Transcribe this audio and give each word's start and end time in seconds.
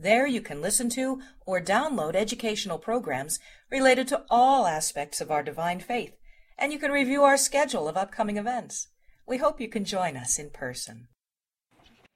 There 0.00 0.28
you 0.28 0.40
can 0.40 0.62
listen 0.62 0.88
to 0.90 1.20
or 1.44 1.60
download 1.60 2.14
educational 2.14 2.78
programs 2.78 3.40
related 3.68 4.06
to 4.08 4.22
all 4.30 4.68
aspects 4.68 5.20
of 5.20 5.30
our 5.32 5.42
divine 5.42 5.80
faith, 5.80 6.12
and 6.56 6.72
you 6.72 6.78
can 6.78 6.92
review 6.92 7.24
our 7.24 7.36
schedule 7.36 7.88
of 7.88 7.96
upcoming 7.96 8.36
events. 8.36 8.86
We 9.26 9.38
hope 9.38 9.60
you 9.60 9.68
can 9.68 9.84
join 9.84 10.16
us 10.16 10.38
in 10.38 10.50
person. 10.50 11.08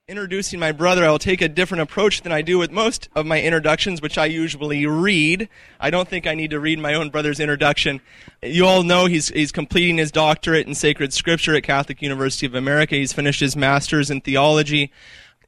Introducing 0.08 0.60
my 0.60 0.72
brother, 0.72 1.04
I 1.04 1.10
will 1.10 1.18
take 1.18 1.40
a 1.40 1.48
different 1.48 1.82
approach 1.82 2.22
than 2.22 2.32
I 2.32 2.42
do 2.42 2.58
with 2.58 2.70
most 2.70 3.08
of 3.16 3.26
my 3.26 3.40
introductions, 3.40 4.02
which 4.02 4.18
I 4.18 4.26
usually 4.26 4.86
read. 4.86 5.48
I 5.80 5.90
don't 5.90 6.08
think 6.08 6.26
I 6.26 6.34
need 6.34 6.50
to 6.50 6.60
read 6.60 6.78
my 6.78 6.94
own 6.94 7.10
brother's 7.10 7.40
introduction. 7.40 8.00
You 8.42 8.66
all 8.66 8.82
know 8.82 9.06
he's, 9.06 9.28
he's 9.28 9.52
completing 9.52 9.98
his 9.98 10.12
doctorate 10.12 10.66
in 10.66 10.74
sacred 10.74 11.12
scripture 11.12 11.54
at 11.54 11.62
Catholic 11.62 12.02
University 12.02 12.46
of 12.46 12.54
America. 12.54 12.96
He's 12.96 13.12
finished 13.12 13.40
his 13.40 13.56
master's 13.56 14.10
in 14.10 14.20
theology 14.20 14.92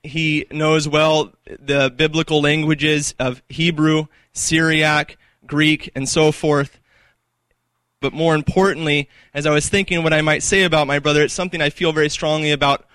he 0.05 0.47
knows 0.51 0.87
well 0.87 1.33
the 1.47 1.93
biblical 1.95 2.41
languages 2.41 3.15
of 3.19 3.43
Hebrew, 3.49 4.07
Syriac, 4.33 5.17
Greek, 5.47 5.91
and 5.95 6.09
so 6.09 6.31
forth. 6.31 6.79
But 8.01 8.13
more 8.13 8.35
importantly, 8.35 9.09
as 9.33 9.47
I 9.47 9.51
was 9.51 9.69
thinking 9.69 10.03
what 10.03 10.13
I 10.13 10.21
might 10.21 10.43
say 10.43 10.63
about 10.65 10.87
my 10.87 10.99
brother, 10.99 11.23
it's 11.23 11.33
something 11.33 11.63
I 11.63 11.71
feel 11.71 11.93
very 11.93 12.11
strongly 12.11 12.53
about. 12.53 12.87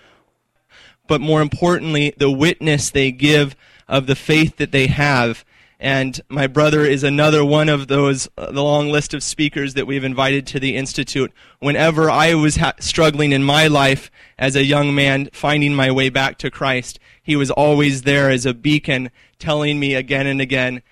But 1.08 1.20
more 1.20 1.42
importantly, 1.42 2.14
the 2.16 2.30
witness 2.30 2.90
they 2.90 3.10
give 3.10 3.56
of 3.88 4.06
the 4.06 4.14
faith 4.14 4.56
that 4.58 4.70
they 4.70 4.86
have 4.86 5.44
and 5.80 6.20
my 6.28 6.46
brother 6.46 6.82
is 6.82 7.02
another 7.02 7.42
one 7.42 7.70
of 7.70 7.88
those, 7.88 8.28
uh, 8.36 8.52
the 8.52 8.62
long 8.62 8.90
list 8.90 9.14
of 9.14 9.22
speakers 9.22 9.72
that 9.74 9.86
we've 9.86 10.04
invited 10.04 10.46
to 10.48 10.60
the 10.60 10.76
Institute. 10.76 11.32
Whenever 11.58 12.10
I 12.10 12.34
was 12.34 12.56
ha- 12.56 12.74
struggling 12.78 13.32
in 13.32 13.42
my 13.42 13.66
life 13.66 14.10
as 14.38 14.56
a 14.56 14.64
young 14.64 14.94
man, 14.94 15.30
finding 15.32 15.74
my 15.74 15.90
way 15.90 16.10
back 16.10 16.36
to 16.38 16.50
Christ, 16.50 16.98
he 17.22 17.34
was 17.34 17.50
always 17.50 18.02
there 18.02 18.28
as 18.28 18.44
a 18.44 18.52
beacon, 18.52 19.10
telling 19.38 19.80
me 19.80 19.94
again 19.94 20.26
and 20.26 20.38
again, 20.40 20.82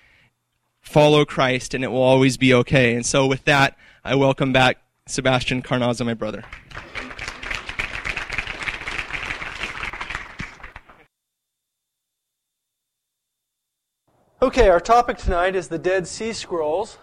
follow 0.81 1.23
Christ 1.23 1.75
and 1.75 1.83
it 1.83 1.89
will 1.89 2.01
always 2.01 2.37
be 2.37 2.51
okay. 2.55 2.95
And 2.95 3.05
so 3.05 3.27
with 3.27 3.45
that, 3.45 3.77
I 4.03 4.15
welcome 4.15 4.51
back 4.51 4.81
Sebastian 5.05 5.61
Carnazzo, 5.61 6.03
my 6.03 6.15
brother. 6.15 6.43
Okay, 14.41 14.69
our 14.69 14.79
topic 14.79 15.17
tonight 15.17 15.53
is 15.53 15.67
the 15.67 15.77
Dead 15.77 16.07
Sea 16.07 16.31
Scrolls, 16.31 16.97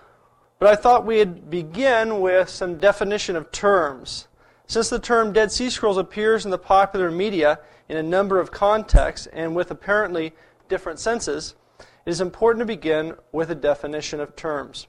but 0.58 0.70
I 0.70 0.74
thought 0.74 1.04
we'd 1.04 1.50
begin 1.50 2.22
with 2.22 2.48
some 2.48 2.78
definition 2.78 3.36
of 3.36 3.52
terms. 3.52 4.28
Since 4.66 4.88
the 4.88 4.98
term 4.98 5.34
Dead 5.34 5.52
Sea 5.52 5.68
Scrolls 5.68 5.98
appears 5.98 6.46
in 6.46 6.50
the 6.50 6.56
popular 6.56 7.10
media 7.10 7.58
in 7.90 7.98
a 7.98 8.02
number 8.02 8.40
of 8.40 8.52
contexts 8.52 9.26
and 9.34 9.54
with 9.54 9.70
apparently 9.70 10.32
different 10.70 10.98
senses, 10.98 11.56
it 11.78 12.10
is 12.10 12.22
important 12.22 12.62
to 12.62 12.66
begin 12.66 13.14
with 13.32 13.50
a 13.50 13.54
definition 13.54 14.18
of 14.18 14.34
terms. 14.34 14.86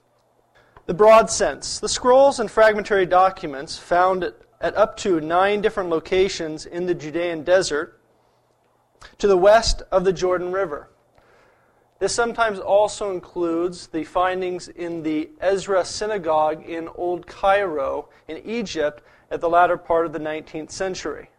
The 0.85 0.93
broad 0.93 1.29
sense. 1.29 1.79
The 1.79 1.89
scrolls 1.89 2.39
and 2.39 2.49
fragmentary 2.49 3.05
documents 3.05 3.77
found 3.77 4.23
at 4.23 4.77
up 4.77 4.95
to 4.99 5.19
nine 5.19 5.59
different 5.59 5.89
locations 5.89 6.65
in 6.65 6.85
the 6.85 6.95
Judean 6.95 7.43
desert 7.43 7.99
to 9.17 9.27
the 9.27 9.35
west 9.35 9.81
of 9.91 10.05
the 10.05 10.13
Jordan 10.13 10.53
River. 10.53 10.89
This 11.99 12.13
sometimes 12.13 12.59
also 12.59 13.11
includes 13.11 13.87
the 13.87 14.03
findings 14.03 14.67
in 14.67 15.01
the 15.01 15.31
Ezra 15.41 15.83
Synagogue 15.83 16.63
in 16.63 16.87
Old 16.89 17.25
Cairo 17.25 18.09
in 18.27 18.37
Egypt 18.45 19.01
at 19.31 19.41
the 19.41 19.49
latter 19.49 19.77
part 19.77 20.05
of 20.05 20.13
the 20.13 20.19
19th 20.19 20.69
century. 20.69 21.29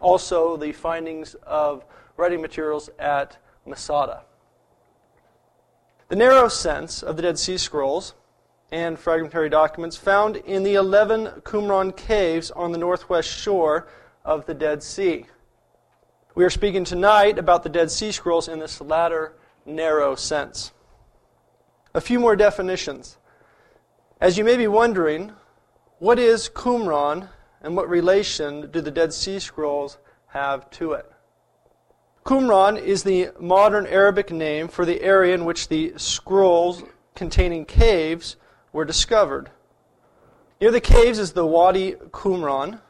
Also, 0.00 0.56
the 0.56 0.72
findings 0.72 1.34
of 1.42 1.84
writing 2.16 2.40
materials 2.40 2.88
at 2.98 3.38
Masada. 3.66 4.22
The 6.08 6.16
narrow 6.16 6.46
sense 6.46 7.02
of 7.02 7.16
the 7.16 7.22
Dead 7.22 7.36
Sea 7.36 7.58
Scrolls 7.58 8.14
and 8.70 8.96
fragmentary 8.96 9.48
documents 9.48 9.96
found 9.96 10.36
in 10.36 10.62
the 10.62 10.74
11 10.74 11.42
Qumran 11.42 11.96
caves 11.96 12.52
on 12.52 12.70
the 12.70 12.78
northwest 12.78 13.28
shore 13.28 13.88
of 14.24 14.46
the 14.46 14.54
Dead 14.54 14.82
Sea. 14.82 15.26
We 16.36 16.44
are 16.44 16.50
speaking 16.50 16.84
tonight 16.84 17.38
about 17.38 17.62
the 17.62 17.70
Dead 17.70 17.90
Sea 17.90 18.12
Scrolls 18.12 18.46
in 18.46 18.58
this 18.58 18.78
latter 18.82 19.32
narrow 19.64 20.14
sense. 20.14 20.70
A 21.94 22.00
few 22.02 22.20
more 22.20 22.36
definitions. 22.36 23.16
As 24.20 24.36
you 24.36 24.44
may 24.44 24.58
be 24.58 24.66
wondering, 24.68 25.32
what 25.98 26.18
is 26.18 26.50
Qumran 26.50 27.30
and 27.62 27.74
what 27.74 27.88
relation 27.88 28.70
do 28.70 28.82
the 28.82 28.90
Dead 28.90 29.14
Sea 29.14 29.38
Scrolls 29.38 29.96
have 30.26 30.68
to 30.72 30.92
it? 30.92 31.10
Qumran 32.26 32.78
is 32.78 33.02
the 33.02 33.30
modern 33.40 33.86
Arabic 33.86 34.30
name 34.30 34.68
for 34.68 34.84
the 34.84 35.00
area 35.00 35.34
in 35.34 35.46
which 35.46 35.68
the 35.68 35.94
scrolls 35.96 36.82
containing 37.14 37.64
caves 37.64 38.36
were 38.74 38.84
discovered. 38.84 39.48
Near 40.60 40.70
the 40.70 40.82
caves 40.82 41.18
is 41.18 41.32
the 41.32 41.46
Wadi 41.46 41.92
Qumran, 41.92 42.80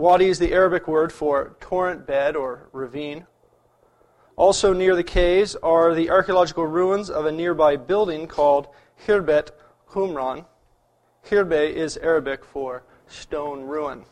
Wadi 0.00 0.28
is 0.28 0.38
the 0.38 0.52
Arabic 0.52 0.86
word 0.86 1.12
for 1.12 1.56
torrent 1.58 2.06
bed 2.06 2.36
or 2.36 2.68
ravine. 2.70 3.26
Also 4.36 4.72
near 4.72 4.94
the 4.94 5.02
caves 5.02 5.56
are 5.56 5.92
the 5.92 6.08
archaeological 6.08 6.64
ruins 6.64 7.10
of 7.10 7.26
a 7.26 7.32
nearby 7.32 7.74
building 7.74 8.28
called 8.28 8.68
Khirbet 9.04 9.50
Qumran. 9.90 10.46
Khirbe 11.26 11.72
is 11.72 11.96
Arabic 11.96 12.44
for 12.44 12.84
stone 13.08 13.62
ruin. 13.62 14.04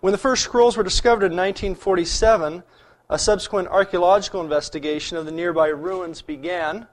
When 0.00 0.12
the 0.12 0.18
first 0.18 0.44
scrolls 0.44 0.78
were 0.78 0.82
discovered 0.82 1.26
in 1.26 1.36
1947, 1.36 2.62
a 3.10 3.18
subsequent 3.18 3.68
archaeological 3.68 4.40
investigation 4.40 5.18
of 5.18 5.26
the 5.26 5.32
nearby 5.32 5.68
ruins 5.68 6.22
began 6.22 6.86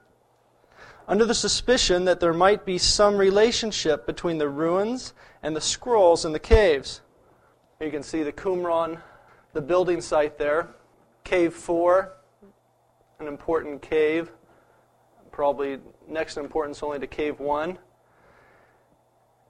under 1.08 1.24
the 1.24 1.34
suspicion 1.34 2.04
that 2.04 2.20
there 2.20 2.34
might 2.34 2.66
be 2.66 2.76
some 2.76 3.16
relationship 3.16 4.04
between 4.04 4.36
the 4.36 4.48
ruins 4.50 5.14
and 5.42 5.56
the 5.56 5.60
scrolls 5.62 6.26
in 6.26 6.32
the 6.32 6.38
caves. 6.38 7.00
You 7.78 7.90
can 7.90 8.02
see 8.02 8.22
the 8.22 8.32
Qumran, 8.32 8.98
the 9.52 9.60
building 9.60 10.00
site 10.00 10.38
there. 10.38 10.68
Cave 11.24 11.52
4, 11.52 12.10
an 13.20 13.26
important 13.26 13.82
cave, 13.82 14.30
probably 15.30 15.78
next 16.08 16.38
in 16.38 16.44
importance 16.44 16.82
only 16.82 16.98
to 16.98 17.06
Cave 17.06 17.38
1, 17.38 17.76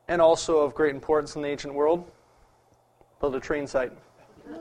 and 0.09 0.21
also 0.21 0.59
of 0.59 0.75
great 0.75 0.93
importance 0.93 1.37
in 1.37 1.43
the 1.43 1.49
ancient 1.49 1.73
world, 1.73 2.11
the 3.21 3.31
latrine 3.31 3.69
site. 3.69 3.93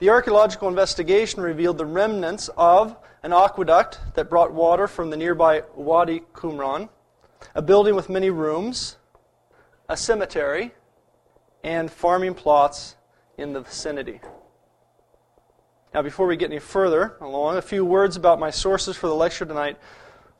the 0.00 0.10
archaeological 0.10 0.66
investigation 0.66 1.40
revealed 1.40 1.78
the 1.78 1.86
remnants 1.86 2.50
of 2.56 2.96
an 3.22 3.32
aqueduct 3.32 4.00
that 4.14 4.28
brought 4.28 4.52
water 4.52 4.88
from 4.88 5.10
the 5.10 5.16
nearby 5.16 5.62
Wadi 5.76 6.24
Qumran, 6.32 6.88
a 7.54 7.62
building 7.62 7.94
with 7.94 8.08
many 8.08 8.30
rooms, 8.30 8.96
a 9.88 9.96
cemetery, 9.96 10.72
and 11.62 11.90
farming 11.90 12.34
plots 12.34 12.96
in 13.36 13.52
the 13.52 13.60
vicinity. 13.60 14.20
Now, 15.94 16.02
before 16.02 16.26
we 16.26 16.36
get 16.36 16.50
any 16.50 16.60
further 16.60 17.16
along, 17.20 17.56
a 17.56 17.62
few 17.62 17.84
words 17.84 18.16
about 18.16 18.38
my 18.38 18.50
sources 18.50 18.96
for 18.96 19.06
the 19.06 19.14
lecture 19.14 19.46
tonight. 19.46 19.78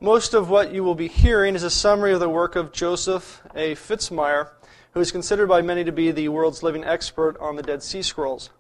Most 0.01 0.35
of 0.35 0.51
what 0.51 0.73
you 0.73 0.85
will 0.85 0.95
be 0.95 1.09
hearing 1.09 1.55
is 1.55 1.63
a 1.63 1.71
summary 1.71 2.13
of 2.13 2.21
the 2.21 2.29
work 2.29 2.55
of 2.55 2.73
Joseph 2.73 3.43
A. 3.55 3.75
Fitzmyer, 3.75 4.51
who 4.93 5.01
is 5.01 5.11
considered 5.11 5.49
by 5.49 5.63
many 5.63 5.85
to 5.85 5.93
be 5.93 6.11
the 6.11 6.29
world's 6.29 6.63
living 6.63 6.85
expert 6.85 7.37
on 7.41 7.57
the 7.57 7.63
Dead 7.63 7.83
Sea 7.83 8.03
Scrolls. 8.03 8.51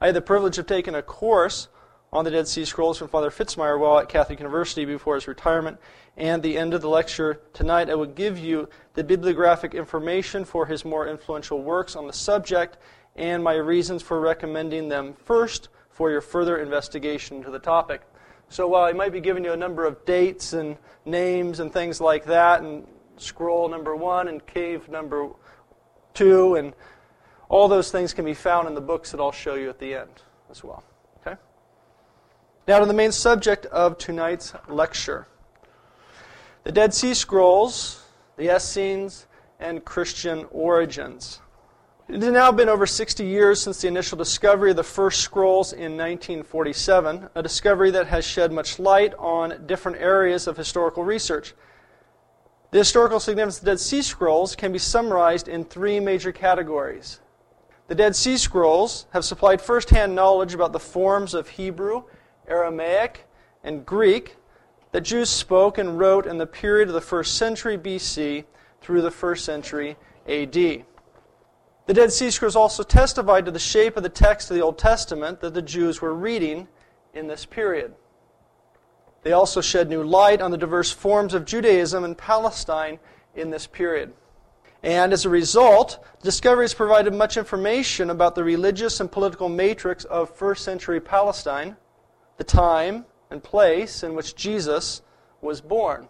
I 0.00 0.06
had 0.06 0.14
the 0.14 0.22
privilege 0.22 0.58
of 0.58 0.66
taking 0.66 0.94
a 0.94 1.02
course 1.02 1.68
on 2.12 2.24
the 2.24 2.30
Dead 2.30 2.48
Sea 2.48 2.64
Scrolls 2.64 2.98
from 2.98 3.08
Father 3.08 3.30
Fitzmyer 3.30 3.78
while 3.78 3.98
at 3.98 4.08
Catholic 4.08 4.40
University 4.40 4.84
before 4.84 5.14
his 5.14 5.28
retirement. 5.28 5.78
And 6.16 6.42
the 6.42 6.58
end 6.58 6.74
of 6.74 6.80
the 6.80 6.88
lecture 6.88 7.40
tonight, 7.52 7.88
I 7.88 7.94
will 7.94 8.06
give 8.06 8.38
you 8.38 8.68
the 8.94 9.04
bibliographic 9.04 9.74
information 9.74 10.44
for 10.44 10.66
his 10.66 10.84
more 10.84 11.06
influential 11.06 11.62
works 11.62 11.94
on 11.94 12.06
the 12.06 12.12
subject 12.12 12.78
and 13.16 13.44
my 13.44 13.54
reasons 13.54 14.02
for 14.02 14.20
recommending 14.20 14.88
them 14.88 15.14
first 15.14 15.68
for 15.90 16.10
your 16.10 16.20
further 16.20 16.58
investigation 16.58 17.36
into 17.36 17.50
the 17.50 17.58
topic. 17.58 18.02
So 18.48 18.66
while 18.66 18.84
I 18.84 18.92
might 18.92 19.12
be 19.12 19.20
giving 19.20 19.44
you 19.44 19.52
a 19.52 19.56
number 19.56 19.86
of 19.86 20.04
dates 20.04 20.52
and 20.52 20.76
names 21.04 21.60
and 21.60 21.72
things 21.72 22.00
like 22.00 22.24
that, 22.24 22.62
and 22.62 22.86
scroll 23.16 23.68
number 23.68 23.94
one 23.94 24.26
and 24.26 24.44
cave 24.44 24.88
number 24.88 25.28
two, 26.14 26.56
and 26.56 26.74
all 27.48 27.68
those 27.68 27.92
things 27.92 28.12
can 28.12 28.24
be 28.24 28.34
found 28.34 28.66
in 28.66 28.74
the 28.74 28.80
books 28.80 29.12
that 29.12 29.20
I'll 29.20 29.30
show 29.30 29.54
you 29.54 29.68
at 29.68 29.78
the 29.78 29.94
end 29.94 30.22
as 30.50 30.64
well. 30.64 30.82
Now, 32.68 32.78
to 32.78 32.86
the 32.86 32.94
main 32.94 33.12
subject 33.12 33.66
of 33.66 33.98
tonight's 33.98 34.52
lecture. 34.68 35.26
the 36.62 36.72
Dead 36.72 36.92
Sea 36.92 37.14
Scrolls, 37.14 38.04
the 38.36 38.54
Essenes, 38.54 39.26
and 39.58 39.84
Christian 39.84 40.46
origins. 40.50 41.40
It 42.08 42.22
has 42.22 42.32
now 42.32 42.50
been 42.50 42.68
over 42.68 42.86
60 42.86 43.24
years 43.24 43.60
since 43.60 43.80
the 43.80 43.88
initial 43.88 44.18
discovery 44.18 44.70
of 44.70 44.76
the 44.76 44.82
first 44.82 45.20
scrolls 45.20 45.72
in 45.72 45.96
1947, 45.96 47.30
a 47.34 47.42
discovery 47.42 47.92
that 47.92 48.08
has 48.08 48.24
shed 48.24 48.52
much 48.52 48.78
light 48.78 49.14
on 49.18 49.64
different 49.66 49.98
areas 49.98 50.46
of 50.46 50.56
historical 50.56 51.04
research. 51.04 51.54
The 52.72 52.78
historical 52.78 53.20
significance 53.20 53.58
of 53.58 53.64
the 53.64 53.70
Dead 53.72 53.80
Sea 53.80 54.02
Scrolls 54.02 54.56
can 54.56 54.72
be 54.72 54.78
summarized 54.78 55.48
in 55.48 55.64
three 55.64 56.00
major 56.00 56.32
categories. 56.32 57.20
The 57.88 57.94
Dead 57.94 58.14
Sea 58.16 58.36
Scrolls 58.36 59.06
have 59.12 59.24
supplied 59.24 59.60
first 59.60 59.90
hand 59.90 60.14
knowledge 60.14 60.52
about 60.52 60.72
the 60.72 60.80
forms 60.80 61.32
of 61.32 61.48
Hebrew, 61.48 62.04
Aramaic, 62.50 63.26
and 63.64 63.86
Greek 63.86 64.36
that 64.92 65.02
Jews 65.02 65.30
spoke 65.30 65.78
and 65.78 65.98
wrote 65.98 66.26
in 66.26 66.38
the 66.38 66.46
period 66.46 66.88
of 66.88 66.94
the 66.94 67.00
first 67.00 67.36
century 67.36 67.78
BC 67.78 68.44
through 68.80 69.02
the 69.02 69.10
first 69.10 69.44
century 69.44 69.96
AD. 70.26 70.54
The 70.54 71.94
Dead 71.94 72.12
Sea 72.12 72.30
Scrolls 72.30 72.56
also 72.56 72.82
testified 72.82 73.44
to 73.44 73.50
the 73.50 73.58
shape 73.58 73.96
of 73.96 74.02
the 74.02 74.08
text 74.08 74.50
of 74.50 74.56
the 74.56 74.62
Old 74.62 74.78
Testament 74.78 75.40
that 75.40 75.54
the 75.54 75.62
Jews 75.62 76.00
were 76.00 76.14
reading 76.14 76.68
in 77.14 77.26
this 77.26 77.44
period. 77.44 77.94
They 79.22 79.32
also 79.32 79.60
shed 79.60 79.88
new 79.88 80.02
light 80.02 80.40
on 80.40 80.50
the 80.50 80.58
diverse 80.58 80.90
forms 80.90 81.34
of 81.34 81.44
Judaism 81.44 82.04
in 82.04 82.14
Palestine 82.14 82.98
in 83.34 83.50
this 83.50 83.66
period. 83.66 84.12
And 84.82 85.12
as 85.12 85.26
a 85.26 85.28
result, 85.28 86.02
discoveries 86.22 86.72
provided 86.72 87.12
much 87.12 87.36
information 87.36 88.10
about 88.10 88.34
the 88.34 88.44
religious 88.44 89.00
and 89.00 89.12
political 89.12 89.48
matrix 89.48 90.04
of 90.04 90.34
first 90.34 90.64
century 90.64 91.00
Palestine, 91.00 91.76
the 92.40 92.44
time 92.44 93.04
and 93.28 93.42
place 93.42 94.02
in 94.02 94.14
which 94.14 94.34
Jesus 94.34 95.02
was 95.42 95.60
born. 95.60 96.08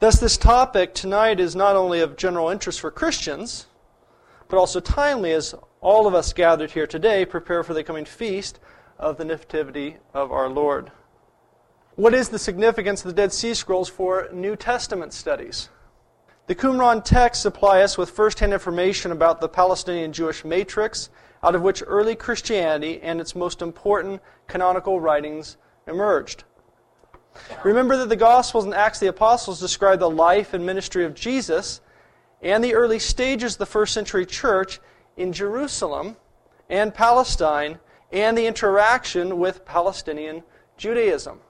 Thus, 0.00 0.20
this 0.20 0.36
topic 0.36 0.92
tonight 0.92 1.40
is 1.40 1.56
not 1.56 1.76
only 1.76 2.00
of 2.00 2.18
general 2.18 2.50
interest 2.50 2.80
for 2.80 2.90
Christians, 2.90 3.68
but 4.50 4.58
also 4.58 4.78
timely 4.80 5.32
as 5.32 5.54
all 5.80 6.06
of 6.06 6.14
us 6.14 6.34
gathered 6.34 6.72
here 6.72 6.86
today 6.86 7.24
prepare 7.24 7.64
for 7.64 7.72
the 7.72 7.82
coming 7.82 8.04
feast 8.04 8.60
of 8.98 9.16
the 9.16 9.24
Nativity 9.24 9.96
of 10.12 10.30
our 10.30 10.50
Lord. 10.50 10.92
What 11.94 12.12
is 12.12 12.28
the 12.28 12.38
significance 12.38 13.02
of 13.02 13.08
the 13.08 13.16
Dead 13.16 13.32
Sea 13.32 13.54
Scrolls 13.54 13.88
for 13.88 14.28
New 14.30 14.56
Testament 14.56 15.14
studies? 15.14 15.70
The 16.48 16.54
Qumran 16.54 17.02
texts 17.02 17.42
supply 17.42 17.80
us 17.80 17.96
with 17.96 18.10
first 18.10 18.40
hand 18.40 18.52
information 18.52 19.10
about 19.10 19.40
the 19.40 19.48
Palestinian 19.48 20.12
Jewish 20.12 20.44
matrix, 20.44 21.08
out 21.42 21.54
of 21.54 21.62
which 21.62 21.82
early 21.86 22.14
Christianity 22.14 23.00
and 23.02 23.20
its 23.20 23.34
most 23.34 23.62
important 23.62 24.20
canonical 24.46 25.00
writings 25.00 25.56
emerged. 25.86 26.44
Remember 27.64 27.96
that 27.98 28.08
the 28.08 28.16
Gospels 28.16 28.64
and 28.64 28.74
Acts 28.74 28.98
of 28.98 29.00
the 29.00 29.06
Apostles 29.08 29.60
describe 29.60 29.98
the 29.98 30.10
life 30.10 30.54
and 30.54 30.64
ministry 30.64 31.04
of 31.04 31.14
Jesus 31.14 31.80
and 32.42 32.62
the 32.62 32.74
early 32.74 32.98
stages 32.98 33.54
of 33.54 33.58
the 33.58 33.66
first 33.66 33.92
century 33.92 34.26
church 34.26 34.80
in 35.16 35.32
Jerusalem 35.32 36.16
and 36.68 36.94
Palestine 36.94 37.78
and 38.12 38.36
the 38.36 38.46
interaction 38.46 39.38
with 39.38 39.64
Palestinian 39.64 40.42
Judaism. 40.76 41.40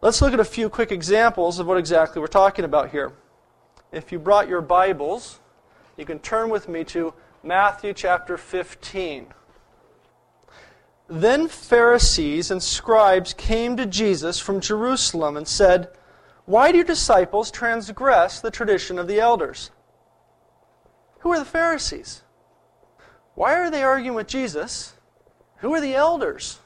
Let's 0.00 0.22
look 0.22 0.32
at 0.32 0.40
a 0.40 0.44
few 0.44 0.68
quick 0.68 0.92
examples 0.92 1.58
of 1.58 1.66
what 1.66 1.78
exactly 1.78 2.20
we're 2.20 2.28
talking 2.28 2.64
about 2.64 2.90
here. 2.90 3.12
If 3.90 4.12
you 4.12 4.18
brought 4.18 4.48
your 4.48 4.60
Bibles, 4.60 5.40
you 5.96 6.04
can 6.04 6.18
turn 6.18 6.50
with 6.50 6.68
me 6.68 6.84
to 6.84 7.14
Matthew 7.42 7.92
chapter 7.92 8.36
15. 8.36 9.28
Then 11.08 11.46
Pharisees 11.46 12.50
and 12.50 12.62
scribes 12.62 13.32
came 13.32 13.76
to 13.76 13.86
Jesus 13.86 14.40
from 14.40 14.60
Jerusalem 14.60 15.36
and 15.36 15.46
said, 15.46 15.88
Why 16.46 16.72
do 16.72 16.78
your 16.78 16.86
disciples 16.86 17.50
transgress 17.52 18.40
the 18.40 18.50
tradition 18.50 18.98
of 18.98 19.06
the 19.06 19.20
elders? 19.20 19.70
Who 21.20 21.32
are 21.32 21.38
the 21.38 21.44
Pharisees? 21.44 22.22
Why 23.34 23.54
are 23.54 23.70
they 23.70 23.84
arguing 23.84 24.16
with 24.16 24.26
Jesus? 24.26 24.94
Who 25.58 25.72
are 25.74 25.80
the 25.80 25.94
elders? 25.94 26.58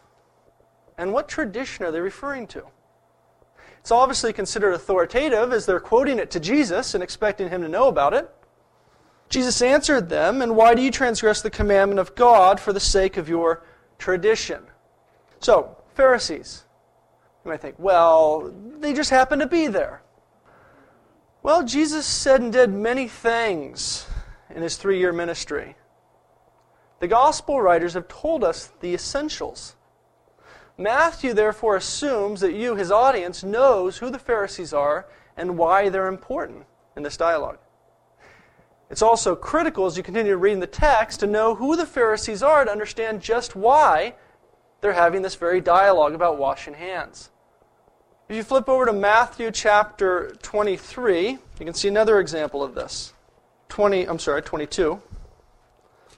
And 0.97 1.13
what 1.13 1.29
tradition 1.29 1.85
are 1.85 1.91
they 1.91 2.01
referring 2.01 2.47
to? 2.49 2.65
It's 3.79 3.91
obviously 3.91 4.33
considered 4.33 4.73
authoritative 4.73 5.53
as 5.53 5.67
they're 5.67 5.81
quoting 5.81 6.19
it 6.19 6.31
to 6.31 6.41
Jesus 6.41 6.95
and 6.95 7.03
expecting 7.03 7.51
him 7.51 7.61
to 7.61 7.69
know 7.69 7.89
about 7.89 8.15
it. 8.15 8.31
Jesus 9.33 9.63
answered 9.63 10.11
them, 10.11 10.43
And 10.43 10.55
why 10.55 10.75
do 10.75 10.83
you 10.83 10.91
transgress 10.91 11.41
the 11.41 11.49
commandment 11.49 11.99
of 11.99 12.15
God 12.15 12.61
for 12.61 12.75
the 12.75 12.79
sake 12.79 13.17
of 13.17 13.31
your 13.31 13.65
tradition? 13.99 14.63
So, 15.41 15.79
Pharisees. 15.95 16.65
You 17.43 17.51
might 17.51 17.63
think, 17.63 17.77
well, 17.79 18.53
they 18.79 18.93
just 18.93 19.09
happen 19.09 19.39
to 19.39 19.47
be 19.47 19.69
there. 19.69 20.03
Well, 21.43 21.65
Jesus 21.65 22.05
said 22.05 22.43
and 22.43 22.53
did 22.53 22.71
many 22.75 23.09
things 23.09 24.07
in 24.55 24.61
his 24.61 24.77
three 24.77 24.99
year 24.99 25.15
ministry. 25.15 25.77
The 27.01 27.09
gospel 27.09 27.59
writers 27.59 27.95
have 27.95 28.09
told 28.09 28.45
us 28.45 28.71
the 28.81 28.93
essentials. 28.93 29.77
Matthew 30.77 31.33
therefore 31.33 31.77
assumes 31.77 32.43
that 32.43 32.53
you, 32.53 32.77
his 32.77 32.93
audience, 32.93 33.43
knows 33.43 33.97
who 33.97 34.11
the 34.11 34.19
Pharisees 34.19 34.75
are 34.75 35.07
and 35.39 35.57
why 35.57 35.89
they're 35.89 36.07
important 36.07 36.67
in 36.97 37.03
this 37.03 37.17
dialogue. 37.17 37.59
It's 38.93 39.01
also 39.01 39.35
critical 39.35 39.87
as 39.87 39.97
you 39.97 40.03
continue 40.03 40.37
reading 40.37 40.61
the 40.61 40.67
text 40.67 41.21
to 41.21 41.27
know 41.27 41.55
who 41.55 41.77
the 41.77 41.87
Pharisees 41.87 42.43
are 42.43 42.63
to 42.63 42.71
understand 42.71 43.23
just 43.23 43.57
why 43.57 44.17
they're 44.83 44.93
having 44.93 45.23
this 45.23 45.35
very 45.35 45.63
dialogue 45.63 46.13
about 46.13 46.37
washing 46.37 46.75
hands. 46.75 47.31
If 48.29 48.37
you 48.37 48.43
flip 48.43 48.69
over 48.69 48.85
to 48.85 48.93
Matthew 48.93 49.51
chapter 49.51 50.37
23, 50.43 51.31
you 51.31 51.39
can 51.59 51.73
see 51.73 51.89
another 51.89 52.21
example 52.21 52.63
of 52.63 52.75
this. 52.75 53.15
20, 53.71 54.05
I'm 54.05 54.19
sorry, 54.19 54.43
22. 54.43 55.01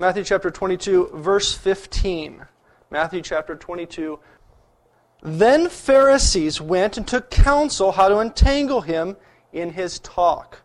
Matthew 0.00 0.24
chapter 0.24 0.50
22, 0.50 1.10
verse 1.14 1.54
15. 1.54 2.44
Matthew 2.90 3.22
chapter 3.22 3.54
22, 3.54 4.18
then 5.22 5.68
Pharisees 5.68 6.60
went 6.60 6.96
and 6.96 7.06
took 7.06 7.30
counsel 7.30 7.92
how 7.92 8.08
to 8.08 8.18
entangle 8.18 8.80
him 8.80 9.16
in 9.52 9.70
his 9.70 10.00
talk. 10.00 10.63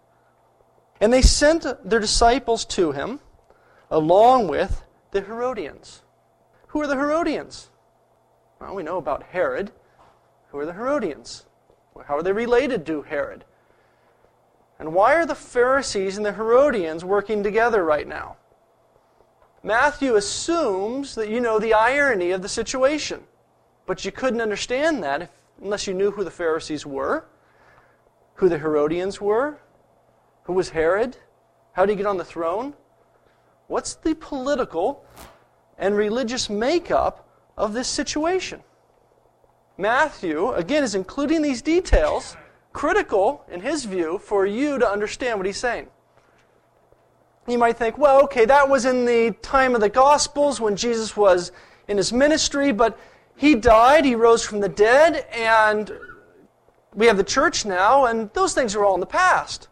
And 1.02 1.14
they 1.14 1.22
sent 1.22 1.66
their 1.88 2.00
disciples 2.00 2.66
to 2.66 2.92
him, 2.92 3.20
along 3.90 4.48
with 4.48 4.84
the 5.12 5.22
Herodians. 5.22 6.02
Who 6.68 6.82
are 6.82 6.88
the 6.88 6.96
Herodians? 6.96 7.70
Well, 8.60 8.76
we 8.76 8.84
know 8.84 8.98
about 8.98 9.24
Herod. 9.24 9.72
Who 10.52 10.60
are 10.60 10.66
the 10.66 10.74
Herodians? 10.74 11.46
How 12.06 12.18
are 12.18 12.24
they 12.24 12.32
related 12.32 12.86
to 12.88 13.02
Herod? 13.04 13.46
And 14.78 14.94
why 14.94 15.16
are 15.16 15.26
the 15.26 15.36
Pharisees 15.36 16.18
and 16.18 16.26
the 16.26 16.34
Herodians 16.34 17.04
working 17.04 17.44
together 17.44 17.84
right 17.84 18.08
now? 18.08 18.38
Matthew 19.62 20.16
assumes 20.16 21.16
that 21.16 21.30
you 21.30 21.42
know 21.42 21.60
the 21.60 21.74
irony 21.74 22.32
of 22.32 22.42
the 22.42 22.50
situation. 22.50 23.24
But 23.86 24.06
you 24.06 24.12
couldn't 24.12 24.40
understand 24.40 25.04
that 25.04 25.24
if, 25.24 25.30
unless 25.62 25.88
you 25.88 25.94
knew 25.94 26.12
who 26.12 26.24
the 26.24 26.32
Pharisees 26.32 26.86
were, 26.86 27.26
who 28.36 28.48
the 28.48 28.60
Herodians 28.60 29.20
were, 29.20 29.58
who 30.50 30.56
was 30.56 30.72
Herod, 30.72 31.16
how 31.74 31.86
did 31.86 31.92
he 31.92 31.98
get 31.98 32.08
on 32.08 32.18
the 32.18 32.26
throne? 32.26 32.74
What's 33.68 33.94
the 33.94 34.16
political 34.16 35.06
and 35.78 35.96
religious 35.96 36.50
makeup 36.50 37.30
of 37.56 37.74
this 37.74 37.88
situation? 37.88 38.64
Matthew, 39.78 40.52
again, 40.54 40.84
is 40.84 40.96
including 40.96 41.44
these 41.44 41.62
details, 41.62 42.36
critical, 42.74 43.46
in 43.52 43.62
his 43.62 43.86
view, 43.86 44.18
for 44.18 44.48
you 44.48 44.80
to 44.80 44.90
understand 44.90 45.38
what 45.38 45.46
he's 45.46 45.60
saying. 45.60 45.86
You 47.48 47.60
might 47.60 47.78
think, 47.78 48.00
well, 48.00 48.24
okay, 48.24 48.46
that 48.46 48.68
was 48.68 48.86
in 48.86 49.06
the 49.06 49.36
time 49.44 49.76
of 49.76 49.82
the 49.82 49.90
Gospels 49.90 50.60
when 50.60 50.76
Jesus 50.76 51.16
was 51.16 51.52
in 51.88 51.96
his 51.96 52.12
ministry, 52.12 52.72
but 52.72 52.98
he 53.36 53.54
died, 53.54 54.04
he 54.04 54.16
rose 54.16 54.44
from 54.44 54.62
the 54.62 54.70
dead, 54.70 55.28
and 55.32 55.92
we 56.96 57.06
have 57.06 57.18
the 57.18 57.24
church 57.24 57.68
now, 57.68 58.06
and 58.06 58.34
those 58.34 58.56
things 58.56 58.74
are 58.74 58.84
all 58.84 58.96
in 58.96 59.00
the 59.00 59.06
past. 59.06 59.68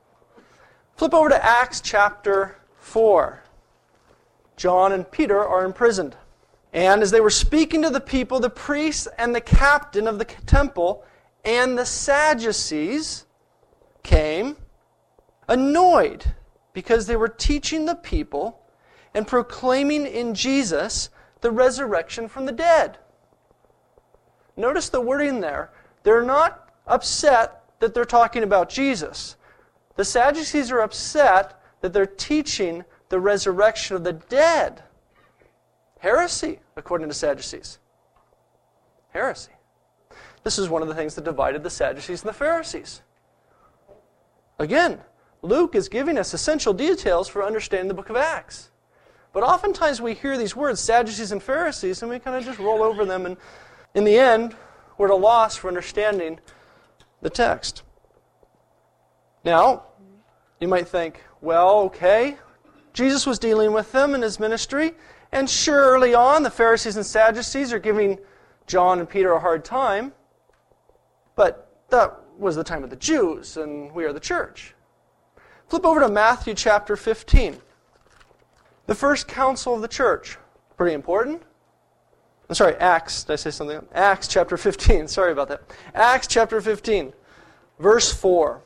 Flip 0.98 1.14
over 1.14 1.30
to 1.30 1.46
Acts 1.46 1.80
chapter 1.80 2.58
4. 2.80 3.44
John 4.56 4.92
and 4.92 5.10
Peter 5.10 5.46
are 5.46 5.64
imprisoned. 5.64 6.18
And 6.74 7.04
as 7.04 7.12
they 7.12 7.22
were 7.22 7.30
speaking 7.30 7.84
to 7.84 7.92
the 7.92 8.02
people, 8.02 8.40
the 8.40 8.50
priests 8.50 9.08
and 9.20 9.36
the 9.36 9.42
captain 9.42 10.08
of 10.08 10.18
the 10.18 10.26
temple 10.26 11.06
and 11.46 11.78
the 11.78 11.86
Sadducees 11.86 13.26
came, 14.02 14.58
annoyed 15.48 16.34
because 16.74 17.06
they 17.06 17.16
were 17.16 17.30
teaching 17.30 17.86
the 17.86 17.96
people 17.96 18.60
and 19.14 19.28
proclaiming 19.28 20.08
in 20.08 20.34
Jesus 20.34 21.10
the 21.42 21.52
resurrection 21.52 22.28
from 22.28 22.48
the 22.48 22.52
dead. 22.52 22.98
Notice 24.56 24.90
the 24.90 25.02
wording 25.02 25.42
there. 25.42 25.70
They're 26.02 26.24
not 26.24 26.74
upset 26.88 27.62
that 27.82 27.94
they're 27.94 28.04
talking 28.04 28.42
about 28.42 28.70
Jesus. 28.70 29.36
The 29.98 30.06
Sadducees 30.06 30.72
are 30.72 30.80
upset 30.80 31.62
that 31.82 31.92
they're 31.92 32.06
teaching 32.06 32.86
the 33.10 33.20
resurrection 33.20 33.96
of 33.96 34.04
the 34.04 34.14
dead. 34.14 34.84
Heresy, 36.00 36.60
according 36.76 37.10
to 37.10 37.14
Sadducees. 37.14 37.80
Heresy. 39.10 39.52
This 40.44 40.60
is 40.60 40.70
one 40.70 40.82
of 40.82 40.88
the 40.88 40.96
things 40.96 41.16
that 41.16 41.26
divided 41.26 41.64
the 41.64 41.70
Sadducees 41.70 42.22
and 42.22 42.30
the 42.30 42.34
Pharisees. 42.34 43.02
Again, 44.60 45.02
Luke 45.42 45.76
is 45.76 45.90
giving 45.90 46.18
us 46.18 46.34
essential 46.34 46.74
details 46.74 47.28
for 47.28 47.44
understanding 47.44 47.88
the 47.88 47.94
book 47.94 48.10
of 48.10 48.16
Acts. 48.16 48.70
But 49.34 49.44
oftentimes 49.44 50.00
we 50.00 50.14
hear 50.14 50.38
these 50.38 50.56
words, 50.56 50.80
Sadducees 50.80 51.32
and 51.32 51.42
Pharisees, 51.42 52.02
and 52.02 52.10
we 52.12 52.20
kind 52.20 52.38
of 52.38 52.46
just 52.46 52.60
roll 52.60 52.82
over 52.82 53.04
them, 53.04 53.26
and 53.26 53.38
in 53.94 54.04
the 54.04 54.18
end, 54.18 54.56
we're 54.98 55.08
at 55.08 55.12
a 55.12 55.16
loss 55.16 55.56
for 55.56 55.68
understanding 55.68 56.40
the 57.22 57.30
text. 57.30 57.84
Now, 59.48 59.84
you 60.60 60.68
might 60.68 60.90
think, 60.90 61.24
well, 61.40 61.80
okay, 61.84 62.36
Jesus 62.92 63.26
was 63.26 63.40
dealing 63.40 63.72
with 63.72 63.90
them 63.94 64.14
in 64.14 64.22
his 64.22 64.42
ministry, 64.42 64.94
and 65.32 65.50
sure, 65.50 65.86
early 65.86 66.14
on, 66.14 66.44
the 66.44 66.50
Pharisees 66.50 66.98
and 66.98 67.06
Sadducees 67.06 67.72
are 67.72 67.80
giving 67.80 68.20
John 68.66 69.00
and 69.00 69.10
Peter 69.10 69.32
a 69.32 69.40
hard 69.40 69.64
time, 69.64 70.12
but 71.38 71.72
that 71.92 72.20
was 72.38 72.58
the 72.58 72.64
time 72.66 72.84
of 72.84 72.90
the 72.90 72.98
Jews, 72.98 73.56
and 73.56 73.90
we 73.94 74.04
are 74.04 74.12
the 74.12 74.20
church. 74.20 74.76
Flip 75.70 75.86
over 75.86 76.02
to 76.02 76.10
Matthew 76.10 76.54
chapter 76.54 76.98
15. 76.98 77.56
The 78.88 78.96
first 78.96 79.30
council 79.30 79.76
of 79.76 79.82
the 79.82 79.88
church. 79.88 80.38
Pretty 80.76 80.94
important. 80.94 81.42
I'm 82.50 82.56
sorry, 82.56 82.76
Acts. 82.76 83.24
Did 83.24 83.32
I 83.32 83.36
say 83.38 83.52
something? 83.52 83.80
Acts 83.94 84.28
chapter 84.28 84.58
15. 84.58 85.08
Sorry 85.08 85.32
about 85.32 85.48
that. 85.48 85.62
Acts 85.94 86.28
chapter 86.28 86.60
15, 86.60 87.14
verse 87.80 88.14
4. 88.14 88.62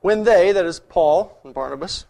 When 0.00 0.24
they, 0.24 0.52
that 0.52 0.64
is 0.64 0.80
Paul 0.80 1.38
and 1.44 1.52
Barnabas, 1.52 2.06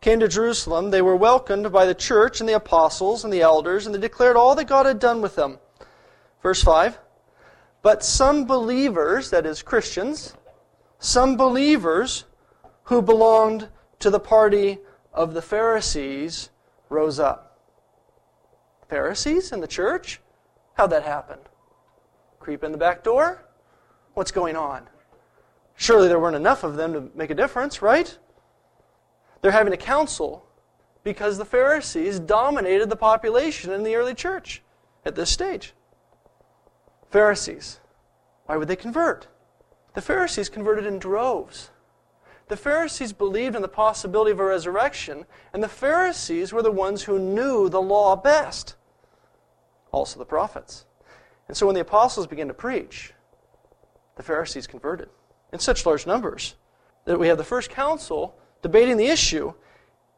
came 0.00 0.20
to 0.20 0.28
Jerusalem, 0.28 0.90
they 0.90 1.02
were 1.02 1.16
welcomed 1.16 1.70
by 1.70 1.86
the 1.86 1.94
church 1.94 2.40
and 2.40 2.48
the 2.48 2.56
apostles 2.56 3.24
and 3.24 3.32
the 3.32 3.42
elders, 3.42 3.86
and 3.86 3.94
they 3.94 4.00
declared 4.00 4.36
all 4.36 4.54
that 4.54 4.64
God 4.64 4.86
had 4.86 4.98
done 4.98 5.20
with 5.22 5.36
them. 5.36 5.58
Verse 6.42 6.62
5. 6.62 6.98
But 7.82 8.04
some 8.04 8.44
believers, 8.44 9.30
that 9.30 9.46
is 9.46 9.62
Christians, 9.62 10.34
some 10.98 11.36
believers 11.36 12.24
who 12.84 13.02
belonged 13.02 13.68
to 14.00 14.10
the 14.10 14.20
party 14.20 14.78
of 15.12 15.34
the 15.34 15.42
Pharisees 15.42 16.50
rose 16.88 17.20
up. 17.20 17.58
Pharisees 18.88 19.52
in 19.52 19.60
the 19.60 19.66
church? 19.66 20.20
How'd 20.74 20.90
that 20.90 21.02
happen? 21.04 21.38
Creep 22.40 22.64
in 22.64 22.72
the 22.72 22.78
back 22.78 23.04
door? 23.04 23.44
What's 24.14 24.32
going 24.32 24.56
on? 24.56 24.88
Surely 25.74 26.08
there 26.08 26.18
weren't 26.18 26.36
enough 26.36 26.64
of 26.64 26.76
them 26.76 26.92
to 26.92 27.10
make 27.14 27.30
a 27.30 27.34
difference, 27.34 27.82
right? 27.82 28.16
They're 29.40 29.50
having 29.50 29.72
a 29.72 29.78
council 29.78 30.46
because 31.02 31.36
the 31.36 31.44
Pharisees 31.44 32.20
dominated 32.20 32.88
the 32.88 32.96
population 32.96 33.72
in 33.72 33.82
the 33.82 33.96
early 33.96 34.14
church 34.14 34.62
at 35.04 35.14
this 35.14 35.30
stage. 35.30 35.74
Pharisees. 37.10 37.80
Why 38.46 38.56
would 38.56 38.68
they 38.68 38.76
convert? 38.76 39.28
The 39.94 40.00
Pharisees 40.00 40.48
converted 40.48 40.86
in 40.86 40.98
droves. 40.98 41.70
The 42.48 42.56
Pharisees 42.56 43.12
believed 43.12 43.56
in 43.56 43.62
the 43.62 43.68
possibility 43.68 44.30
of 44.30 44.40
a 44.40 44.44
resurrection, 44.44 45.26
and 45.52 45.62
the 45.62 45.68
Pharisees 45.68 46.52
were 46.52 46.62
the 46.62 46.70
ones 46.70 47.02
who 47.02 47.18
knew 47.18 47.68
the 47.68 47.82
law 47.82 48.16
best. 48.16 48.76
Also, 49.90 50.18
the 50.18 50.24
prophets. 50.24 50.86
And 51.48 51.56
so 51.56 51.66
when 51.66 51.74
the 51.74 51.80
apostles 51.80 52.26
began 52.26 52.48
to 52.48 52.54
preach, 52.54 53.12
the 54.16 54.22
Pharisees 54.22 54.66
converted 54.66 55.08
in 55.52 55.58
such 55.58 55.86
large 55.86 56.06
numbers 56.06 56.54
that 57.04 57.18
we 57.18 57.28
have 57.28 57.38
the 57.38 57.44
first 57.44 57.70
council 57.70 58.36
debating 58.62 58.96
the 58.96 59.06
issue. 59.06 59.52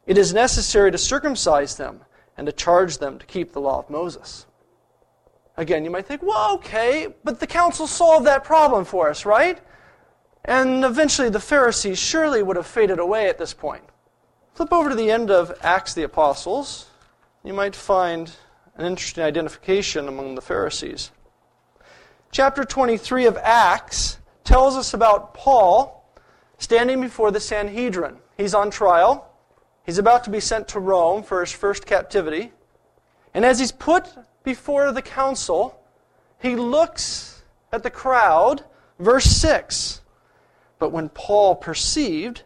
It 0.07 0.19
is 0.19 0.35
necessary 0.35 0.93
to 0.93 0.99
circumcise 0.99 1.76
them 1.76 2.00
and 2.37 2.47
to 2.47 2.53
charge 2.53 2.99
them 2.99 3.19
to 3.19 3.26
keep 3.26 3.53
the 3.53 3.61
law 3.61 3.79
of 3.79 3.91
Moses. 3.91 4.47
Again, 5.57 5.85
you 5.85 5.91
might 5.91 6.07
think, 6.07 6.23
well, 6.23 6.55
okay, 6.57 7.09
but 7.23 7.41
the 7.41 7.47
council 7.47 7.87
solved 7.87 8.26
that 8.26 8.45
problem 8.45 8.85
for 8.85 9.09
us, 9.09 9.25
right? 9.25 9.61
And 10.45 10.85
eventually 10.85 11.31
the 11.31 11.41
Pharisees 11.41 11.99
surely 11.99 12.43
would 12.43 12.57
have 12.57 12.67
faded 12.67 12.99
away 12.99 13.29
at 13.29 13.38
this 13.38 13.55
point. 13.55 13.85
Flip 14.55 14.73
over 14.73 14.91
to 14.91 14.95
the 14.95 15.11
end 15.11 15.31
of 15.31 15.57
Acts 15.62 15.95
the 15.95 16.03
Apostles. 16.03 16.91
You 17.45 17.55
might 17.55 17.75
find 17.75 18.31
an 18.76 18.85
interesting 18.85 19.25
identification 19.25 20.09
among 20.09 20.35
the 20.35 20.43
Pharisees. 20.43 21.12
Chapter 22.31 22.64
23 22.64 23.26
of 23.26 23.37
Acts 23.38 24.19
tells 24.45 24.77
us 24.77 24.95
about 24.95 25.35
Paul 25.35 26.09
standing 26.59 27.01
before 27.01 27.31
the 27.31 27.41
Sanhedrin. 27.41 28.19
He's 28.37 28.55
on 28.55 28.71
trial. 28.71 29.31
He's 29.85 29.99
about 29.99 30.25
to 30.25 30.31
be 30.31 30.41
sent 30.41 30.69
to 30.69 30.81
Rome 30.81 31.23
for 31.23 31.41
his 31.41 31.53
first 31.53 31.87
captivity. 31.87 32.53
And 33.33 33.45
as 33.45 33.59
he's 33.59 33.73
put 33.73 34.09
before 34.45 34.93
the 34.93 35.03
council, 35.03 35.81
he 36.41 36.57
looks 36.57 37.43
at 37.73 37.83
the 37.83 37.91
crowd. 37.91 38.65
Verse 38.99 39.25
6 39.25 40.03
but 40.85 40.93
when 40.93 41.09
Paul 41.09 41.55
perceived 41.57 42.43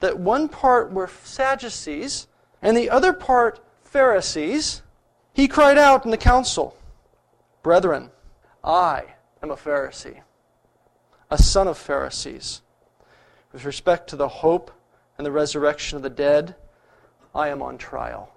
that 0.00 0.18
one 0.18 0.48
part 0.48 0.90
were 0.90 1.10
Sadducees 1.22 2.28
and 2.62 2.74
the 2.74 2.88
other 2.88 3.12
part 3.12 3.60
Pharisees, 3.84 4.80
he 5.34 5.48
cried 5.48 5.76
out 5.76 6.04
in 6.04 6.10
the 6.10 6.16
council, 6.16 6.76
Brethren, 7.62 8.10
I 8.64 9.04
am 9.42 9.50
a 9.50 9.56
Pharisee, 9.56 10.20
a 11.30 11.38
son 11.38 11.68
of 11.68 11.78
Pharisees. 11.78 12.62
With 13.52 13.64
respect 13.64 14.08
to 14.10 14.16
the 14.16 14.28
hope 14.28 14.70
and 15.16 15.24
the 15.24 15.32
resurrection 15.32 15.96
of 15.96 16.02
the 16.02 16.10
dead, 16.10 16.56
I 17.34 17.48
am 17.48 17.62
on 17.62 17.78
trial. 17.78 18.32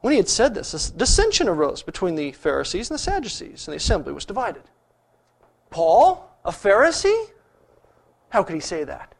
When 0.00 0.12
he 0.12 0.16
had 0.16 0.28
said 0.28 0.54
this, 0.54 0.72
a 0.72 0.92
dissension 0.92 1.48
arose 1.48 1.82
between 1.82 2.14
the 2.14 2.32
Pharisees 2.32 2.90
and 2.90 2.94
the 2.98 3.02
Sadducees, 3.02 3.66
and 3.66 3.72
the 3.72 3.76
assembly 3.76 4.12
was 4.12 4.24
divided. 4.24 4.62
Paul, 5.68 6.30
a 6.44 6.50
Pharisee? 6.50 7.26
How 8.30 8.42
could 8.42 8.54
he 8.54 8.60
say 8.60 8.84
that? 8.84 9.14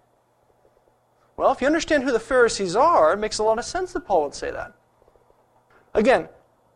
Well, 1.37 1.53
if 1.53 1.61
you 1.61 1.67
understand 1.67 2.03
who 2.03 2.13
the 2.13 2.21
Pharisees 2.21 2.77
are, 2.77 3.13
it 3.13 3.19
makes 3.19 3.39
a 3.39 3.43
lot 3.43 3.59
of 3.59 3.65
sense 3.65 3.93
that 3.93 4.07
Paul 4.07 4.25
would 4.25 4.35
say 4.35 4.51
that. 4.51 4.75
Again, 5.95 6.29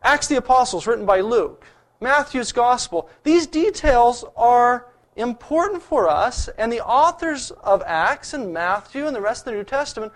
Acts 0.03 0.27
the 0.27 0.37
Apostles, 0.37 0.87
written 0.87 1.07
by 1.07 1.21
Luke, 1.21 1.65
Matthew's 2.01 2.53
Gospel, 2.53 3.09
these 3.23 3.47
details 3.47 4.25
are 4.37 4.89
important 5.17 5.83
for 5.83 6.09
us, 6.09 6.49
and 6.59 6.73
the 6.73 6.85
authors 6.85 7.51
of 7.51 7.83
Acts 7.87 8.35
and 8.35 8.53
Matthew 8.53 9.07
and 9.07 9.15
the 9.15 9.21
rest 9.21 9.43
of 9.43 9.53
the 9.53 9.59
New 9.59 9.65
Testament 9.65 10.13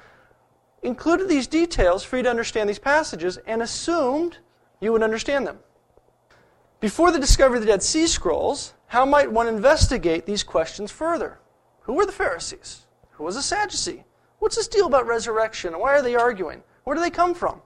included 0.83 1.29
these 1.29 1.47
details 1.47 2.05
for 2.05 2.17
you 2.17 2.23
to 2.23 2.31
understand 2.31 2.69
these 2.69 2.79
passages 2.79 3.39
and 3.47 3.63
assumed 3.63 4.39
you 4.81 4.93
would 4.93 5.03
understand 5.03 5.47
them. 5.47 5.59
Before 6.81 7.11
the 7.11 7.19
discovery 7.19 7.59
of 7.59 7.65
the 7.65 7.71
Dead 7.71 7.83
Sea 7.83 8.07
Scrolls, 8.07 8.75
how 8.87 9.05
might 9.05 9.33
one 9.33 9.49
investigate 9.49 10.27
these 10.27 10.45
questions 10.45 10.91
further? 10.91 11.41
Who 11.83 11.95
were 11.95 12.07
the 12.07 12.13
Pharisees? 12.13 12.87
Who 13.13 13.25
was 13.25 13.37
a 13.37 13.43
Sadducee? 13.43 14.05
What's 14.39 14.57
this 14.57 14.69
deal 14.69 14.87
about 14.87 15.07
resurrection? 15.07 15.79
Why 15.79 15.95
are 15.95 16.03
they 16.03 16.15
arguing? 16.15 16.63
Where 16.85 16.95
do 16.95 17.03
they 17.03 17.11
come 17.11 17.35
from? 17.35 17.61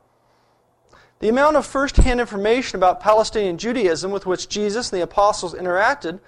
The 1.19 1.29
amount 1.29 1.57
of 1.57 1.67
first 1.67 1.99
hand 1.99 2.21
information 2.21 2.77
about 2.77 3.01
Palestinian 3.01 3.59
Judaism 3.59 4.11
with 4.11 4.27
which 4.27 4.49
Jesus 4.49 4.91
and 4.91 4.99
the 4.99 5.05
apostles 5.05 5.55
interacted 5.55 6.19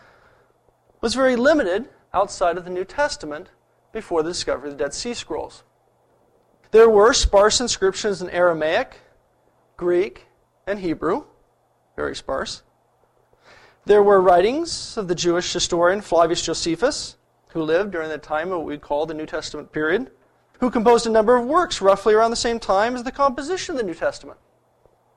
was 1.04 1.14
very 1.14 1.36
limited 1.36 1.86
outside 2.14 2.56
of 2.56 2.64
the 2.64 2.70
New 2.70 2.82
Testament 2.82 3.50
before 3.92 4.22
the 4.22 4.30
discovery 4.30 4.70
of 4.70 4.78
the 4.78 4.84
Dead 4.84 4.94
Sea 4.94 5.12
Scrolls. 5.12 5.62
There 6.70 6.88
were 6.88 7.12
sparse 7.12 7.60
inscriptions 7.60 8.22
in 8.22 8.30
Aramaic, 8.30 9.00
Greek, 9.76 10.28
and 10.66 10.78
Hebrew, 10.78 11.24
very 11.94 12.16
sparse. 12.16 12.62
There 13.84 14.02
were 14.02 14.18
writings 14.18 14.96
of 14.96 15.08
the 15.08 15.14
Jewish 15.14 15.52
historian 15.52 16.00
Flavius 16.00 16.40
Josephus, 16.40 17.16
who 17.48 17.60
lived 17.60 17.90
during 17.90 18.08
the 18.08 18.16
time 18.16 18.50
of 18.50 18.60
what 18.60 18.66
we 18.66 18.78
call 18.78 19.04
the 19.04 19.12
New 19.12 19.26
Testament 19.26 19.72
period, 19.72 20.10
who 20.60 20.70
composed 20.70 21.06
a 21.06 21.10
number 21.10 21.36
of 21.36 21.44
works 21.44 21.82
roughly 21.82 22.14
around 22.14 22.30
the 22.30 22.36
same 22.36 22.58
time 22.58 22.96
as 22.96 23.02
the 23.02 23.12
composition 23.12 23.74
of 23.74 23.78
the 23.78 23.86
New 23.86 23.92
Testament. 23.92 24.38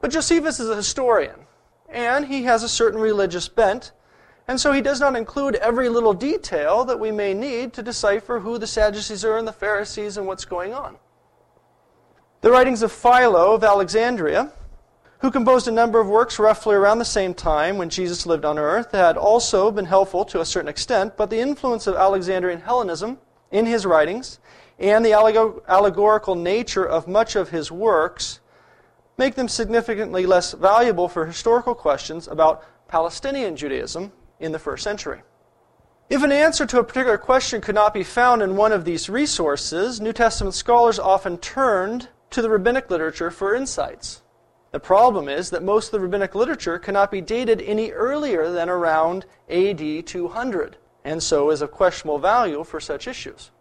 But 0.02 0.12
Josephus 0.12 0.60
is 0.60 0.70
a 0.70 0.76
historian, 0.76 1.48
and 1.88 2.26
he 2.26 2.44
has 2.44 2.62
a 2.62 2.68
certain 2.68 3.00
religious 3.00 3.48
bent, 3.48 3.94
and 4.48 4.60
so 4.60 4.72
he 4.72 4.82
does 4.82 5.00
not 5.00 5.16
include 5.16 5.56
every 5.56 5.90
little 5.90 6.14
detail 6.14 6.86
that 6.86 7.00
we 7.00 7.12
may 7.12 7.34
need 7.34 7.74
to 7.74 7.84
decipher 7.84 8.40
who 8.40 8.58
the 8.58 8.68
Sadducees 8.68 9.26
are 9.26 9.38
and 9.38 9.48
the 9.48 9.54
Pharisees 9.54 10.18
and 10.18 10.26
what's 10.28 10.46
going 10.46 10.74
on. 10.74 10.98
The 12.42 12.52
writings 12.52 12.82
of 12.82 12.92
Philo 12.92 13.54
of 13.54 13.64
Alexandria 13.64 14.52
who 15.20 15.32
composed 15.32 15.68
a 15.68 15.72
number 15.72 16.00
of 16.00 16.08
works 16.08 16.38
roughly 16.38 16.76
around 16.76 17.00
the 17.00 17.06
same 17.06 17.34
time 17.34 17.78
when 17.78 17.90
Jesus 17.90 18.26
lived 18.26 18.46
on 18.46 18.60
earth, 18.60 18.92
had 18.92 19.18
also 19.18 19.72
been 19.72 19.86
helpful 19.86 20.24
to 20.26 20.42
a 20.42 20.46
certain 20.46 20.70
extent, 20.70 21.18
but 21.18 21.30
the 21.30 21.40
influence 21.40 21.88
of 21.88 21.96
Alexandrian 21.96 22.62
Hellenism 22.62 23.18
in 23.52 23.66
his 23.66 23.86
writings 23.86 24.40
and 24.78 25.04
the 25.04 25.14
allegorical 25.14 26.36
nature 26.36 26.86
of 26.86 27.08
much 27.08 27.36
of 27.36 27.50
his 27.50 27.72
works 27.72 28.40
make 29.18 29.34
them 29.34 29.48
significantly 29.48 30.28
less 30.28 30.54
valuable 30.54 31.10
for 31.10 31.26
historical 31.26 31.74
questions 31.74 32.28
about 32.28 32.64
Palestinian 32.88 33.56
Judaism 33.56 34.12
in 34.40 34.52
the 34.52 34.60
first 34.60 34.84
century. 34.84 35.22
If 36.10 36.24
an 36.24 36.32
answer 36.32 36.66
to 36.66 36.80
a 36.80 36.84
particular 36.84 37.18
question 37.18 37.60
could 37.60 37.76
not 37.76 37.94
be 37.94 38.04
found 38.04 38.42
in 38.42 38.56
one 38.56 38.72
of 38.72 38.86
these 38.86 39.10
resources, 39.10 40.00
New 40.00 40.14
Testament 40.14 40.56
scholars 40.56 41.00
often 41.00 41.38
turned 41.38 42.08
to 42.30 42.42
the 42.42 42.50
rabbinic 42.50 42.90
literature 42.90 43.30
for 43.30 43.54
insights. 43.54 44.22
The 44.72 44.80
problem 44.80 45.28
is 45.28 45.50
that 45.50 45.64
most 45.64 45.88
of 45.88 45.92
the 45.94 46.00
rabbinic 46.00 46.36
literature 46.36 46.80
cannot 46.80 47.12
be 47.12 47.22
dated 47.22 47.62
any 47.62 47.92
earlier 47.92 48.52
than 48.52 48.70
around 48.70 49.26
AD 49.50 50.06
200, 50.06 50.78
and 51.04 51.22
so 51.22 51.50
is 51.50 51.62
of 51.62 51.72
questionable 51.72 52.20
value 52.20 52.64
for 52.64 52.80
such 52.80 53.08
issues. 53.08 53.52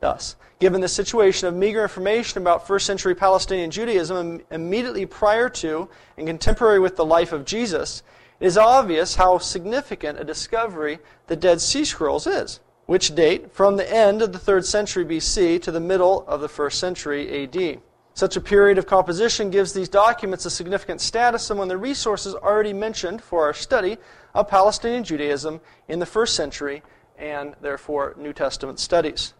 Thus, 0.00 0.36
given 0.60 0.80
the 0.80 0.88
situation 0.88 1.48
of 1.48 1.54
meager 1.54 1.82
information 1.82 2.40
about 2.40 2.66
first 2.66 2.86
century 2.86 3.14
Palestinian 3.14 3.70
Judaism 3.70 4.40
immediately 4.50 5.06
prior 5.06 5.48
to 5.50 5.88
and 6.16 6.26
contemporary 6.26 6.78
with 6.78 6.96
the 6.96 7.04
life 7.04 7.32
of 7.32 7.44
Jesus, 7.44 8.02
it 8.40 8.46
is 8.46 8.56
obvious 8.56 9.16
how 9.16 9.38
significant 9.38 10.20
a 10.20 10.24
discovery 10.24 11.00
the 11.26 11.36
Dead 11.36 11.60
Sea 11.60 11.84
Scrolls 11.84 12.26
is, 12.26 12.60
which 12.86 13.14
date 13.14 13.52
from 13.52 13.76
the 13.76 13.92
end 13.92 14.22
of 14.22 14.32
the 14.32 14.38
3rd 14.38 14.64
century 14.64 15.04
BC 15.04 15.60
to 15.62 15.72
the 15.72 15.80
middle 15.80 16.24
of 16.28 16.40
the 16.40 16.48
1st 16.48 16.74
century 16.74 17.42
AD. 17.44 17.80
Such 18.14 18.36
a 18.36 18.40
period 18.40 18.78
of 18.78 18.86
composition 18.86 19.50
gives 19.50 19.72
these 19.72 19.88
documents 19.88 20.44
a 20.44 20.50
significant 20.50 21.00
status 21.00 21.50
among 21.50 21.68
the 21.68 21.76
resources 21.76 22.34
already 22.34 22.72
mentioned 22.72 23.22
for 23.22 23.44
our 23.44 23.54
study 23.54 23.96
of 24.34 24.48
Palestinian 24.48 25.04
Judaism 25.04 25.60
in 25.88 25.98
the 25.98 26.06
1st 26.06 26.30
century 26.30 26.82
and 27.16 27.54
therefore 27.60 28.14
New 28.16 28.32
Testament 28.32 28.78
studies. 28.78 29.34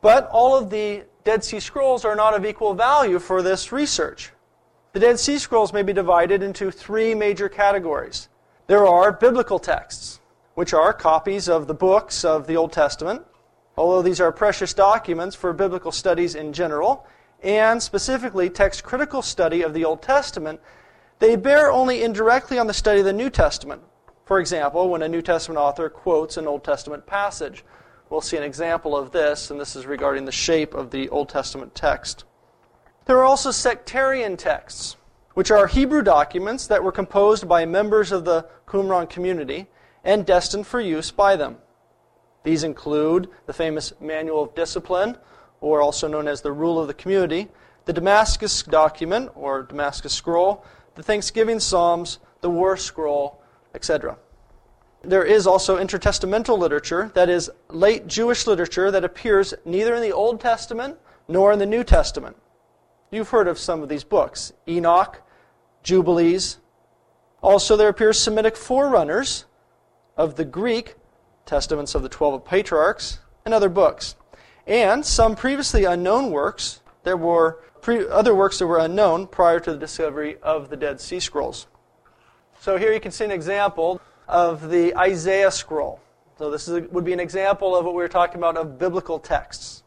But 0.00 0.28
all 0.30 0.56
of 0.56 0.70
the 0.70 1.04
Dead 1.24 1.44
Sea 1.44 1.60
Scrolls 1.60 2.04
are 2.04 2.16
not 2.16 2.34
of 2.34 2.46
equal 2.46 2.74
value 2.74 3.18
for 3.18 3.42
this 3.42 3.72
research. 3.72 4.32
The 4.92 5.00
Dead 5.00 5.18
Sea 5.18 5.38
Scrolls 5.38 5.72
may 5.72 5.82
be 5.82 5.92
divided 5.92 6.42
into 6.42 6.70
three 6.70 7.14
major 7.14 7.48
categories. 7.48 8.28
There 8.68 8.86
are 8.86 9.12
biblical 9.12 9.58
texts, 9.58 10.20
which 10.52 10.74
are 10.74 10.92
copies 10.92 11.48
of 11.48 11.66
the 11.66 11.74
books 11.74 12.22
of 12.22 12.46
the 12.46 12.58
Old 12.58 12.70
Testament, 12.70 13.22
although 13.78 14.02
these 14.02 14.20
are 14.20 14.30
precious 14.30 14.74
documents 14.74 15.34
for 15.34 15.54
biblical 15.54 15.90
studies 15.90 16.34
in 16.34 16.52
general, 16.52 17.06
and 17.42 17.82
specifically 17.82 18.50
text 18.50 18.84
critical 18.84 19.22
study 19.22 19.62
of 19.62 19.72
the 19.72 19.86
Old 19.86 20.02
Testament, 20.02 20.60
they 21.18 21.34
bear 21.34 21.72
only 21.72 22.02
indirectly 22.02 22.58
on 22.58 22.66
the 22.66 22.74
study 22.74 22.98
of 22.98 23.06
the 23.06 23.12
New 23.14 23.30
Testament. 23.30 23.80
For 24.26 24.38
example, 24.38 24.90
when 24.90 25.00
a 25.00 25.08
New 25.08 25.22
Testament 25.22 25.58
author 25.58 25.88
quotes 25.88 26.36
an 26.36 26.46
Old 26.46 26.62
Testament 26.62 27.06
passage, 27.06 27.64
we'll 28.10 28.20
see 28.20 28.36
an 28.36 28.42
example 28.42 28.94
of 28.94 29.12
this, 29.12 29.50
and 29.50 29.58
this 29.58 29.76
is 29.76 29.86
regarding 29.86 30.26
the 30.26 30.30
shape 30.30 30.74
of 30.74 30.90
the 30.90 31.08
Old 31.08 31.30
Testament 31.30 31.74
text. 31.74 32.24
There 33.06 33.16
are 33.16 33.24
also 33.24 33.50
sectarian 33.50 34.36
texts, 34.36 34.97
which 35.38 35.52
are 35.52 35.68
Hebrew 35.68 36.02
documents 36.02 36.66
that 36.66 36.82
were 36.82 36.90
composed 36.90 37.46
by 37.46 37.64
members 37.64 38.10
of 38.10 38.24
the 38.24 38.44
Qumran 38.66 39.08
community 39.08 39.68
and 40.02 40.26
destined 40.26 40.66
for 40.66 40.80
use 40.80 41.12
by 41.12 41.36
them. 41.36 41.58
These 42.42 42.64
include 42.64 43.28
the 43.46 43.52
famous 43.52 43.92
Manual 44.00 44.42
of 44.42 44.56
Discipline, 44.56 45.16
or 45.60 45.80
also 45.80 46.08
known 46.08 46.26
as 46.26 46.40
the 46.40 46.50
Rule 46.50 46.80
of 46.80 46.88
the 46.88 46.94
Community, 46.94 47.46
the 47.84 47.92
Damascus 47.92 48.64
document, 48.64 49.30
or 49.36 49.62
Damascus 49.62 50.12
scroll, 50.12 50.64
the 50.96 51.04
Thanksgiving 51.04 51.60
Psalms, 51.60 52.18
the 52.40 52.50
War 52.50 52.76
scroll, 52.76 53.40
etc. 53.76 54.18
There 55.04 55.22
is 55.22 55.46
also 55.46 55.78
intertestamental 55.78 56.58
literature, 56.58 57.12
that 57.14 57.28
is, 57.28 57.48
late 57.68 58.08
Jewish 58.08 58.48
literature 58.48 58.90
that 58.90 59.04
appears 59.04 59.54
neither 59.64 59.94
in 59.94 60.02
the 60.02 60.10
Old 60.10 60.40
Testament 60.40 60.98
nor 61.28 61.52
in 61.52 61.60
the 61.60 61.64
New 61.64 61.84
Testament. 61.84 62.36
You've 63.12 63.28
heard 63.28 63.46
of 63.46 63.56
some 63.56 63.84
of 63.84 63.88
these 63.88 64.02
books 64.02 64.52
Enoch, 64.66 65.22
Jubilees. 65.88 66.58
Also, 67.40 67.74
there 67.74 67.88
appear 67.88 68.12
Semitic 68.12 68.58
forerunners 68.58 69.46
of 70.18 70.34
the 70.34 70.44
Greek 70.44 70.96
testaments 71.46 71.94
of 71.94 72.02
the 72.02 72.10
Twelve 72.10 72.44
Patriarchs 72.44 73.20
and 73.46 73.54
other 73.54 73.70
books. 73.70 74.14
And 74.66 75.04
some 75.06 75.34
previously 75.34 75.84
unknown 75.84 76.30
works. 76.30 76.82
There 77.04 77.16
were 77.16 77.62
pre- 77.80 78.06
other 78.06 78.34
works 78.34 78.58
that 78.58 78.66
were 78.66 78.78
unknown 78.78 79.28
prior 79.28 79.60
to 79.60 79.72
the 79.72 79.78
discovery 79.78 80.36
of 80.42 80.68
the 80.68 80.76
Dead 80.76 81.00
Sea 81.00 81.20
Scrolls. 81.20 81.68
So 82.60 82.76
here 82.76 82.92
you 82.92 83.00
can 83.00 83.12
see 83.12 83.24
an 83.24 83.30
example 83.30 83.98
of 84.26 84.68
the 84.68 84.94
Isaiah 84.94 85.50
scroll. 85.50 86.00
So 86.36 86.50
this 86.50 86.68
a, 86.68 86.82
would 86.82 87.04
be 87.04 87.14
an 87.14 87.20
example 87.20 87.74
of 87.74 87.86
what 87.86 87.94
we 87.94 88.02
were 88.02 88.08
talking 88.08 88.36
about 88.36 88.58
of 88.58 88.78
biblical 88.78 89.18
texts. 89.18 89.84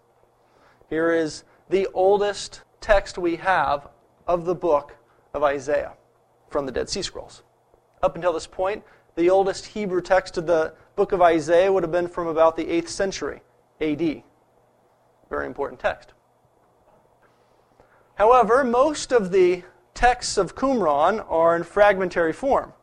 Here 0.90 1.14
is 1.14 1.44
the 1.70 1.88
oldest 1.94 2.62
text 2.80 3.20
we 3.20 3.36
have 3.36 3.88
of 4.26 4.46
the 4.46 4.56
book 4.56 4.96
of 5.34 5.44
Isaiah 5.44 5.94
from 6.52 6.66
the 6.66 6.72
Dead 6.72 6.90
Sea 6.90 7.02
Scrolls. 7.02 7.44
Up 8.04 8.16
until 8.16 8.34
this 8.34 8.48
point, 8.48 8.84
the 9.16 9.30
oldest 9.30 9.68
Hebrew 9.68 10.02
text 10.02 10.38
of 10.38 10.46
the 10.46 10.74
book 10.96 11.12
of 11.12 11.22
Isaiah 11.22 11.72
would 11.72 11.84
have 11.84 11.92
been 11.92 12.08
from 12.08 12.28
about 12.28 12.56
the 12.56 12.66
8th 12.66 12.90
century 12.90 13.42
AD. 13.80 14.24
Very 15.30 15.46
important 15.46 15.80
text. 15.80 16.14
However, 18.16 18.64
most 18.64 19.12
of 19.12 19.32
the 19.32 19.64
texts 19.94 20.38
of 20.38 20.56
Qumran 20.56 21.26
are 21.30 21.56
in 21.56 21.64
fragmentary 21.64 22.34
form, 22.34 22.74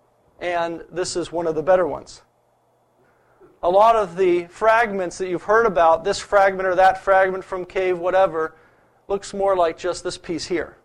and 0.41 0.85
this 0.91 1.17
is 1.17 1.31
one 1.31 1.47
of 1.47 1.55
the 1.55 1.63
better 1.63 1.87
ones. 1.87 2.23
A 3.63 3.69
lot 3.69 3.97
of 3.97 4.17
the 4.17 4.47
fragments 4.47 5.19
that 5.19 5.29
you've 5.29 5.43
heard 5.43 5.67
about, 5.67 6.05
this 6.05 6.19
fragment 6.19 6.69
or 6.69 6.75
that 6.77 7.03
fragment 7.03 7.45
from 7.45 7.65
cave, 7.65 7.99
whatever, 7.99 8.57
looks 9.09 9.35
more 9.35 9.57
like 9.57 9.77
just 9.77 10.05
this 10.05 10.17
piece 10.17 10.47
here. 10.47 10.79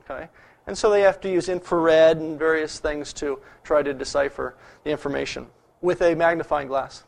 Okay? 0.00 0.28
And 0.68 0.76
so 0.76 0.90
they 0.90 1.00
have 1.00 1.18
to 1.22 1.30
use 1.30 1.48
infrared 1.48 2.18
and 2.18 2.38
various 2.38 2.78
things 2.78 3.14
to 3.14 3.40
try 3.64 3.82
to 3.82 3.94
decipher 3.94 4.54
the 4.84 4.90
information 4.90 5.46
with 5.80 6.02
a 6.02 6.14
magnifying 6.14 6.68
glass. 6.68 7.04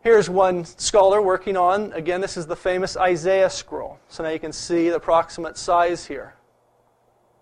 Here's 0.00 0.30
one 0.30 0.64
scholar 0.64 1.20
working 1.20 1.58
on, 1.58 1.92
again, 1.92 2.22
this 2.22 2.38
is 2.38 2.46
the 2.46 2.56
famous 2.56 2.96
Isaiah 2.96 3.50
scroll. 3.50 3.98
So 4.08 4.22
now 4.22 4.30
you 4.30 4.38
can 4.38 4.50
see 4.50 4.88
the 4.88 4.96
approximate 4.96 5.58
size 5.58 6.06
here. 6.06 6.36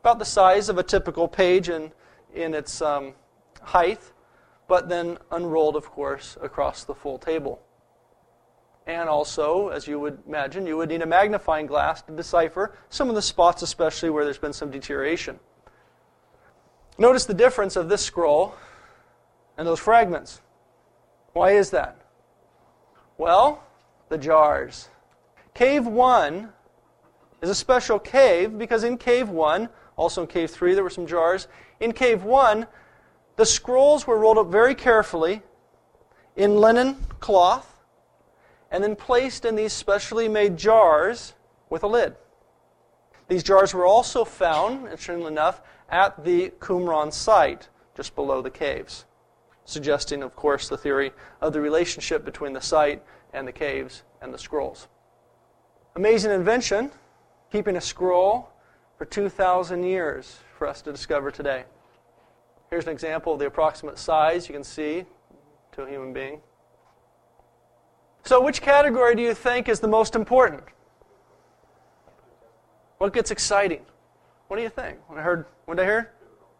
About 0.00 0.18
the 0.18 0.24
size 0.24 0.68
of 0.68 0.78
a 0.78 0.82
typical 0.82 1.28
page 1.28 1.68
in, 1.68 1.92
in 2.34 2.52
its 2.52 2.82
um, 2.82 3.14
height, 3.62 4.00
but 4.66 4.88
then 4.88 5.18
unrolled, 5.30 5.76
of 5.76 5.84
course, 5.84 6.36
across 6.42 6.82
the 6.82 6.96
full 6.96 7.16
table. 7.16 7.62
And 8.86 9.08
also, 9.08 9.68
as 9.68 9.86
you 9.88 9.98
would 9.98 10.18
imagine, 10.26 10.66
you 10.66 10.76
would 10.76 10.90
need 10.90 11.00
a 11.00 11.06
magnifying 11.06 11.66
glass 11.66 12.02
to 12.02 12.12
decipher 12.12 12.76
some 12.90 13.08
of 13.08 13.14
the 13.14 13.22
spots, 13.22 13.62
especially 13.62 14.10
where 14.10 14.24
there's 14.24 14.38
been 14.38 14.52
some 14.52 14.70
deterioration. 14.70 15.38
Notice 16.98 17.24
the 17.24 17.34
difference 17.34 17.76
of 17.76 17.88
this 17.88 18.02
scroll 18.02 18.54
and 19.56 19.66
those 19.66 19.80
fragments. 19.80 20.42
Why 21.32 21.52
is 21.52 21.70
that? 21.70 22.00
Well, 23.16 23.64
the 24.10 24.18
jars. 24.18 24.88
Cave 25.54 25.86
1 25.86 26.52
is 27.40 27.50
a 27.50 27.54
special 27.54 27.98
cave 27.98 28.58
because 28.58 28.84
in 28.84 28.98
Cave 28.98 29.30
1, 29.30 29.68
also 29.96 30.22
in 30.22 30.26
Cave 30.26 30.50
3, 30.50 30.74
there 30.74 30.84
were 30.84 30.90
some 30.90 31.06
jars. 31.06 31.48
In 31.80 31.92
Cave 31.92 32.24
1, 32.24 32.66
the 33.36 33.46
scrolls 33.46 34.06
were 34.06 34.18
rolled 34.18 34.38
up 34.38 34.48
very 34.48 34.74
carefully 34.74 35.42
in 36.36 36.56
linen 36.56 36.96
cloth 37.20 37.73
and 38.74 38.82
then 38.82 38.96
placed 38.96 39.44
in 39.44 39.54
these 39.54 39.72
specially 39.72 40.28
made 40.28 40.56
jars 40.56 41.34
with 41.70 41.84
a 41.84 41.86
lid. 41.86 42.16
These 43.28 43.44
jars 43.44 43.72
were 43.72 43.86
also 43.86 44.24
found, 44.24 44.86
interestingly 44.86 45.28
enough, 45.28 45.62
at 45.88 46.24
the 46.24 46.50
Qumran 46.58 47.12
site, 47.12 47.68
just 47.96 48.16
below 48.16 48.42
the 48.42 48.50
caves, 48.50 49.04
suggesting, 49.64 50.24
of 50.24 50.34
course, 50.34 50.68
the 50.68 50.76
theory 50.76 51.12
of 51.40 51.52
the 51.52 51.60
relationship 51.60 52.24
between 52.24 52.52
the 52.52 52.60
site 52.60 53.00
and 53.32 53.46
the 53.46 53.52
caves 53.52 54.02
and 54.20 54.34
the 54.34 54.38
scrolls. 54.38 54.88
Amazing 55.94 56.32
invention, 56.32 56.90
keeping 57.52 57.76
a 57.76 57.80
scroll 57.80 58.50
for 58.98 59.04
2,000 59.04 59.84
years 59.84 60.38
for 60.58 60.66
us 60.66 60.82
to 60.82 60.90
discover 60.90 61.30
today. 61.30 61.62
Here's 62.70 62.86
an 62.86 62.92
example 62.92 63.34
of 63.34 63.38
the 63.38 63.46
approximate 63.46 63.98
size 63.98 64.48
you 64.48 64.52
can 64.52 64.64
see 64.64 65.04
to 65.70 65.82
a 65.82 65.88
human 65.88 66.12
being. 66.12 66.40
So, 68.24 68.40
which 68.40 68.62
category 68.62 69.14
do 69.14 69.22
you 69.22 69.34
think 69.34 69.68
is 69.68 69.80
the 69.80 69.88
most 69.88 70.14
important? 70.14 70.62
What 72.98 73.12
gets 73.12 73.30
exciting? 73.30 73.84
What 74.48 74.56
do 74.56 74.62
you 74.62 74.70
think? 74.70 74.98
When 75.08 75.18
I 75.18 75.22
heard, 75.22 75.44
what 75.66 75.76
did 75.76 75.82
I 75.82 75.86
hear? 75.86 76.12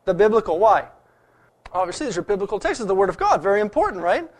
The 0.04 0.12
biblical. 0.12 0.58
Why? 0.58 0.88
Obviously, 1.72 2.06
these 2.06 2.18
are 2.18 2.22
biblical 2.22 2.58
texts. 2.58 2.84
the 2.84 2.94
Word 2.94 3.08
of 3.08 3.16
God. 3.16 3.42
Very 3.42 3.62
important, 3.62 4.02
right? 4.02 4.30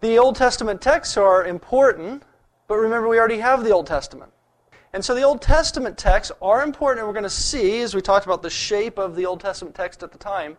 The 0.00 0.18
Old 0.18 0.34
Testament 0.34 0.80
texts 0.80 1.16
are 1.16 1.46
important, 1.46 2.24
but 2.66 2.76
remember, 2.76 3.08
we 3.08 3.18
already 3.18 3.38
have 3.38 3.62
the 3.62 3.70
Old 3.70 3.86
Testament. 3.86 4.32
And 4.92 5.04
so 5.04 5.14
the 5.14 5.22
Old 5.22 5.40
Testament 5.40 5.96
texts 5.96 6.32
are 6.42 6.62
important, 6.62 7.00
and 7.00 7.08
we're 7.08 7.14
going 7.14 7.22
to 7.22 7.30
see, 7.30 7.80
as 7.80 7.94
we 7.94 8.00
talked 8.00 8.26
about 8.26 8.42
the 8.42 8.50
shape 8.50 8.98
of 8.98 9.14
the 9.14 9.26
Old 9.26 9.40
Testament 9.40 9.74
text 9.76 10.02
at 10.02 10.12
the 10.12 10.18
time, 10.18 10.56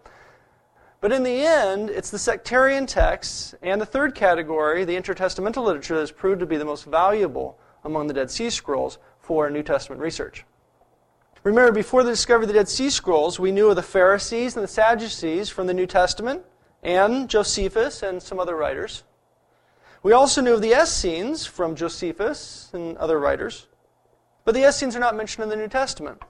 but 1.02 1.12
in 1.12 1.24
the 1.24 1.46
end, 1.46 1.90
it's 1.90 2.10
the 2.10 2.20
sectarian 2.20 2.86
texts 2.86 3.54
and 3.62 3.80
the 3.80 3.86
third 3.86 4.16
category, 4.16 4.86
the 4.86 4.96
intertestamental 4.96 5.64
literature, 5.64 5.96
that 5.96 6.02
has 6.02 6.12
proved 6.12 6.40
to 6.40 6.46
be 6.46 6.58
the 6.58 6.66
most 6.66 6.86
valuable 6.86 7.60
among 7.84 8.08
the 8.08 8.14
Dead 8.14 8.32
Sea 8.32 8.50
Scrolls 8.50 8.98
for 9.20 9.50
New 9.50 9.64
Testament 9.64 10.02
research. 10.02 10.46
Remember, 11.44 11.72
before 11.72 12.04
the 12.04 12.10
discovery 12.10 12.46
of 12.46 12.48
the 12.48 12.56
Dead 12.56 12.68
Sea 12.68 12.90
Scrolls, 12.90 13.40
we 13.40 13.52
knew 13.52 13.70
of 13.70 13.76
the 13.76 13.84
Pharisees 13.84 14.56
and 14.56 14.64
the 14.64 14.68
Sadducees 14.68 15.50
from 15.50 15.68
the 15.68 15.74
New 15.76 15.86
Testament 15.86 16.42
and 16.82 17.30
Josephus 17.30 18.02
and 18.02 18.22
some 18.22 18.40
other 18.40 18.56
writers. 18.56 19.04
We 20.02 20.12
also 20.12 20.42
knew 20.42 20.56
of 20.56 20.62
the 20.62 20.80
Essenes 20.80 21.46
from 21.46 21.76
Josephus 21.76 22.72
and 22.74 22.98
other 22.98 23.20
writers. 23.20 23.68
But 24.44 24.54
the 24.56 24.68
Essenes 24.68 24.96
are 24.96 25.00
not 25.00 25.16
mentioned 25.16 25.44
in 25.44 25.50
the 25.50 25.56
New 25.56 25.68
Testament. 25.68 26.22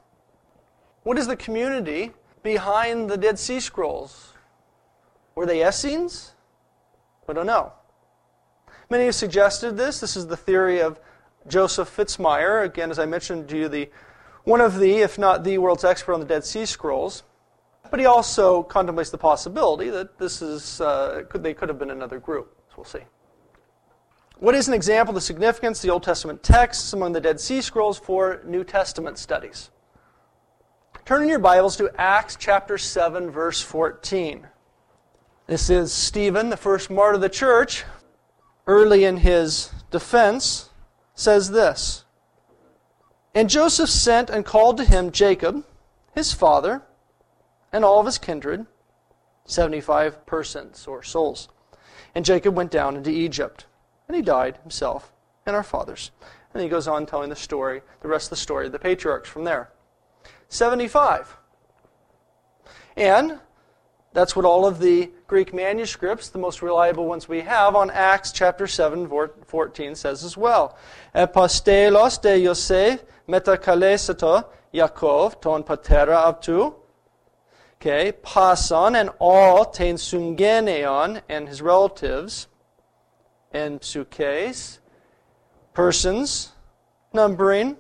What 1.04 1.18
is 1.18 1.28
the 1.28 1.36
community 1.36 2.12
behind 2.42 3.10
the 3.10 3.18
Dead 3.18 3.38
Sea 3.38 3.60
Scrolls? 3.60 4.34
Were 5.36 5.46
they 5.46 5.68
Essenes? 5.68 6.32
We 7.28 7.34
don't 7.34 7.46
know. 7.46 7.74
Many 8.90 9.06
have 9.06 9.16
suggested 9.16 9.76
this. 9.76 10.00
This 10.00 10.16
is 10.16 10.28
the 10.28 10.38
theory 10.38 10.82
of 10.82 10.98
Joseph 11.48 11.94
Fitzmyer, 11.94 12.64
again, 12.64 12.90
as 12.90 13.00
I 13.00 13.06
mentioned 13.06 13.50
to 13.50 13.58
you, 13.58 13.68
the, 13.68 13.90
one 14.46 14.62
of 14.62 14.80
the, 14.80 15.00
if 15.00 15.18
not 15.18 15.44
the 15.44 15.58
world's 15.58 15.84
expert 15.84 16.14
on 16.14 16.22
the 16.22 16.26
Dead 16.26 16.46
Sea 16.46 16.66
Scrolls. 16.66 17.24
But 17.92 18.00
he 18.00 18.06
also 18.06 18.64
contemplates 18.64 19.10
the 19.10 19.18
possibility 19.18 19.90
that 19.90 20.18
this 20.18 20.42
is, 20.42 20.80
uh, 20.80 21.24
could, 21.28 21.44
they 21.44 21.54
could 21.54 21.68
have 21.68 21.80
been 21.80 21.92
another 21.92 22.20
group. 22.20 22.56
So 22.70 22.76
we'll 22.78 22.86
see. 22.86 23.06
What 24.38 24.56
is 24.56 24.70
an 24.70 24.74
example 24.74 25.12
of 25.12 25.16
the 25.16 25.22
significance 25.22 25.80
of 25.80 25.88
the 25.88 25.94
Old 25.94 26.04
Testament 26.04 26.44
texts 26.44 26.94
among 26.94 27.12
the 27.12 27.22
Dead 27.22 27.42
Sea 27.42 27.60
Scrolls 27.60 28.00
for 28.00 28.42
New 28.46 28.64
Testament 28.64 29.18
studies? 29.18 29.70
Turn 31.04 31.24
in 31.24 31.28
your 31.28 31.40
Bibles 31.40 31.76
to 31.76 31.92
Acts 31.98 32.38
chapter 32.40 32.78
7, 32.78 33.30
verse 33.30 33.62
14. 33.62 34.48
This 35.48 35.70
is 35.70 35.94
Stephen, 35.94 36.50
the 36.50 36.58
first 36.58 36.90
martyr 36.90 37.16
of 37.16 37.22
the 37.22 37.30
church, 37.30 37.84
early 38.66 39.04
in 39.04 39.18
his 39.18 39.70
defense, 39.92 40.72
says 41.14 41.52
this 41.52 42.04
And 43.36 43.48
Joseph 43.48 43.92
sent 43.92 44.32
and 44.32 44.44
called 44.44 44.78
to 44.78 44.84
him 44.84 45.12
Jacob, 45.12 45.64
his 46.16 46.34
father, 46.34 46.82
and 47.72 47.86
all 47.86 48.00
of 48.00 48.08
his 48.08 48.18
kindred, 48.18 48.66
75 49.46 50.26
persons 50.26 50.88
or 50.88 51.04
souls. 51.04 51.48
And 52.16 52.26
Jacob 52.26 52.56
went 52.56 52.72
down 52.72 52.98
into 52.98 53.12
Egypt, 53.12 53.68
and 54.08 54.16
he 54.16 54.24
died 54.24 54.58
himself 54.64 55.14
and 55.46 55.56
our 55.56 55.62
fathers. 55.62 56.10
And 56.56 56.64
he 56.64 56.70
goes 56.70 56.88
on 56.88 57.06
telling 57.06 57.30
the 57.30 57.36
story, 57.36 57.84
the 58.02 58.08
rest 58.08 58.28
of 58.28 58.30
the 58.32 58.36
story 58.38 58.66
of 58.66 58.72
the 58.72 58.80
patriarchs 58.80 59.30
from 59.30 59.44
there. 59.44 59.70
75. 60.50 61.38
And 62.98 63.42
that's 64.16 64.36
what 64.36 64.46
all 64.46 64.66
of 64.66 64.80
the 64.80 65.12
Greek 65.28 65.54
manuscripts, 65.54 66.30
the 66.30 66.40
most 66.40 66.62
reliable 66.62 67.06
ones 67.06 67.28
we 67.28 67.42
have, 67.42 67.76
on 67.76 67.92
Acts 67.92 68.32
chapter 68.32 68.66
7, 68.66 69.10
14 69.46 69.94
says 69.94 70.24
as 70.24 70.38
well. 70.38 70.78
Apostelos 71.14 72.22
de 72.22 72.40
Yosef 72.40 73.04
metakaleseto 73.28 74.46
Yaakov 74.74 75.42
ton 75.42 75.64
patera 75.64 76.16
avtu. 76.16 76.74
Okay, 77.76 78.14
Pasan 78.24 78.96
and 79.00 79.10
all 79.20 79.66
ten 79.66 79.96
sungeneon 79.96 81.22
and 81.28 81.48
his 81.50 81.62
relatives 81.62 82.48
and 83.52 83.82
psukes, 83.82 84.80
persons, 85.74 86.54
numbering, 87.14 87.76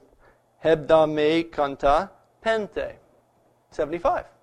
hebdame 0.63 1.49
kanta 1.49 2.09
pente. 2.43 2.95
75. 3.71 4.34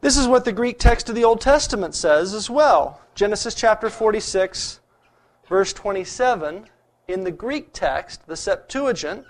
This 0.00 0.16
is 0.16 0.26
what 0.26 0.46
the 0.46 0.52
Greek 0.52 0.78
text 0.78 1.10
of 1.10 1.14
the 1.14 1.24
Old 1.24 1.42
Testament 1.42 1.94
says 1.94 2.32
as 2.32 2.48
well. 2.48 3.02
Genesis 3.14 3.54
chapter 3.54 3.90
46, 3.90 4.80
verse 5.46 5.74
27. 5.74 6.66
In 7.08 7.24
the 7.24 7.30
Greek 7.30 7.74
text, 7.74 8.26
the 8.26 8.36
Septuagint, 8.36 9.26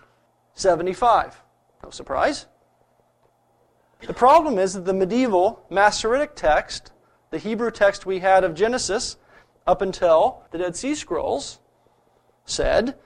75. 0.55 1.43
No 1.83 1.91
surprise. 1.91 2.47
The 4.07 4.15
problem 4.15 4.59
is 4.59 4.75
that 4.75 4.85
the 4.85 4.95
medieval 4.95 5.65
Masoretic 5.71 6.37
text, 6.37 6.93
the 7.31 7.39
Hebrew 7.39 7.73
text 7.73 8.07
we 8.07 8.21
had 8.21 8.45
of 8.45 8.55
Genesis 8.55 9.17
up 9.67 9.83
until 9.83 10.45
the 10.53 10.59
Dead 10.59 10.77
Sea 10.77 10.95
Scrolls, 10.95 11.59
said 12.45 12.97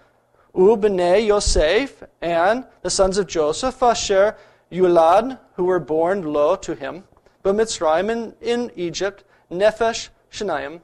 U 0.55 0.77
b'nei 0.77 1.27
Yosef, 1.27 2.03
and 2.21 2.67
the 2.83 2.91
sons 2.91 3.17
of 3.17 3.27
Joseph, 3.27 3.83
Asher 3.83 4.37
Yulad, 4.71 5.39
who 5.55 5.65
were 5.65 5.81
born 5.81 6.23
lo 6.23 6.57
to 6.57 6.75
him, 6.75 7.05
but 7.45 7.55
Mitzrayim 7.55 8.11
in, 8.11 8.35
in 8.41 8.73
Egypt, 8.75 9.23
Nefesh 9.53 10.09
Shenayim 10.33 10.81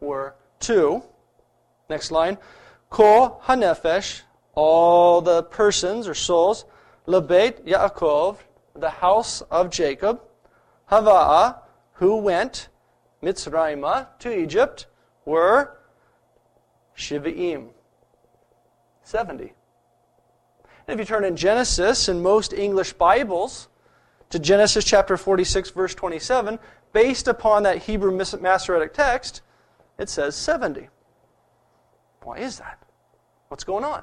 were 0.00 0.34
two. 0.60 1.02
Next 1.88 2.12
line. 2.12 2.36
Ko 2.90 3.40
Hanefesh, 3.46 4.20
all 4.54 5.22
the 5.22 5.42
persons 5.44 6.06
or 6.06 6.14
souls, 6.14 6.66
Lebet 7.08 7.64
Yaakov, 7.66 8.36
the 8.74 8.90
house 8.90 9.40
of 9.50 9.70
Jacob, 9.70 10.20
Hava'a, 10.90 11.60
who 11.94 12.18
went, 12.18 12.68
Mitzrayim 13.22 14.06
to 14.18 14.38
Egypt, 14.38 14.86
were 15.24 15.78
Shivaim, 16.96 17.70
70. 19.02 19.54
And 20.86 20.94
if 20.94 20.98
you 20.98 21.06
turn 21.06 21.24
in 21.24 21.34
Genesis, 21.34 22.10
in 22.10 22.22
most 22.22 22.52
English 22.52 22.92
Bibles, 22.92 23.68
to 24.34 24.40
Genesis 24.40 24.84
chapter 24.84 25.16
46, 25.16 25.70
verse 25.70 25.94
27, 25.94 26.58
based 26.92 27.28
upon 27.28 27.62
that 27.62 27.84
Hebrew 27.84 28.10
Masoretic 28.10 28.92
text, 28.92 29.42
it 29.96 30.08
says 30.08 30.34
70. 30.34 30.88
Why 32.24 32.38
is 32.38 32.58
that? 32.58 32.82
What's 33.46 33.62
going 33.62 33.84
on? 33.84 34.02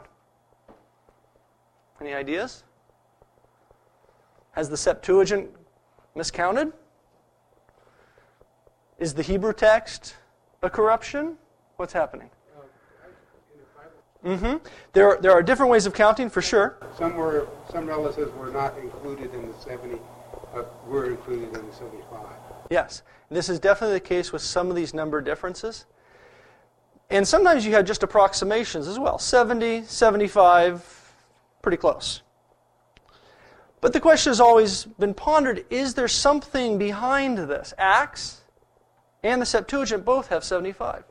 Any 2.00 2.14
ideas? 2.14 2.64
Has 4.52 4.70
the 4.70 4.78
Septuagint 4.78 5.50
miscounted? 6.16 6.72
Is 9.00 9.14
the 9.14 9.24
Hebrew 9.24 9.52
text 9.52 10.16
a 10.64 10.70
corruption? 10.70 11.36
What's 11.76 11.92
happening? 11.92 12.30
Mm-hmm. 14.24 14.66
There, 14.94 15.18
there 15.20 15.34
are 15.34 15.44
different 15.44 15.74
ways 15.74 15.86
of 15.86 15.94
counting 15.94 16.30
for 16.30 16.42
sure. 16.42 16.78
Some 16.98 17.18
were, 17.18 17.50
some 17.70 17.86
relatives 17.86 18.32
were 18.36 18.50
not 18.50 18.78
included 18.78 19.34
in 19.34 19.48
the 19.50 19.54
70, 19.56 19.98
but 20.54 20.88
were 20.88 21.10
included 21.10 21.56
in 21.56 21.66
the 21.66 21.74
75. 21.74 22.20
Yes, 22.70 23.04
this 23.30 23.50
is 23.50 23.60
definitely 23.60 23.96
the 23.96 24.06
case 24.06 24.32
with 24.32 24.42
some 24.42 24.70
of 24.70 24.76
these 24.76 24.94
number 24.94 25.22
differences. 25.22 25.86
And 27.10 27.28
sometimes 27.28 27.66
you 27.66 27.74
have 27.74 27.86
just 27.86 28.04
approximations 28.04 28.88
as 28.88 28.98
well 28.98 29.20
70, 29.20 29.84
75, 29.84 31.14
pretty 31.62 31.78
close. 31.78 32.22
But 33.82 33.94
the 33.94 34.00
question 34.00 34.30
has 34.30 34.40
always 34.40 34.86
been 34.86 35.14
pondered 35.14 35.66
is 35.70 35.96
there 35.96 36.08
something 36.08 36.78
behind 36.78 37.38
this? 37.38 37.74
Acts 37.78 38.42
and 39.24 39.42
the 39.42 39.46
Septuagint 39.46 40.06
both 40.06 40.28
have 40.28 40.44
75. 40.44 41.04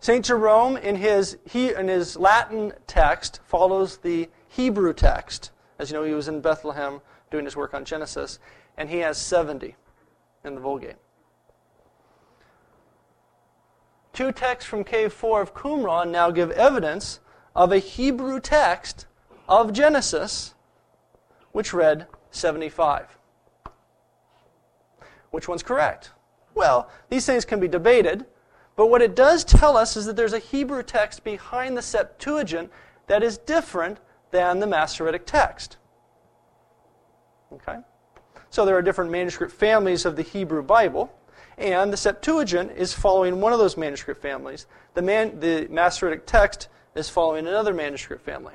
St. 0.00 0.24
Jerome, 0.24 0.76
in 0.76 0.96
his, 0.96 1.38
he, 1.48 1.72
in 1.72 1.88
his 1.88 2.16
Latin 2.16 2.74
text, 2.86 3.40
follows 3.46 3.96
the 3.96 4.28
Hebrew 4.48 4.92
text. 4.92 5.50
As 5.78 5.90
you 5.90 5.96
know, 5.96 6.04
he 6.04 6.12
was 6.12 6.28
in 6.28 6.42
Bethlehem 6.42 7.00
doing 7.34 7.46
his 7.46 7.56
work 7.56 7.74
on 7.74 7.84
Genesis, 7.84 8.38
and 8.78 8.88
he 8.88 8.98
has 8.98 9.18
70 9.18 9.74
in 10.44 10.54
the 10.54 10.60
Vulgate. 10.60 10.94
Two 14.12 14.30
texts 14.30 14.70
from 14.70 14.84
Cave 14.84 15.12
4 15.12 15.42
of 15.42 15.52
Qumran 15.52 16.12
now 16.12 16.30
give 16.30 16.52
evidence 16.52 17.18
of 17.56 17.72
a 17.72 17.78
Hebrew 17.78 18.38
text 18.38 19.06
of 19.48 19.72
Genesis 19.72 20.54
which 21.50 21.74
read 21.74 22.06
75. 22.30 23.18
Which 25.32 25.48
one's 25.48 25.64
correct? 25.64 26.12
Well, 26.54 26.88
these 27.08 27.26
things 27.26 27.44
can 27.44 27.58
be 27.58 27.66
debated, 27.66 28.26
but 28.76 28.86
what 28.86 29.02
it 29.02 29.16
does 29.16 29.42
tell 29.42 29.76
us 29.76 29.96
is 29.96 30.06
that 30.06 30.14
there's 30.14 30.32
a 30.32 30.38
Hebrew 30.38 30.84
text 30.84 31.24
behind 31.24 31.76
the 31.76 31.82
Septuagint 31.82 32.70
that 33.08 33.24
is 33.24 33.38
different 33.38 33.98
than 34.30 34.60
the 34.60 34.68
Masoretic 34.68 35.26
text. 35.26 35.78
Okay? 37.54 37.78
So 38.50 38.64
there 38.64 38.76
are 38.76 38.82
different 38.82 39.10
manuscript 39.10 39.52
families 39.52 40.04
of 40.04 40.16
the 40.16 40.22
Hebrew 40.22 40.62
Bible, 40.62 41.12
and 41.58 41.92
the 41.92 41.96
Septuagint 41.96 42.72
is 42.76 42.92
following 42.92 43.40
one 43.40 43.52
of 43.52 43.58
those 43.58 43.76
manuscript 43.76 44.20
families. 44.20 44.66
The, 44.94 45.02
man, 45.02 45.40
the 45.40 45.66
Masoretic 45.70 46.26
text 46.26 46.68
is 46.94 47.08
following 47.08 47.46
another 47.46 47.74
manuscript 47.74 48.24
family. 48.24 48.54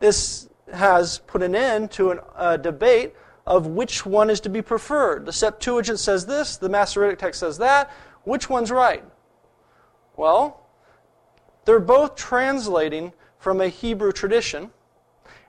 This 0.00 0.48
has 0.72 1.18
put 1.18 1.42
an 1.42 1.54
end 1.54 1.90
to 1.92 2.20
a 2.36 2.56
debate 2.56 3.14
of 3.46 3.66
which 3.66 4.06
one 4.06 4.30
is 4.30 4.40
to 4.40 4.48
be 4.48 4.62
preferred. 4.62 5.26
The 5.26 5.32
Septuagint 5.32 5.98
says 5.98 6.26
this, 6.26 6.56
the 6.56 6.68
Masoretic 6.68 7.18
text 7.18 7.40
says 7.40 7.58
that. 7.58 7.90
Which 8.24 8.48
one's 8.48 8.70
right? 8.70 9.04
Well, 10.16 10.66
they're 11.64 11.80
both 11.80 12.16
translating 12.16 13.12
from 13.38 13.60
a 13.60 13.68
Hebrew 13.68 14.12
tradition, 14.12 14.70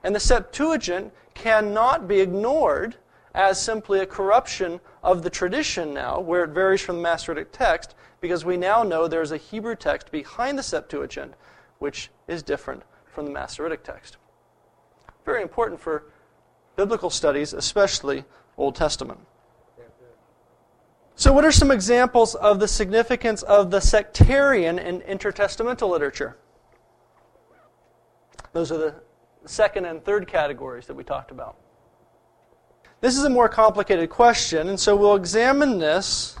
and 0.02 0.14
the 0.14 0.20
Septuagint 0.20 1.12
cannot 1.34 2.08
be 2.08 2.20
ignored 2.20 2.96
as 3.34 3.60
simply 3.60 4.00
a 4.00 4.06
corruption 4.06 4.80
of 5.02 5.22
the 5.22 5.30
tradition 5.30 5.92
now, 5.92 6.20
where 6.20 6.44
it 6.44 6.50
varies 6.50 6.80
from 6.80 6.96
the 6.96 7.02
Masoretic 7.02 7.50
text, 7.52 7.94
because 8.20 8.44
we 8.44 8.56
now 8.56 8.82
know 8.82 9.08
there's 9.08 9.32
a 9.32 9.36
Hebrew 9.36 9.74
text 9.74 10.12
behind 10.12 10.56
the 10.56 10.62
Septuagint, 10.62 11.34
which 11.78 12.10
is 12.28 12.42
different 12.42 12.82
from 13.06 13.24
the 13.24 13.32
Masoretic 13.32 13.82
text. 13.82 14.16
Very 15.24 15.42
important 15.42 15.80
for 15.80 16.04
biblical 16.76 17.10
studies, 17.10 17.52
especially 17.52 18.24
Old 18.56 18.76
Testament. 18.76 19.20
So, 21.16 21.32
what 21.32 21.44
are 21.44 21.52
some 21.52 21.70
examples 21.70 22.34
of 22.34 22.58
the 22.58 22.66
significance 22.66 23.42
of 23.42 23.70
the 23.70 23.80
sectarian 23.80 24.78
in 24.78 25.00
intertestamental 25.00 25.88
literature? 25.88 26.36
Those 28.52 28.72
are 28.72 28.78
the 28.78 28.94
second 29.46 29.84
and 29.84 30.04
third 30.04 30.26
categories 30.26 30.86
that 30.86 30.94
we 30.94 31.04
talked 31.04 31.30
about. 31.30 31.56
This 33.00 33.18
is 33.18 33.24
a 33.24 33.30
more 33.30 33.48
complicated 33.48 34.08
question, 34.08 34.68
and 34.68 34.80
so 34.80 34.96
we'll 34.96 35.16
examine 35.16 35.78
this 35.78 36.36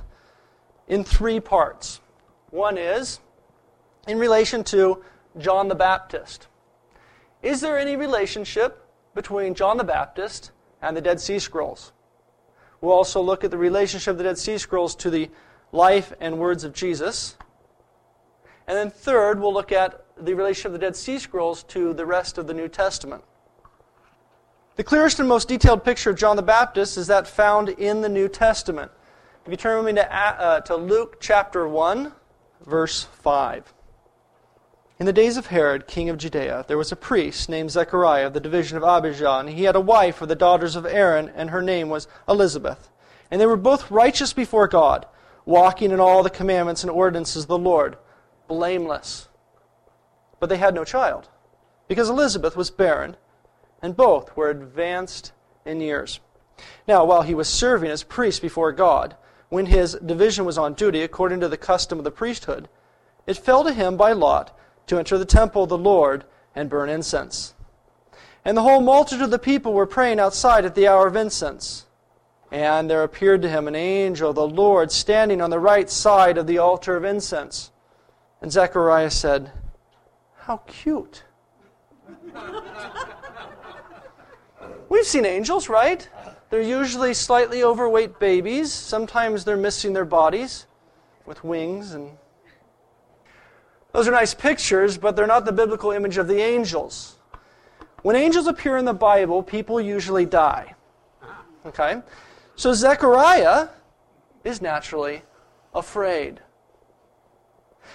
in 0.88 1.04
three 1.04 1.40
parts. 1.40 2.00
One 2.50 2.78
is 2.78 3.20
in 4.06 4.18
relation 4.18 4.64
to 4.64 5.02
John 5.38 5.68
the 5.68 5.74
Baptist. 5.74 6.46
Is 7.42 7.60
there 7.60 7.78
any 7.78 7.96
relationship 7.96 8.86
between 9.14 9.54
John 9.54 9.76
the 9.76 9.84
Baptist 9.84 10.52
and 10.80 10.96
the 10.96 11.00
Dead 11.00 11.20
Sea 11.20 11.38
Scrolls? 11.38 11.92
We'll 12.80 12.94
also 12.94 13.20
look 13.20 13.44
at 13.44 13.50
the 13.50 13.58
relationship 13.58 14.12
of 14.12 14.18
the 14.18 14.24
Dead 14.24 14.38
Sea 14.38 14.58
Scrolls 14.58 14.94
to 14.96 15.10
the 15.10 15.30
life 15.72 16.12
and 16.20 16.38
words 16.38 16.64
of 16.64 16.72
Jesus. 16.72 17.36
And 18.66 18.76
then, 18.76 18.90
third, 18.90 19.40
we'll 19.40 19.52
look 19.52 19.72
at 19.72 20.03
the 20.16 20.34
relation 20.34 20.66
of 20.66 20.72
the 20.72 20.78
Dead 20.78 20.96
Sea 20.96 21.18
Scrolls 21.18 21.62
to 21.64 21.92
the 21.92 22.06
rest 22.06 22.38
of 22.38 22.46
the 22.46 22.54
New 22.54 22.68
Testament. 22.68 23.22
The 24.76 24.84
clearest 24.84 25.20
and 25.20 25.28
most 25.28 25.48
detailed 25.48 25.84
picture 25.84 26.10
of 26.10 26.16
John 26.16 26.36
the 26.36 26.42
Baptist 26.42 26.96
is 26.96 27.06
that 27.06 27.28
found 27.28 27.68
in 27.68 28.00
the 28.00 28.08
New 28.08 28.28
Testament. 28.28 28.90
If 29.44 29.50
you 29.50 29.56
turn 29.56 29.84
with 29.84 29.94
me 29.94 30.00
to, 30.00 30.14
uh, 30.14 30.60
to 30.62 30.76
Luke 30.76 31.18
chapter 31.20 31.68
1, 31.68 32.12
verse 32.66 33.04
5. 33.04 33.72
In 34.98 35.06
the 35.06 35.12
days 35.12 35.36
of 35.36 35.46
Herod, 35.46 35.86
king 35.86 36.08
of 36.08 36.18
Judea, 36.18 36.64
there 36.66 36.78
was 36.78 36.92
a 36.92 36.96
priest 36.96 37.48
named 37.48 37.70
Zechariah 37.70 38.28
of 38.28 38.32
the 38.32 38.40
division 38.40 38.76
of 38.76 38.84
Abijah, 38.84 39.38
and 39.38 39.50
he 39.50 39.64
had 39.64 39.76
a 39.76 39.80
wife 39.80 40.22
of 40.22 40.28
the 40.28 40.36
daughters 40.36 40.76
of 40.76 40.86
Aaron, 40.86 41.30
and 41.34 41.50
her 41.50 41.62
name 41.62 41.88
was 41.88 42.08
Elizabeth. 42.28 42.90
And 43.30 43.40
they 43.40 43.46
were 43.46 43.56
both 43.56 43.90
righteous 43.90 44.32
before 44.32 44.68
God, 44.68 45.06
walking 45.44 45.90
in 45.90 46.00
all 46.00 46.22
the 46.22 46.30
commandments 46.30 46.82
and 46.82 46.90
ordinances 46.90 47.42
of 47.44 47.48
the 47.48 47.58
Lord, 47.58 47.96
blameless. 48.48 49.28
But 50.44 50.50
they 50.50 50.58
had 50.58 50.74
no 50.74 50.84
child, 50.84 51.30
because 51.88 52.10
Elizabeth 52.10 52.54
was 52.54 52.70
barren, 52.70 53.16
and 53.80 53.96
both 53.96 54.36
were 54.36 54.50
advanced 54.50 55.32
in 55.64 55.80
years. 55.80 56.20
Now, 56.86 57.06
while 57.06 57.22
he 57.22 57.34
was 57.34 57.48
serving 57.48 57.90
as 57.90 58.02
priest 58.02 58.42
before 58.42 58.70
God, 58.70 59.16
when 59.48 59.64
his 59.64 59.94
division 60.04 60.44
was 60.44 60.58
on 60.58 60.74
duty 60.74 61.00
according 61.00 61.40
to 61.40 61.48
the 61.48 61.56
custom 61.56 61.96
of 61.96 62.04
the 62.04 62.10
priesthood, 62.10 62.68
it 63.26 63.38
fell 63.38 63.64
to 63.64 63.72
him 63.72 63.96
by 63.96 64.12
lot 64.12 64.54
to 64.88 64.98
enter 64.98 65.16
the 65.16 65.24
temple 65.24 65.62
of 65.62 65.70
the 65.70 65.78
Lord 65.78 66.26
and 66.54 66.68
burn 66.68 66.90
incense. 66.90 67.54
And 68.44 68.54
the 68.54 68.62
whole 68.64 68.82
multitude 68.82 69.24
of 69.24 69.30
the 69.30 69.38
people 69.38 69.72
were 69.72 69.86
praying 69.86 70.20
outside 70.20 70.66
at 70.66 70.74
the 70.74 70.88
hour 70.88 71.06
of 71.06 71.16
incense. 71.16 71.86
And 72.52 72.90
there 72.90 73.02
appeared 73.02 73.40
to 73.40 73.48
him 73.48 73.66
an 73.66 73.76
angel 73.76 74.28
of 74.28 74.36
the 74.36 74.46
Lord 74.46 74.92
standing 74.92 75.40
on 75.40 75.48
the 75.48 75.58
right 75.58 75.88
side 75.88 76.36
of 76.36 76.46
the 76.46 76.58
altar 76.58 76.98
of 76.98 77.04
incense. 77.04 77.70
And 78.42 78.52
Zechariah 78.52 79.10
said, 79.10 79.52
How 80.44 80.58
cute. 80.66 81.22
We've 84.90 85.06
seen 85.06 85.24
angels, 85.24 85.70
right? 85.70 86.06
They're 86.50 86.60
usually 86.60 87.14
slightly 87.14 87.64
overweight 87.64 88.18
babies. 88.18 88.70
Sometimes 88.70 89.46
they're 89.46 89.56
missing 89.56 89.94
their 89.94 90.04
bodies 90.04 90.66
with 91.24 91.42
wings 91.44 91.94
and 91.94 92.10
those 93.92 94.06
are 94.06 94.10
nice 94.10 94.34
pictures, 94.34 94.98
but 94.98 95.16
they're 95.16 95.26
not 95.26 95.46
the 95.46 95.52
biblical 95.52 95.92
image 95.92 96.18
of 96.18 96.28
the 96.28 96.42
angels. 96.42 97.16
When 98.02 98.14
angels 98.14 98.46
appear 98.46 98.76
in 98.76 98.84
the 98.84 98.92
Bible, 98.92 99.42
people 99.42 99.80
usually 99.80 100.26
die. 100.26 100.74
Okay? 101.64 102.02
So 102.54 102.74
Zechariah 102.74 103.68
is 104.42 104.60
naturally 104.60 105.22
afraid. 105.74 106.40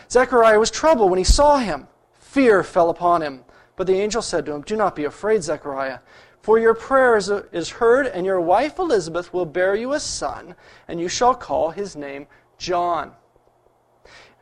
Zechariah 0.10 0.58
was 0.58 0.72
troubled 0.72 1.12
when 1.12 1.20
he 1.20 1.24
saw 1.24 1.60
him. 1.60 1.89
Fear 2.30 2.62
fell 2.62 2.92
upon 2.92 3.24
him. 3.24 3.44
But 3.76 3.88
the 3.88 4.00
angel 4.00 4.22
said 4.22 4.46
to 4.46 4.54
him, 4.54 4.62
Do 4.62 4.76
not 4.76 4.96
be 4.96 5.06
afraid, 5.06 5.42
Zechariah, 5.42 6.00
for 6.44 6.60
your 6.60 6.76
prayer 6.76 7.18
is, 7.18 7.70
heard, 7.70 8.06
and 8.06 8.24
your 8.24 8.40
wife 8.40 8.78
Elizabeth 8.78 9.34
will 9.34 9.48
bear 9.48 9.74
you 9.74 9.94
a 9.94 10.00
son, 10.00 10.56
and 10.88 11.00
you 11.00 11.08
shall 11.08 11.34
call 11.34 11.72
his 11.72 11.96
name 11.96 12.28
John. 12.60 13.14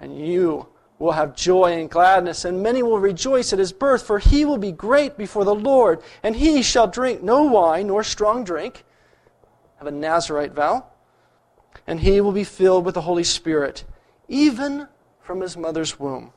And 0.02 0.20
you 0.20 0.68
will 1.00 1.14
have 1.14 1.34
joy 1.34 1.80
and 1.80 1.90
gladness, 1.90 2.44
and 2.44 2.62
many 2.62 2.84
will 2.84 3.00
rejoice 3.00 3.54
at 3.54 3.60
his 3.60 3.72
birth, 3.72 4.04
for 4.04 4.20
he 4.20 4.44
will 4.44 4.58
be 4.58 4.74
great 4.74 5.18
before 5.18 5.46
the 5.46 5.56
Lord, 5.56 6.04
and 6.24 6.36
he 6.36 6.62
shall 6.62 6.88
drink 6.88 7.24
no 7.24 7.44
wine 7.44 7.88
nor 7.88 8.04
strong 8.04 8.44
drink. 8.44 8.84
Have 9.78 9.88
a 9.88 9.92
Nazarite 9.92 10.54
vow. 10.54 10.88
And 11.86 12.02
he 12.02 12.20
will 12.20 12.34
be 12.34 12.44
filled 12.44 12.84
with 12.84 12.96
the 12.96 13.02
Holy 13.02 13.24
Spirit, 13.24 13.86
even 14.28 14.90
from 15.22 15.40
his 15.40 15.56
mother's 15.56 15.98
womb. 15.98 16.34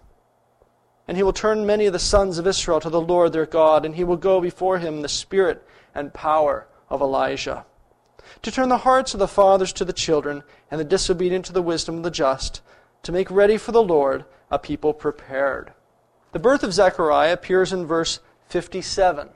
And 1.11 1.17
he 1.17 1.25
will 1.25 1.33
turn 1.33 1.67
many 1.67 1.87
of 1.87 1.93
the 1.93 1.99
sons 1.99 2.39
of 2.39 2.47
Israel 2.47 2.79
to 2.79 2.89
the 2.89 3.01
Lord 3.01 3.33
their 3.33 3.45
God, 3.45 3.85
and 3.85 3.97
he 3.97 4.05
will 4.05 4.17
go 4.17 4.41
before 4.41 4.79
him 4.79 4.95
in 4.95 5.03
the 5.03 5.09
spirit 5.09 5.67
and 5.93 6.15
power 6.15 6.69
of 6.89 7.01
Elijah, 7.01 7.67
to 8.43 8.51
turn 8.53 8.69
the 8.69 8.87
hearts 8.87 9.13
of 9.13 9.19
the 9.19 9.27
fathers 9.27 9.73
to 9.73 9.85
the 9.85 9.93
children, 9.93 10.45
and 10.71 10.79
the 10.79 10.85
disobedient 10.85 11.47
to 11.47 11.53
the 11.53 11.63
wisdom 11.63 11.97
of 11.97 12.03
the 12.05 12.13
just, 12.13 12.61
to 13.03 13.11
make 13.11 13.29
ready 13.29 13.57
for 13.57 13.73
the 13.73 13.83
Lord 13.83 14.25
a 14.53 14.59
people 14.61 14.95
prepared. 14.95 15.73
The 16.31 16.39
birth 16.39 16.63
of 16.63 16.73
Zechariah 16.73 17.33
appears 17.33 17.73
in 17.73 17.87
verse 17.87 18.21
57. 18.47 19.31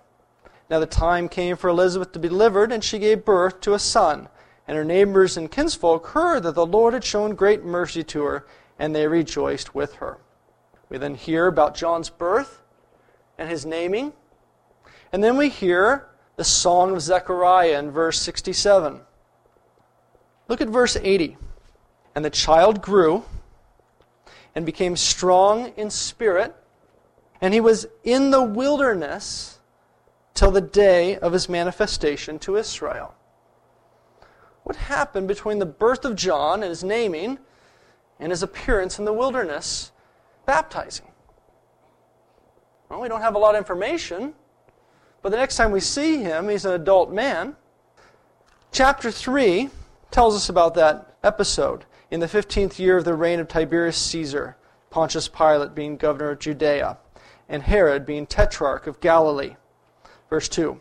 Now 0.70 0.78
the 0.78 0.86
time 0.86 1.28
came 1.28 1.56
for 1.56 1.66
Elizabeth 1.66 2.12
to 2.12 2.20
be 2.20 2.28
delivered, 2.28 2.70
and 2.70 2.84
she 2.84 3.00
gave 3.00 3.24
birth 3.24 3.60
to 3.62 3.74
a 3.74 3.80
son. 3.80 4.28
And 4.68 4.76
her 4.76 4.84
neighbors 4.84 5.36
and 5.36 5.50
kinsfolk 5.50 6.06
heard 6.06 6.44
that 6.44 6.54
the 6.54 6.66
Lord 6.66 6.94
had 6.94 7.02
shown 7.02 7.34
great 7.34 7.64
mercy 7.64 8.04
to 8.04 8.22
her, 8.22 8.46
and 8.78 8.94
they 8.94 9.08
rejoiced 9.08 9.74
with 9.74 9.94
her. 9.94 10.18
We 10.94 10.98
then 10.98 11.16
hear 11.16 11.48
about 11.48 11.74
John's 11.74 12.08
birth 12.08 12.62
and 13.36 13.50
his 13.50 13.66
naming. 13.66 14.12
And 15.12 15.24
then 15.24 15.36
we 15.36 15.48
hear 15.48 16.06
the 16.36 16.44
song 16.44 16.92
of 16.92 17.02
Zechariah 17.02 17.80
in 17.80 17.90
verse 17.90 18.20
67. 18.20 19.00
Look 20.46 20.60
at 20.60 20.68
verse 20.68 20.96
80. 20.96 21.36
And 22.14 22.24
the 22.24 22.30
child 22.30 22.80
grew 22.80 23.24
and 24.54 24.64
became 24.64 24.94
strong 24.94 25.72
in 25.76 25.90
spirit, 25.90 26.54
and 27.40 27.52
he 27.52 27.60
was 27.60 27.86
in 28.04 28.30
the 28.30 28.44
wilderness 28.44 29.58
till 30.32 30.52
the 30.52 30.60
day 30.60 31.18
of 31.18 31.32
his 31.32 31.48
manifestation 31.48 32.38
to 32.38 32.56
Israel. 32.56 33.16
What 34.62 34.76
happened 34.76 35.26
between 35.26 35.58
the 35.58 35.66
birth 35.66 36.04
of 36.04 36.14
John 36.14 36.62
and 36.62 36.70
his 36.70 36.84
naming 36.84 37.40
and 38.20 38.30
his 38.30 38.44
appearance 38.44 39.00
in 39.00 39.06
the 39.06 39.12
wilderness 39.12 39.90
baptizing? 40.46 41.06
Well, 42.88 43.00
we 43.00 43.08
don't 43.08 43.20
have 43.20 43.34
a 43.34 43.38
lot 43.38 43.54
of 43.54 43.58
information, 43.58 44.34
but 45.22 45.30
the 45.30 45.36
next 45.36 45.56
time 45.56 45.72
we 45.72 45.80
see 45.80 46.18
him, 46.18 46.48
he's 46.48 46.64
an 46.64 46.72
adult 46.72 47.10
man. 47.10 47.56
Chapter 48.72 49.10
3 49.10 49.70
tells 50.10 50.36
us 50.36 50.48
about 50.48 50.74
that 50.74 51.16
episode 51.22 51.86
in 52.10 52.20
the 52.20 52.28
fifteenth 52.28 52.78
year 52.78 52.96
of 52.96 53.04
the 53.04 53.14
reign 53.14 53.40
of 53.40 53.48
Tiberius 53.48 53.96
Caesar, 53.96 54.56
Pontius 54.90 55.26
Pilate 55.26 55.74
being 55.74 55.96
governor 55.96 56.30
of 56.30 56.38
Judea, 56.38 56.98
and 57.48 57.62
Herod 57.62 58.06
being 58.06 58.26
tetrarch 58.26 58.86
of 58.86 59.00
Galilee. 59.00 59.56
Verse 60.30 60.48
2 60.48 60.80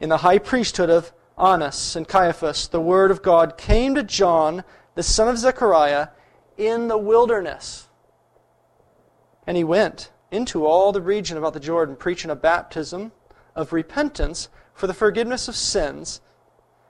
In 0.00 0.08
the 0.08 0.18
high 0.18 0.38
priesthood 0.38 0.88
of 0.88 1.12
Annas 1.36 1.96
and 1.96 2.08
Caiaphas, 2.08 2.68
the 2.68 2.80
word 2.80 3.10
of 3.10 3.22
God 3.22 3.58
came 3.58 3.94
to 3.94 4.02
John, 4.02 4.64
the 4.94 5.02
son 5.02 5.28
of 5.28 5.38
Zechariah, 5.38 6.08
in 6.56 6.88
the 6.88 6.98
wilderness. 6.98 7.87
And 9.48 9.56
he 9.56 9.64
went 9.64 10.10
into 10.30 10.66
all 10.66 10.92
the 10.92 11.00
region 11.00 11.38
about 11.38 11.54
the 11.54 11.58
Jordan, 11.58 11.96
preaching 11.96 12.30
a 12.30 12.36
baptism 12.36 13.12
of 13.56 13.72
repentance 13.72 14.50
for 14.74 14.86
the 14.86 14.92
forgiveness 14.92 15.48
of 15.48 15.56
sins 15.56 16.20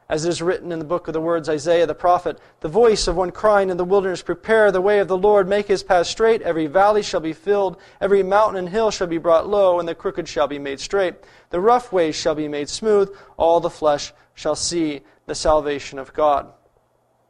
as 0.08 0.24
it 0.24 0.28
is 0.28 0.42
written 0.42 0.72
in 0.72 0.80
the 0.80 0.84
book 0.84 1.06
of 1.06 1.14
the 1.14 1.20
words 1.20 1.48
Isaiah 1.48 1.86
the 1.86 1.94
prophet, 1.94 2.40
the 2.58 2.68
voice 2.68 3.06
of 3.06 3.14
one 3.14 3.30
crying 3.30 3.70
in 3.70 3.76
the 3.76 3.84
wilderness, 3.84 4.22
Prepare 4.22 4.72
the 4.72 4.80
way 4.80 4.98
of 4.98 5.06
the 5.06 5.16
Lord, 5.16 5.48
make 5.48 5.68
his 5.68 5.84
path 5.84 6.08
straight. 6.08 6.42
Every 6.42 6.66
valley 6.66 7.00
shall 7.00 7.20
be 7.20 7.32
filled, 7.32 7.76
every 8.00 8.24
mountain 8.24 8.58
and 8.58 8.68
hill 8.70 8.90
shall 8.90 9.06
be 9.06 9.18
brought 9.18 9.48
low, 9.48 9.78
and 9.78 9.88
the 9.88 9.94
crooked 9.94 10.26
shall 10.26 10.48
be 10.48 10.58
made 10.58 10.80
straight. 10.80 11.14
The 11.50 11.60
rough 11.60 11.92
ways 11.92 12.16
shall 12.16 12.34
be 12.34 12.48
made 12.48 12.68
smooth, 12.68 13.14
all 13.36 13.60
the 13.60 13.70
flesh 13.70 14.12
shall 14.34 14.56
see 14.56 15.02
the 15.26 15.34
salvation 15.36 16.00
of 16.00 16.12
God. 16.12 16.48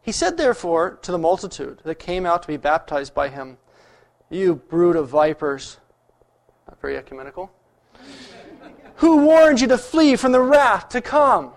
He 0.01 0.13
said, 0.13 0.39
therefore, 0.39 0.99
to 1.03 1.13
the 1.13 1.19
multitude 1.19 1.83
that 1.85 1.99
came 1.99 2.25
out 2.25 2.41
to 2.45 2.49
be 2.49 2.57
baptized 2.57 3.13
by 3.13 3.29
him, 3.29 3.59
You 4.31 4.57
brood 4.57 4.97
of 4.97 5.09
vipers. 5.09 5.79
Not 6.67 6.81
very 6.81 6.97
ecumenical. 6.97 7.51
Who 8.97 9.19
warned 9.19 9.61
you 9.61 9.69
to 9.69 9.79
flee 9.79 10.17
from 10.17 10.33
the 10.33 10.41
wrath 10.41 10.89
to 10.91 11.01
come? 11.01 11.53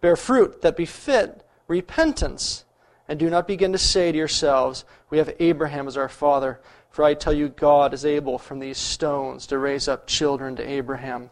Bear 0.00 0.16
fruit 0.16 0.62
that 0.62 0.76
befit 0.76 1.44
repentance. 1.68 2.64
And 3.08 3.18
do 3.18 3.28
not 3.28 3.46
begin 3.46 3.72
to 3.72 3.78
say 3.78 4.10
to 4.10 4.18
yourselves, 4.18 4.84
We 5.10 5.18
have 5.18 5.34
Abraham 5.38 5.86
as 5.86 5.96
our 5.96 6.08
father. 6.08 6.60
For 6.90 7.04
I 7.04 7.14
tell 7.14 7.32
you, 7.32 7.48
God 7.48 7.94
is 7.94 8.04
able 8.04 8.38
from 8.38 8.58
these 8.58 8.78
stones 8.78 9.46
to 9.46 9.58
raise 9.58 9.88
up 9.88 10.06
children 10.06 10.56
to 10.56 10.68
Abraham. 10.68 11.30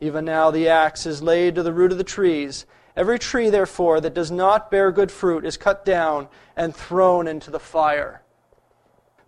Even 0.00 0.24
now 0.24 0.50
the 0.50 0.68
axe 0.68 1.06
is 1.06 1.22
laid 1.22 1.54
to 1.54 1.62
the 1.62 1.72
root 1.72 1.92
of 1.92 1.98
the 1.98 2.04
trees. 2.04 2.66
Every 2.96 3.18
tree, 3.18 3.50
therefore, 3.50 4.00
that 4.00 4.14
does 4.14 4.30
not 4.30 4.70
bear 4.70 4.90
good 4.90 5.10
fruit 5.10 5.44
is 5.44 5.56
cut 5.56 5.84
down 5.84 6.28
and 6.56 6.74
thrown 6.74 7.28
into 7.28 7.50
the 7.50 7.60
fire. 7.60 8.22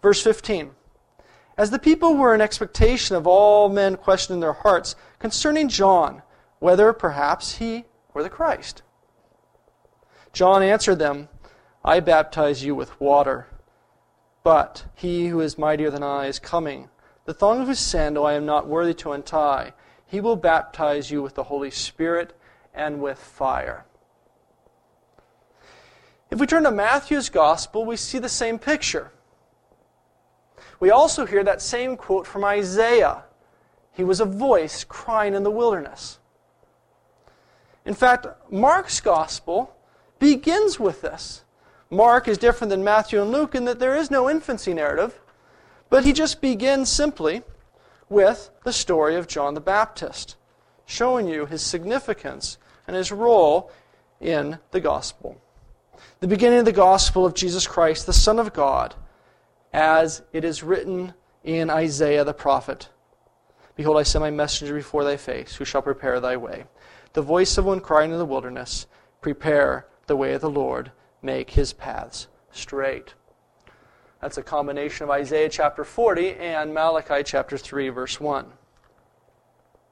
Verse 0.05 0.23
15. 0.23 0.73
As 1.57 1.71
the 1.71 1.79
people 1.79 2.15
were 2.15 2.35
in 2.35 2.43
expectation 2.43 3.17
of 3.17 3.27
all 3.27 3.71
men 3.71 3.97
questioning 3.97 4.41
their 4.41 4.53
hearts 4.53 4.97
concerning 5.19 5.71
John, 5.71 6.21
whether 6.59 6.93
perhaps 6.93 7.57
he 7.57 7.87
were 8.13 8.23
the 8.23 8.29
Christ. 8.29 8.83
John 10.35 10.63
answered 10.63 10.99
them, 10.99 11.31
I 11.83 12.01
baptize 12.01 12.63
you 12.63 12.75
with 12.75 13.01
water, 13.01 13.47
but 14.43 14.85
he 14.95 15.29
who 15.29 15.41
is 15.41 15.57
mightier 15.57 15.91
than 15.91 16.03
I 16.03 16.27
is 16.27 16.39
coming, 16.39 16.91
the 17.25 17.33
thong 17.33 17.63
of 17.63 17.69
his 17.69 17.79
sandal 17.79 18.27
I 18.27 18.35
am 18.35 18.45
not 18.45 18.67
worthy 18.67 18.93
to 18.93 19.13
untie. 19.13 19.73
He 20.07 20.21
will 20.21 20.37
baptize 20.37 21.11
you 21.11 21.23
with 21.23 21.35
the 21.35 21.45
Holy 21.45 21.71
Spirit 21.71 22.39
and 22.75 23.01
with 23.01 23.19
fire. 23.19 23.87
If 26.31 26.39
we 26.39 26.47
turn 26.47 26.65
to 26.65 26.71
Matthew's 26.71 27.31
Gospel, 27.31 27.87
we 27.87 27.97
see 27.97 28.19
the 28.19 28.29
same 28.29 28.59
picture. 28.59 29.11
We 30.85 30.91
also 30.91 31.25
hear 31.25 31.43
that 31.45 31.63
same 31.63 31.97
quote 31.97 32.27
from 32.27 32.45
Isaiah 32.45 33.23
He 33.93 34.05
was 34.05 34.21
a 34.21 34.27
voice 34.27 34.85
crying 34.85 35.33
in 35.33 35.43
the 35.43 35.51
wilderness. 35.51 36.19
In 37.87 37.95
fact, 37.95 38.27
Mark's 38.53 39.01
Gospel 39.01 39.75
begins 40.19 40.79
with 40.79 41.01
this. 41.01 41.43
Mark 41.89 42.29
is 42.29 42.37
different 42.37 42.69
than 42.69 42.85
Matthew 42.85 43.23
and 43.23 43.33
Luke 43.33 43.55
in 43.55 43.65
that 43.65 43.79
there 43.79 43.97
is 43.97 44.11
no 44.11 44.29
infancy 44.29 44.75
narrative, 44.75 45.19
but 45.89 46.05
he 46.05 46.13
just 46.13 46.43
begins 46.43 46.91
simply 46.91 47.45
with 48.11 48.51
the 48.65 48.73
story 48.73 49.17
of 49.17 49.27
John 49.27 49.55
the 49.55 49.63
Baptist, 49.63 50.37
showing 50.85 51.27
you 51.27 51.47
his 51.47 51.63
significance 51.63 52.59
and 52.87 52.95
his 52.95 53.11
role 53.11 53.71
in 54.21 54.59
the 54.71 54.81
gospel. 54.81 55.41
The 56.21 56.29
beginning 56.29 56.59
of 56.59 56.67
the 56.67 56.73
gospel 56.73 57.25
of 57.25 57.33
Jesus 57.33 57.67
Christ, 57.67 58.05
the 58.05 58.13
Son 58.13 58.39
of 58.39 58.53
God, 58.53 58.95
as 59.75 60.23
it 60.33 60.45
is 60.45 60.63
written 60.63 61.13
in 61.43 61.69
Isaiah 61.69 62.25
the 62.25 62.33
prophet 62.33 62.89
Behold, 63.77 63.99
I 63.99 64.05
send 64.05 64.23
my 64.23 64.31
messenger 64.31 64.73
before 64.73 65.03
thy 65.03 65.17
face, 65.17 65.57
who 65.57 65.65
shall 65.65 65.83
prepare 65.83 66.21
thy 66.21 66.37
way. 66.37 66.65
The 67.13 67.23
voice 67.23 67.59
of 67.59 67.65
one 67.65 67.81
crying 67.81 68.13
in 68.13 68.19
the 68.19 68.25
wilderness, 68.25 68.87
Prepare 69.21 69.89
the 70.07 70.15
way 70.15 70.33
of 70.35 70.43
the 70.43 70.49
Lord, 70.49 70.93
make 71.21 71.51
his 71.51 71.73
paths 71.73 72.29
straight. 72.53 73.15
That's 74.21 74.39
a 74.39 74.45
combination 74.45 75.03
of 75.03 75.11
Isaiah 75.11 75.49
chapter 75.49 75.83
40 75.83 76.37
and 76.37 76.73
Malachi 76.73 77.25
chapter 77.25 77.59
3, 77.59 77.89
verse 77.89 78.21
1. 78.21 78.47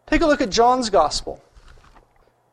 Take 0.07 0.21
a 0.21 0.27
look 0.27 0.41
at 0.41 0.51
John's 0.51 0.89
Gospel. 0.89 1.43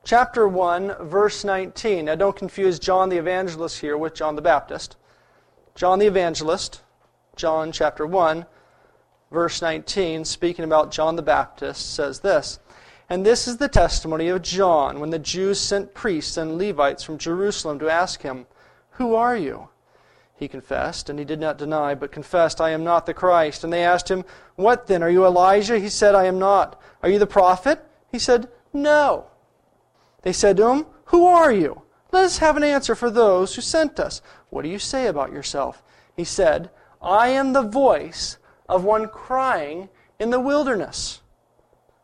Chapter 0.03 0.47
1, 0.47 0.95
verse 1.07 1.43
19. 1.43 2.05
Now 2.05 2.15
don't 2.15 2.35
confuse 2.35 2.79
John 2.79 3.09
the 3.09 3.17
Evangelist 3.17 3.81
here 3.81 3.97
with 3.99 4.15
John 4.15 4.35
the 4.35 4.41
Baptist. 4.41 4.95
John 5.75 5.99
the 5.99 6.07
Evangelist, 6.07 6.81
John 7.39 7.71
chapter 7.71 8.05
1, 8.05 8.45
verse 9.31 9.61
19, 9.61 10.25
speaking 10.25 10.65
about 10.65 10.91
John 10.91 11.15
the 11.15 11.21
Baptist, 11.21 11.95
says 11.95 12.19
this 12.19 12.59
And 13.07 13.25
this 13.25 13.47
is 13.47 13.55
the 13.55 13.69
testimony 13.69 14.27
of 14.27 14.41
John 14.41 14.99
when 14.99 15.09
the 15.09 15.19
Jews 15.19 15.57
sent 15.57 15.93
priests 15.93 16.35
and 16.35 16.57
Levites 16.57 17.01
from 17.01 17.17
Jerusalem 17.17 17.79
to 17.79 17.89
ask 17.89 18.23
him, 18.23 18.45
Who 18.91 19.15
are 19.15 19.37
you? 19.37 19.69
He 20.35 20.49
confessed, 20.49 21.09
and 21.09 21.17
he 21.17 21.23
did 21.23 21.39
not 21.39 21.57
deny, 21.57 21.95
but 21.95 22.11
confessed, 22.11 22.59
I 22.59 22.71
am 22.71 22.83
not 22.83 23.05
the 23.05 23.13
Christ. 23.13 23.63
And 23.63 23.71
they 23.71 23.85
asked 23.85 24.11
him, 24.11 24.25
What 24.57 24.87
then? 24.87 25.01
Are 25.01 25.09
you 25.09 25.25
Elijah? 25.25 25.79
He 25.79 25.87
said, 25.87 26.15
I 26.15 26.25
am 26.25 26.39
not. 26.39 26.77
Are 27.01 27.09
you 27.09 27.19
the 27.19 27.25
prophet? 27.25 27.79
He 28.11 28.19
said, 28.19 28.49
No. 28.73 29.27
They 30.23 30.33
said 30.33 30.57
to 30.57 30.67
him, 30.67 30.85
Who 31.05 31.25
are 31.25 31.53
you? 31.53 31.83
Let 32.11 32.25
us 32.25 32.39
have 32.39 32.57
an 32.57 32.65
answer 32.65 32.95
for 32.95 33.09
those 33.09 33.55
who 33.55 33.61
sent 33.61 33.97
us. 33.97 34.21
What 34.49 34.63
do 34.63 34.67
you 34.67 34.79
say 34.79 35.07
about 35.07 35.31
yourself? 35.31 35.81
He 36.17 36.25
said, 36.25 36.69
I 37.01 37.29
am 37.29 37.53
the 37.53 37.61
voice 37.61 38.37
of 38.67 38.83
one 38.83 39.07
crying 39.07 39.89
in 40.19 40.29
the 40.29 40.39
wilderness. 40.39 41.21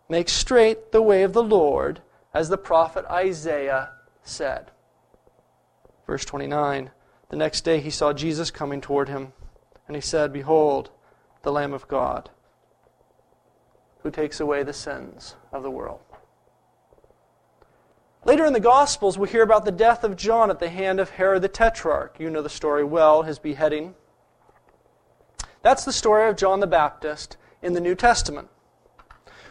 Make 0.07 0.29
straight 0.29 0.91
the 0.91 1.01
way 1.01 1.23
of 1.23 1.33
the 1.33 1.43
Lord, 1.43 2.01
as 2.33 2.49
the 2.49 2.57
prophet 2.57 3.05
Isaiah 3.09 3.91
said. 4.23 4.71
Verse 6.05 6.25
29. 6.25 6.91
The 7.29 7.35
next 7.35 7.61
day 7.61 7.79
he 7.79 7.89
saw 7.89 8.13
Jesus 8.13 8.51
coming 8.51 8.81
toward 8.81 9.09
him, 9.09 9.33
and 9.87 9.95
he 9.95 10.01
said, 10.01 10.31
Behold, 10.31 10.91
the 11.41 11.51
Lamb 11.51 11.73
of 11.73 11.87
God, 11.87 12.29
who 14.03 14.11
takes 14.11 14.39
away 14.39 14.63
the 14.63 14.73
sins 14.73 15.35
of 15.51 15.63
the 15.63 15.71
world. 15.71 16.01
Later 18.23 18.45
in 18.45 18.53
the 18.53 18.59
Gospels, 18.59 19.17
we 19.17 19.29
hear 19.29 19.43
about 19.43 19.65
the 19.65 19.71
death 19.71 20.03
of 20.03 20.15
John 20.15 20.49
at 20.49 20.59
the 20.59 20.69
hand 20.69 20.99
of 20.99 21.11
Herod 21.11 21.41
the 21.41 21.47
Tetrarch. 21.47 22.19
You 22.19 22.29
know 22.29 22.41
the 22.41 22.49
story 22.49 22.83
well, 22.83 23.23
his 23.23 23.37
beheading. 23.37 23.93
That's 25.65 25.83
the 25.83 25.91
story 25.91 26.29
of 26.29 26.35
John 26.35 26.59
the 26.59 26.67
Baptist 26.67 27.37
in 27.63 27.73
the 27.73 27.81
New 27.81 27.95
Testament. 27.95 28.49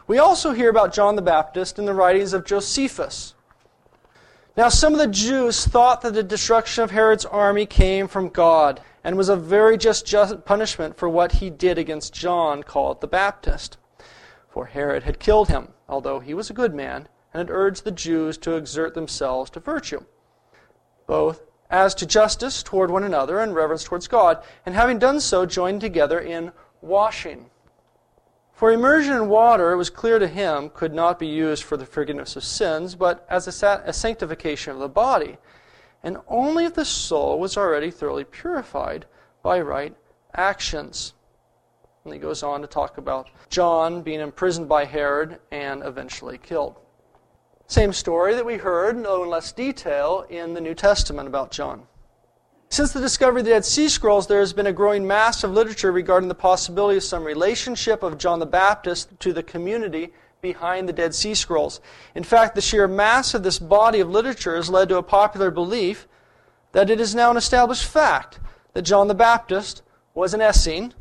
We 0.06 0.16
also 0.16 0.52
hear 0.52 0.70
about 0.70 0.94
John 0.94 1.16
the 1.16 1.22
Baptist 1.22 1.76
in 1.76 1.86
the 1.86 1.92
writings 1.92 2.32
of 2.32 2.44
Josephus. 2.44 3.34
Now, 4.56 4.68
some 4.68 4.92
of 4.92 5.00
the 5.00 5.08
Jews 5.08 5.66
thought 5.66 6.02
that 6.02 6.14
the 6.14 6.22
destruction 6.22 6.84
of 6.84 6.92
Herod's 6.92 7.24
army 7.24 7.66
came 7.66 8.06
from 8.06 8.28
God 8.28 8.80
and 9.02 9.16
was 9.16 9.28
a 9.28 9.34
very 9.34 9.76
just, 9.76 10.06
just 10.06 10.44
punishment 10.44 10.96
for 10.96 11.08
what 11.08 11.32
he 11.32 11.50
did 11.50 11.78
against 11.78 12.14
John, 12.14 12.62
called 12.62 13.00
the 13.00 13.08
Baptist. 13.08 13.76
For 14.48 14.66
Herod 14.66 15.02
had 15.02 15.18
killed 15.18 15.48
him, 15.48 15.72
although 15.88 16.20
he 16.20 16.32
was 16.32 16.48
a 16.48 16.54
good 16.54 16.76
man, 16.76 17.08
and 17.32 17.40
had 17.40 17.50
urged 17.50 17.82
the 17.82 17.90
Jews 17.90 18.38
to 18.38 18.54
exert 18.54 18.94
themselves 18.94 19.50
to 19.50 19.58
virtue, 19.58 20.04
both 21.08 21.42
as 21.74 21.92
to 21.92 22.06
justice 22.06 22.62
toward 22.62 22.88
one 22.88 23.02
another 23.02 23.40
and 23.40 23.52
reverence 23.52 23.82
towards 23.82 24.06
God, 24.06 24.40
and 24.64 24.76
having 24.76 24.96
done 25.00 25.18
so, 25.18 25.44
joined 25.44 25.80
together 25.80 26.20
in 26.20 26.52
washing. 26.80 27.50
For 28.52 28.70
immersion 28.70 29.14
in 29.14 29.28
water, 29.28 29.72
it 29.72 29.76
was 29.76 29.90
clear 29.90 30.20
to 30.20 30.28
him, 30.28 30.70
could 30.72 30.94
not 30.94 31.18
be 31.18 31.26
used 31.26 31.64
for 31.64 31.76
the 31.76 31.84
forgiveness 31.84 32.36
of 32.36 32.44
sins, 32.44 32.94
but 32.94 33.26
as 33.28 33.48
a, 33.48 33.82
a 33.84 33.92
sanctification 33.92 34.72
of 34.72 34.78
the 34.78 34.88
body, 34.88 35.36
and 36.04 36.18
only 36.28 36.64
if 36.64 36.74
the 36.74 36.84
soul 36.84 37.40
was 37.40 37.56
already 37.56 37.90
thoroughly 37.90 38.22
purified 38.22 39.06
by 39.42 39.60
right 39.60 39.96
actions. 40.32 41.14
And 42.04 42.12
he 42.12 42.20
goes 42.20 42.44
on 42.44 42.60
to 42.60 42.68
talk 42.68 42.98
about 42.98 43.30
John 43.48 44.02
being 44.02 44.20
imprisoned 44.20 44.68
by 44.68 44.84
Herod 44.84 45.40
and 45.50 45.82
eventually 45.82 46.38
killed. 46.38 46.78
Same 47.66 47.92
story 47.92 48.34
that 48.34 48.44
we 48.44 48.58
heard, 48.58 49.02
though 49.02 49.22
in 49.22 49.30
less 49.30 49.50
detail, 49.50 50.26
in 50.28 50.54
the 50.54 50.60
New 50.60 50.74
Testament 50.74 51.26
about 51.26 51.50
John. 51.50 51.86
Since 52.68 52.92
the 52.92 53.00
discovery 53.00 53.40
of 53.40 53.46
the 53.46 53.52
Dead 53.52 53.64
Sea 53.64 53.88
Scrolls, 53.88 54.26
there 54.26 54.40
has 54.40 54.52
been 54.52 54.66
a 54.66 54.72
growing 54.72 55.06
mass 55.06 55.44
of 55.44 55.52
literature 55.52 55.92
regarding 55.92 56.28
the 56.28 56.34
possibility 56.34 56.96
of 56.98 57.04
some 57.04 57.24
relationship 57.24 58.02
of 58.02 58.18
John 58.18 58.38
the 58.38 58.46
Baptist 58.46 59.18
to 59.20 59.32
the 59.32 59.42
community 59.42 60.12
behind 60.42 60.88
the 60.88 60.92
Dead 60.92 61.14
Sea 61.14 61.34
Scrolls. 61.34 61.80
In 62.14 62.22
fact, 62.24 62.54
the 62.54 62.60
sheer 62.60 62.86
mass 62.86 63.32
of 63.32 63.42
this 63.42 63.58
body 63.58 64.00
of 64.00 64.10
literature 64.10 64.56
has 64.56 64.68
led 64.68 64.90
to 64.90 64.98
a 64.98 65.02
popular 65.02 65.50
belief 65.50 66.06
that 66.72 66.90
it 66.90 67.00
is 67.00 67.14
now 67.14 67.30
an 67.30 67.36
established 67.36 67.86
fact 67.86 68.40
that 68.74 68.82
John 68.82 69.08
the 69.08 69.14
Baptist 69.14 69.82
was 70.12 70.34
an 70.34 70.42
Essene 70.42 70.92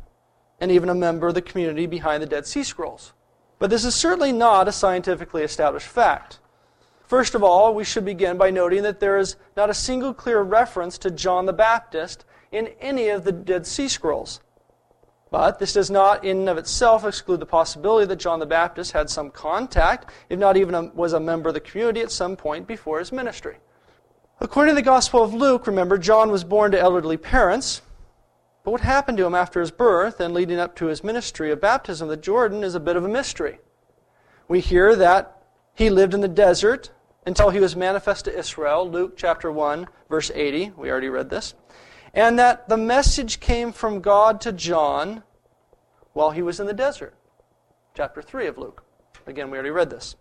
and 0.60 0.70
even 0.70 0.88
a 0.88 0.94
member 0.94 1.26
of 1.26 1.34
the 1.34 1.42
community 1.42 1.86
behind 1.86 2.22
the 2.22 2.26
Dead 2.26 2.46
Sea 2.46 2.62
Scrolls. 2.62 3.12
But 3.58 3.68
this 3.68 3.84
is 3.84 3.94
certainly 3.94 4.32
not 4.32 4.68
a 4.68 4.72
scientifically 4.72 5.42
established 5.42 5.88
fact. 5.88 6.38
First 7.06 7.34
of 7.34 7.42
all, 7.42 7.74
we 7.74 7.84
should 7.84 8.04
begin 8.04 8.38
by 8.38 8.50
noting 8.50 8.82
that 8.82 9.00
there 9.00 9.18
is 9.18 9.36
not 9.56 9.70
a 9.70 9.74
single 9.74 10.14
clear 10.14 10.40
reference 10.40 10.96
to 10.98 11.10
John 11.10 11.46
the 11.46 11.52
Baptist 11.52 12.24
in 12.50 12.68
any 12.80 13.08
of 13.08 13.24
the 13.24 13.32
Dead 13.32 13.66
Sea 13.66 13.88
Scrolls. 13.88 14.40
But 15.30 15.58
this 15.58 15.72
does 15.72 15.90
not, 15.90 16.24
in 16.24 16.38
and 16.38 16.48
of 16.48 16.58
itself, 16.58 17.04
exclude 17.04 17.40
the 17.40 17.46
possibility 17.46 18.06
that 18.06 18.20
John 18.20 18.38
the 18.38 18.46
Baptist 18.46 18.92
had 18.92 19.10
some 19.10 19.30
contact, 19.30 20.10
if 20.28 20.38
not 20.38 20.56
even 20.56 20.74
a, 20.74 20.82
was 20.94 21.12
a 21.12 21.20
member 21.20 21.48
of 21.48 21.54
the 21.54 21.60
community 21.60 22.00
at 22.00 22.12
some 22.12 22.36
point 22.36 22.66
before 22.66 23.00
his 23.00 23.12
ministry. 23.12 23.56
According 24.40 24.72
to 24.72 24.76
the 24.76 24.82
Gospel 24.82 25.22
of 25.22 25.34
Luke, 25.34 25.66
remember, 25.66 25.98
John 25.98 26.30
was 26.30 26.44
born 26.44 26.72
to 26.72 26.80
elderly 26.80 27.16
parents. 27.16 27.82
But 28.62 28.70
what 28.70 28.80
happened 28.80 29.18
to 29.18 29.26
him 29.26 29.34
after 29.34 29.60
his 29.60 29.70
birth 29.70 30.20
and 30.20 30.32
leading 30.32 30.58
up 30.58 30.74
to 30.76 30.86
his 30.86 31.04
ministry 31.04 31.50
of 31.50 31.60
baptism 31.60 32.08
the 32.08 32.16
Jordan 32.16 32.64
is 32.64 32.74
a 32.74 32.80
bit 32.80 32.96
of 32.96 33.04
a 33.04 33.08
mystery. 33.08 33.58
We 34.48 34.60
hear 34.60 34.96
that 34.96 35.43
he 35.74 35.90
lived 35.90 36.14
in 36.14 36.20
the 36.20 36.28
desert 36.28 36.90
until 37.26 37.50
he 37.50 37.60
was 37.60 37.74
manifest 37.74 38.26
to 38.26 38.38
Israel, 38.38 38.88
Luke 38.88 39.16
chapter 39.16 39.50
1, 39.50 39.88
verse 40.08 40.30
80. 40.34 40.72
We 40.76 40.90
already 40.90 41.08
read 41.08 41.30
this. 41.30 41.54
And 42.12 42.38
that 42.38 42.68
the 42.68 42.76
message 42.76 43.40
came 43.40 43.72
from 43.72 44.00
God 44.00 44.40
to 44.42 44.52
John 44.52 45.24
while 46.12 46.30
he 46.30 46.42
was 46.42 46.60
in 46.60 46.66
the 46.66 46.72
desert. 46.72 47.14
Chapter 47.94 48.22
3 48.22 48.46
of 48.46 48.58
Luke. 48.58 48.84
Again, 49.26 49.50
we 49.50 49.56
already 49.56 49.70
read 49.70 49.90
this. 49.90 50.16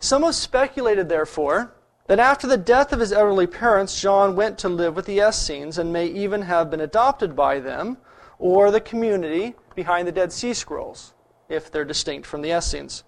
Some 0.00 0.22
have 0.22 0.34
speculated, 0.34 1.08
therefore, 1.08 1.74
that 2.06 2.18
after 2.18 2.46
the 2.46 2.56
death 2.56 2.92
of 2.92 3.00
his 3.00 3.12
elderly 3.12 3.46
parents, 3.46 4.00
John 4.00 4.34
went 4.34 4.58
to 4.58 4.68
live 4.68 4.96
with 4.96 5.06
the 5.06 5.20
Essenes 5.20 5.78
and 5.78 5.92
may 5.92 6.06
even 6.06 6.42
have 6.42 6.70
been 6.70 6.80
adopted 6.80 7.36
by 7.36 7.60
them 7.60 7.98
or 8.38 8.70
the 8.70 8.80
community 8.80 9.54
behind 9.74 10.08
the 10.08 10.12
Dead 10.12 10.32
Sea 10.32 10.54
Scrolls, 10.54 11.14
if 11.48 11.70
they're 11.70 11.84
distinct 11.84 12.26
from 12.26 12.42
the 12.42 12.56
Essenes. 12.56 13.04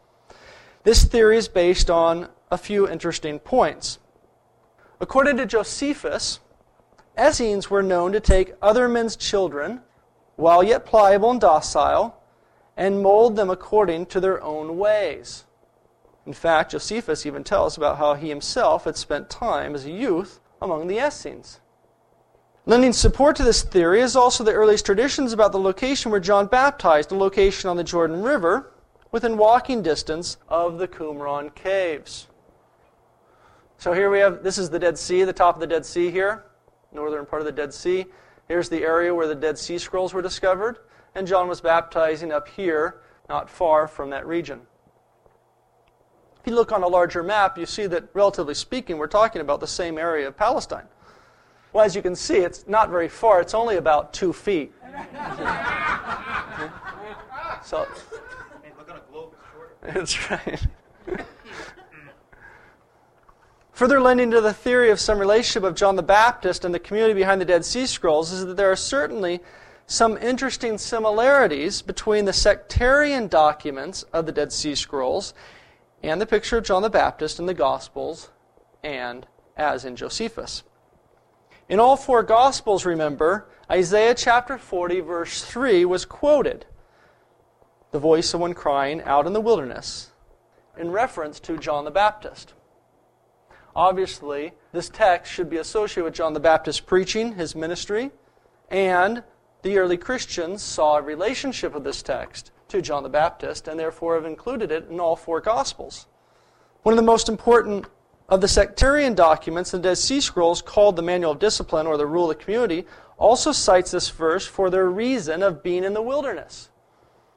This 0.82 1.04
theory 1.04 1.36
is 1.36 1.48
based 1.48 1.90
on 1.90 2.28
a 2.50 2.56
few 2.56 2.88
interesting 2.88 3.38
points. 3.38 3.98
According 4.98 5.36
to 5.36 5.46
Josephus, 5.46 6.40
Essenes 7.18 7.68
were 7.68 7.82
known 7.82 8.12
to 8.12 8.20
take 8.20 8.54
other 8.62 8.88
men's 8.88 9.14
children, 9.14 9.82
while 10.36 10.62
yet 10.62 10.86
pliable 10.86 11.30
and 11.30 11.40
docile, 11.40 12.16
and 12.76 13.02
mold 13.02 13.36
them 13.36 13.50
according 13.50 14.06
to 14.06 14.20
their 14.20 14.42
own 14.42 14.78
ways. 14.78 15.44
In 16.24 16.32
fact, 16.32 16.72
Josephus 16.72 17.26
even 17.26 17.44
tells 17.44 17.76
about 17.76 17.98
how 17.98 18.14
he 18.14 18.30
himself 18.30 18.84
had 18.84 18.96
spent 18.96 19.28
time 19.28 19.74
as 19.74 19.84
a 19.84 19.90
youth 19.90 20.40
among 20.62 20.86
the 20.86 21.04
Essenes. 21.06 21.60
Lending 22.64 22.92
support 22.92 23.36
to 23.36 23.42
this 23.42 23.62
theory 23.62 24.00
is 24.00 24.16
also 24.16 24.44
the 24.44 24.52
earliest 24.52 24.86
traditions 24.86 25.32
about 25.32 25.52
the 25.52 25.58
location 25.58 26.10
where 26.10 26.20
John 26.20 26.46
baptized, 26.46 27.12
a 27.12 27.16
location 27.16 27.68
on 27.68 27.76
the 27.76 27.84
Jordan 27.84 28.22
River 28.22 28.72
within 29.12 29.36
walking 29.36 29.82
distance 29.82 30.36
of 30.48 30.78
the 30.78 30.88
Qumran 30.88 31.54
caves. 31.54 32.28
So 33.78 33.92
here 33.92 34.10
we 34.10 34.18
have 34.18 34.42
this 34.42 34.58
is 34.58 34.70
the 34.70 34.78
Dead 34.78 34.98
Sea, 34.98 35.24
the 35.24 35.32
top 35.32 35.54
of 35.54 35.60
the 35.60 35.66
Dead 35.66 35.86
Sea 35.86 36.10
here, 36.10 36.44
northern 36.92 37.24
part 37.26 37.40
of 37.42 37.46
the 37.46 37.52
Dead 37.52 37.72
Sea. 37.72 38.06
Here's 38.48 38.68
the 38.68 38.82
area 38.82 39.14
where 39.14 39.26
the 39.26 39.34
Dead 39.34 39.58
Sea 39.58 39.78
Scrolls 39.78 40.12
were 40.12 40.22
discovered, 40.22 40.78
and 41.14 41.26
John 41.26 41.48
was 41.48 41.60
baptizing 41.60 42.32
up 42.32 42.48
here, 42.48 43.00
not 43.28 43.48
far 43.48 43.86
from 43.86 44.10
that 44.10 44.26
region. 44.26 44.60
If 46.40 46.46
you 46.46 46.54
look 46.54 46.72
on 46.72 46.82
a 46.82 46.88
larger 46.88 47.22
map, 47.22 47.58
you 47.58 47.66
see 47.66 47.86
that, 47.86 48.08
relatively 48.14 48.54
speaking, 48.54 48.98
we're 48.98 49.06
talking 49.06 49.40
about 49.42 49.60
the 49.60 49.66
same 49.66 49.98
area 49.98 50.26
of 50.26 50.36
Palestine. 50.36 50.86
Well, 51.72 51.84
as 51.84 51.94
you 51.94 52.02
can 52.02 52.16
see, 52.16 52.38
it's 52.38 52.66
not 52.66 52.90
very 52.90 53.08
far. 53.08 53.40
It's 53.40 53.54
only 53.54 53.76
about 53.76 54.12
two 54.12 54.32
feet. 54.32 54.72
so, 57.62 57.86
that's 59.94 60.30
right. 60.30 60.66
Further 63.72 64.00
lending 64.00 64.30
to 64.32 64.42
the 64.42 64.52
theory 64.52 64.90
of 64.90 65.00
some 65.00 65.18
relationship 65.18 65.64
of 65.64 65.74
John 65.74 65.96
the 65.96 66.02
Baptist 66.02 66.66
and 66.66 66.74
the 66.74 66.78
community 66.78 67.14
behind 67.14 67.40
the 67.40 67.46
Dead 67.46 67.64
Sea 67.64 67.86
Scrolls 67.86 68.30
is 68.30 68.44
that 68.44 68.58
there 68.58 68.70
are 68.70 68.76
certainly 68.76 69.40
some 69.86 70.18
interesting 70.18 70.76
similarities 70.76 71.80
between 71.80 72.26
the 72.26 72.32
sectarian 72.34 73.26
documents 73.26 74.02
of 74.12 74.26
the 74.26 74.32
Dead 74.32 74.52
Sea 74.52 74.74
Scrolls 74.74 75.32
and 76.02 76.20
the 76.20 76.26
picture 76.26 76.58
of 76.58 76.64
John 76.64 76.82
the 76.82 76.90
Baptist 76.90 77.38
in 77.38 77.46
the 77.46 77.54
Gospels 77.54 78.28
and 78.84 79.26
as 79.56 79.86
in 79.86 79.96
Josephus. 79.96 80.62
In 81.70 81.80
all 81.80 81.96
four 81.96 82.22
Gospels, 82.22 82.84
remember, 82.84 83.48
Isaiah 83.70 84.14
chapter 84.14 84.58
40, 84.58 85.00
verse 85.00 85.42
3 85.42 85.86
was 85.86 86.04
quoted 86.04 86.66
the 87.90 87.98
voice 87.98 88.32
of 88.34 88.40
one 88.40 88.54
crying 88.54 89.02
out 89.02 89.26
in 89.26 89.32
the 89.32 89.40
wilderness 89.40 90.10
in 90.76 90.90
reference 90.90 91.40
to 91.40 91.58
John 91.58 91.84
the 91.84 91.90
Baptist. 91.90 92.54
Obviously, 93.74 94.52
this 94.72 94.88
text 94.88 95.32
should 95.32 95.50
be 95.50 95.56
associated 95.56 96.04
with 96.04 96.14
John 96.14 96.32
the 96.32 96.40
Baptist 96.40 96.86
preaching, 96.86 97.34
his 97.34 97.54
ministry, 97.54 98.10
and 98.68 99.22
the 99.62 99.78
early 99.78 99.96
Christians 99.96 100.62
saw 100.62 100.96
a 100.96 101.02
relationship 101.02 101.74
of 101.74 101.84
this 101.84 102.02
text 102.02 102.50
to 102.68 102.80
John 102.80 103.02
the 103.02 103.08
Baptist 103.08 103.68
and 103.68 103.78
therefore 103.78 104.14
have 104.14 104.24
included 104.24 104.70
it 104.70 104.88
in 104.88 105.00
all 105.00 105.16
four 105.16 105.40
Gospels. 105.40 106.06
One 106.82 106.92
of 106.92 106.96
the 106.96 107.02
most 107.02 107.28
important 107.28 107.86
of 108.28 108.40
the 108.40 108.48
sectarian 108.48 109.14
documents, 109.14 109.72
the 109.72 109.78
Dead 109.78 109.98
Sea 109.98 110.20
Scrolls, 110.20 110.62
called 110.62 110.96
the 110.96 111.02
Manual 111.02 111.32
of 111.32 111.40
Discipline 111.40 111.86
or 111.86 111.96
the 111.96 112.06
Rule 112.06 112.30
of 112.30 112.38
the 112.38 112.44
Community, 112.44 112.86
also 113.18 113.52
cites 113.52 113.90
this 113.90 114.08
verse 114.08 114.46
for 114.46 114.70
their 114.70 114.88
reason 114.88 115.42
of 115.42 115.62
being 115.62 115.84
in 115.84 115.94
the 115.94 116.00
wilderness 116.00 116.70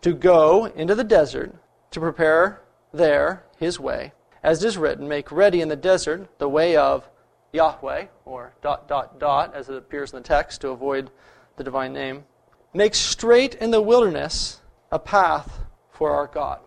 to 0.03 0.13
go 0.13 0.65
into 0.65 0.95
the 0.95 1.03
desert 1.03 1.55
to 1.91 1.99
prepare 1.99 2.61
there 2.93 3.43
his 3.57 3.79
way. 3.79 4.13
As 4.43 4.63
it 4.63 4.67
is 4.67 4.77
written, 4.77 5.07
make 5.07 5.31
ready 5.31 5.61
in 5.61 5.69
the 5.69 5.75
desert 5.75 6.27
the 6.37 6.49
way 6.49 6.75
of 6.75 7.09
Yahweh, 7.53 8.07
or 8.25 8.53
dot, 8.61 8.87
dot, 8.87 9.19
dot, 9.19 9.55
as 9.55 9.69
it 9.69 9.77
appears 9.77 10.11
in 10.11 10.17
the 10.17 10.27
text 10.27 10.61
to 10.61 10.69
avoid 10.69 11.09
the 11.55 11.63
divine 11.63 11.93
name. 11.93 12.25
Make 12.73 12.95
straight 12.95 13.55
in 13.55 13.71
the 13.71 13.81
wilderness 13.81 14.59
a 14.91 14.99
path 14.99 15.59
for 15.91 16.11
our 16.11 16.27
God. 16.27 16.59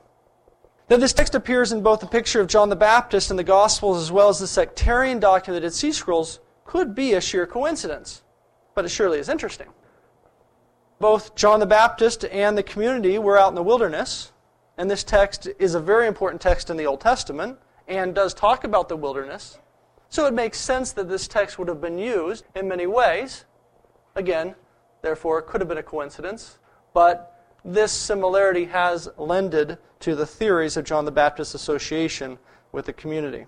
Now, 0.89 0.97
this 0.97 1.13
text 1.13 1.35
appears 1.35 1.73
in 1.73 1.83
both 1.83 2.01
the 2.01 2.07
picture 2.07 2.41
of 2.41 2.47
John 2.47 2.69
the 2.69 2.77
Baptist 2.77 3.31
in 3.31 3.37
the 3.37 3.45
Gospels 3.45 4.01
as 4.01 4.13
well 4.13 4.29
as 4.29 4.39
the 4.39 4.47
sectarian 4.47 5.19
document 5.19 5.65
that 5.65 5.75
Sea 5.75 5.93
Scrolls 5.93 6.39
could 6.65 6.95
be 6.95 7.13
a 7.15 7.21
sheer 7.21 7.47
coincidence, 7.47 8.23
but 8.75 8.85
it 8.85 8.91
surely 8.91 9.19
is 9.19 9.29
interesting. 9.29 9.67
Both 10.99 11.35
John 11.35 11.61
the 11.61 11.67
Baptist 11.67 12.25
and 12.25 12.57
the 12.57 12.63
community 12.63 13.19
were 13.19 13.39
out 13.39 13.51
in 13.51 13.55
the 13.55 13.63
wilderness, 13.63 14.33
and 14.79 14.91
this 14.91 15.05
text 15.05 15.47
is 15.59 15.75
a 15.75 15.81
very 15.81 16.07
important 16.07 16.41
text 16.41 16.71
in 16.71 16.77
the 16.79 16.87
Old 16.87 17.01
Testament 17.01 17.59
and 17.87 18.15
does 18.15 18.33
talk 18.33 18.65
about 18.65 18.89
the 18.89 18.97
wilderness. 18.97 19.59
So 20.09 20.27
it 20.27 20.33
makes 20.33 20.59
sense 20.59 20.93
that 20.93 21.09
this 21.09 21.29
text 21.29 21.59
would 21.59 21.69
have 21.69 21.81
been 21.81 21.99
used 21.99 22.45
in 22.55 22.67
many 22.67 22.87
ways. 22.87 23.45
Again, 24.15 24.55
therefore, 25.03 25.39
it 25.39 25.47
could 25.47 25.61
have 25.61 25.69
been 25.69 25.79
a 25.79 25.83
coincidence, 25.83 26.59
but 26.95 27.53
this 27.63 27.93
similarity 27.93 28.65
has 28.65 29.09
lended 29.19 29.77
to 30.01 30.15
the 30.15 30.27
theories 30.27 30.77
of 30.77 30.85
John 30.85 31.05
the 31.05 31.11
Baptist's 31.11 31.55
association 31.55 32.39
with 32.73 32.87
the 32.87 32.93
community. 32.93 33.47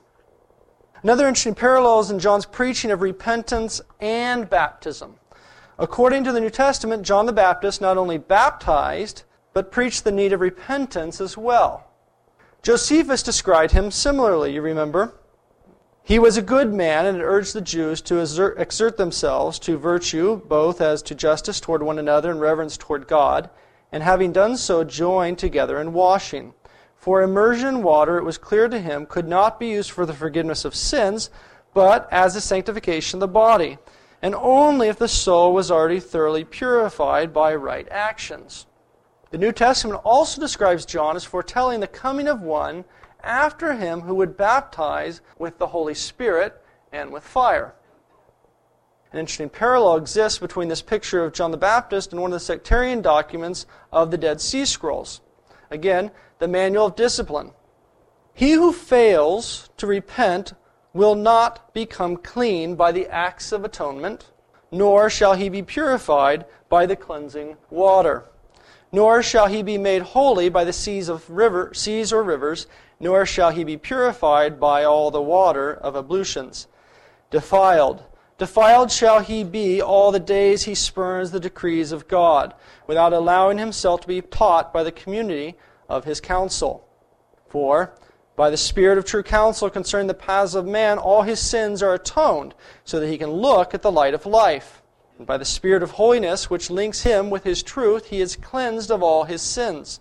Another 1.03 1.29
interesting 1.29 1.55
parallel 1.55 2.01
is 2.01 2.11
in 2.11 2.19
John's 2.19 2.45
preaching 2.45 2.91
of 2.91 3.01
repentance 3.01 3.81
and 4.01 4.51
baptism. 4.51 5.15
According 5.79 6.25
to 6.25 6.33
the 6.33 6.41
New 6.41 6.51
Testament, 6.51 7.05
John 7.05 7.27
the 7.27 7.33
Baptist 7.33 7.81
not 7.81 7.97
only 7.97 8.19
baptized, 8.19 9.23
but 9.53 9.71
preached 9.71 10.05
the 10.05 10.13
need 10.13 10.33
of 10.33 10.41
repentance 10.41 11.21
as 11.21 11.37
well. 11.37 11.89
Josephus 12.63 13.23
described 13.23 13.73
him 13.73 13.91
similarly, 13.91 14.53
you 14.53 14.61
remember. 14.61 15.15
He 16.03 16.19
was 16.19 16.37
a 16.37 16.43
good 16.43 16.73
man 16.73 17.07
and 17.07 17.23
urged 17.23 17.55
the 17.55 17.61
Jews 17.61 18.01
to 18.03 18.19
exert, 18.19 18.97
themselves 18.97 19.59
to 19.61 19.77
virtue, 19.77 20.41
both 20.47 20.81
as 20.81 21.03
to 21.03 21.15
justice 21.15 21.61
toward 21.61 21.83
one 21.83 21.99
another 21.99 22.31
and 22.31 22.41
reverence 22.41 22.77
toward 22.77 23.07
God 23.07 23.51
and 23.93 24.03
having 24.03 24.33
done 24.33 24.57
so, 24.57 24.85
joined 24.85 25.39
together 25.39 25.81
in 25.81 25.93
washing. 25.93 26.53
For 26.97 27.23
immersion 27.23 27.69
in 27.69 27.83
water, 27.83 28.19
it 28.19 28.25
was 28.25 28.39
clear 28.39 28.69
to 28.69 28.81
him, 28.81 29.07
could 29.07 29.29
not 29.29 29.59
be 29.59 29.69
used 29.69 29.91
for 29.91 30.05
the 30.05 30.13
forgiveness 30.13 30.65
of 30.65 30.75
sins, 30.75 31.31
but 31.73 32.09
as 32.11 32.37
a 32.37 32.41
sanctification 32.41 33.19
of 33.19 33.21
the 33.21 33.29
body, 33.29 33.79
and 34.23 34.35
only 34.35 34.89
if 34.89 34.99
the 34.99 35.09
soul 35.09 35.53
was 35.53 35.71
already 35.71 36.01
thoroughly 36.01 36.45
purified 36.45 37.33
by 37.33 37.55
right 37.55 37.89
actions. 37.91 38.67
The 39.31 39.39
New 39.39 39.53
Testament 39.53 40.01
also 40.05 40.41
describes 40.41 40.87
John 40.87 41.17
as 41.17 41.25
foretelling 41.25 41.81
the 41.81 41.87
coming 41.87 42.29
of 42.29 42.41
one 42.41 42.85
after 43.23 43.75
him 43.75 44.03
who 44.03 44.15
would 44.15 44.37
baptize 44.37 45.21
with 45.39 45.59
the 45.59 45.69
Holy 45.69 45.95
Spirit 45.95 46.63
and 46.93 47.13
with 47.13 47.25
fire. 47.25 47.75
An 49.13 49.19
interesting 49.19 49.49
parallel 49.49 49.97
exists 49.97 50.39
between 50.39 50.69
this 50.69 50.83
picture 50.83 51.25
of 51.25 51.33
John 51.33 51.51
the 51.51 51.57
Baptist 51.57 52.13
and 52.13 52.21
one 52.21 52.33
of 52.33 52.37
the 52.37 52.45
sectarian 52.45 53.01
documents 53.01 53.67
of 53.93 54.11
the 54.11 54.19
Dead 54.19 54.41
Sea 54.41 54.65
Scrolls. 54.65 55.21
Again, 55.71 56.11
the 56.39 56.49
Manual 56.49 56.87
of 56.87 56.97
Discipline. 56.97 57.53
He 58.35 58.53
who 58.53 58.73
fails 58.73 59.71
to 59.79 59.87
repent 59.87 60.55
will 60.93 61.15
not 61.15 61.73
become 61.75 62.17
clean 62.17 62.75
by 62.75 62.93
the 62.93 63.07
acts 63.09 63.53
of 63.53 63.65
atonement, 63.65 64.31
nor 64.71 65.09
shall 65.09 65.35
he 65.35 65.49
be 65.49 65.63
purified 65.63 66.45
by 66.69 66.87
the 66.87 66.97
cleansing 66.97 67.57
water. 67.71 68.25
Nor 68.91 69.23
shall 69.23 69.47
he 69.47 69.63
be 69.63 69.79
made 69.79 70.03
holy 70.03 70.49
by 70.49 70.65
the 70.65 70.73
seas 70.73 71.09
of 71.09 71.29
river, 71.29 71.73
seas 71.75 72.13
or 72.13 72.23
rivers, 72.23 72.67
nor 72.99 73.27
shall 73.27 73.51
he 73.51 73.65
be 73.65 73.77
purified 73.77 74.59
by 74.59 74.85
all 74.85 75.11
the 75.11 75.23
water 75.23 75.75
of 75.75 75.95
ablutions. 75.95 76.67
Defiled 77.31 78.03
Defiled 78.39 78.93
shall 78.93 79.19
he 79.19 79.43
be 79.43 79.83
all 79.83 80.13
the 80.13 80.21
days 80.21 80.63
he 80.63 80.75
spurns 80.77 81.33
the 81.33 81.41
decrees 81.41 81.91
of 81.91 82.07
God, 82.07 82.55
without 82.87 83.13
allowing 83.13 83.59
himself 83.59 84.03
to 84.03 84.09
be 84.09 84.21
taught 84.21 84.73
by 84.73 84.85
the 84.85 84.93
community 84.93 85.57
of 85.89 86.05
his 86.05 86.21
counsel. 86.21 86.87
For 87.49 87.95
by 88.39 88.49
the 88.49 88.57
Spirit 88.57 88.97
of 88.97 89.05
true 89.05 89.23
counsel 89.23 89.69
concerning 89.69 90.07
the 90.07 90.15
paths 90.15 90.55
of 90.55 90.65
man, 90.65 90.97
all 90.97 91.23
his 91.23 91.41
sins 91.41 91.83
are 91.83 91.93
atoned, 91.93 92.55
so 92.85 92.99
that 92.99 93.09
he 93.09 93.19
can 93.19 93.31
look 93.31 93.75
at 93.75 93.83
the 93.83 93.93
light 93.93 94.15
of 94.15 94.25
life. 94.25 94.83
And 95.19 95.27
by 95.27 95.37
the 95.37 95.45
Spirit 95.45 95.83
of 95.83 95.91
holiness, 95.91 96.49
which 96.49 96.71
links 96.71 97.03
him 97.03 97.29
with 97.29 97.45
his 97.45 97.63
truth, 97.63 98.07
he 98.07 98.23
is 98.23 98.37
cleansed 98.37 98.91
of 98.91 99.03
all 99.03 99.25
his 99.25 99.43
sins. 99.43 100.01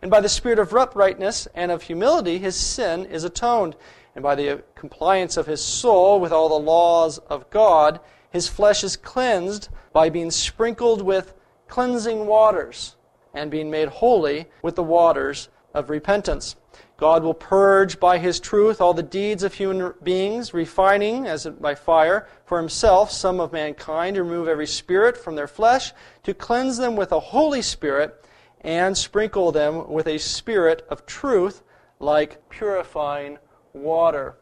And 0.00 0.10
by 0.10 0.20
the 0.20 0.28
Spirit 0.28 0.60
of 0.60 0.72
uprightness 0.72 1.48
and 1.54 1.72
of 1.72 1.82
humility, 1.82 2.38
his 2.38 2.54
sin 2.54 3.06
is 3.06 3.24
atoned 3.24 3.74
and 4.14 4.22
by 4.22 4.34
the 4.34 4.62
compliance 4.74 5.36
of 5.36 5.46
his 5.46 5.64
soul 5.64 6.20
with 6.20 6.32
all 6.32 6.48
the 6.48 6.54
laws 6.54 7.18
of 7.18 7.48
God, 7.50 8.00
his 8.30 8.48
flesh 8.48 8.84
is 8.84 8.96
cleansed 8.96 9.68
by 9.92 10.10
being 10.10 10.30
sprinkled 10.30 11.02
with 11.02 11.34
cleansing 11.68 12.26
waters 12.26 12.96
and 13.32 13.50
being 13.50 13.70
made 13.70 13.88
holy 13.88 14.46
with 14.62 14.76
the 14.76 14.82
waters 14.82 15.48
of 15.72 15.88
repentance. 15.88 16.56
God 17.02 17.24
will 17.24 17.34
purge 17.34 17.98
by 17.98 18.18
his 18.18 18.38
truth 18.38 18.80
all 18.80 18.94
the 18.94 19.02
deeds 19.02 19.42
of 19.42 19.54
human 19.54 19.92
beings, 20.04 20.54
refining, 20.54 21.26
as 21.26 21.46
by 21.46 21.74
fire, 21.74 22.28
for 22.44 22.58
himself 22.58 23.10
some 23.10 23.40
of 23.40 23.52
mankind, 23.52 24.16
remove 24.16 24.46
every 24.46 24.68
spirit 24.68 25.16
from 25.16 25.34
their 25.34 25.48
flesh, 25.48 25.92
to 26.22 26.32
cleanse 26.32 26.76
them 26.76 26.94
with 26.94 27.10
a 27.10 27.18
Holy 27.18 27.60
Spirit, 27.60 28.24
and 28.60 28.96
sprinkle 28.96 29.50
them 29.50 29.90
with 29.90 30.06
a 30.06 30.16
spirit 30.16 30.86
of 30.90 31.04
truth, 31.04 31.64
like 31.98 32.48
purifying 32.48 33.36
water. 33.72 34.36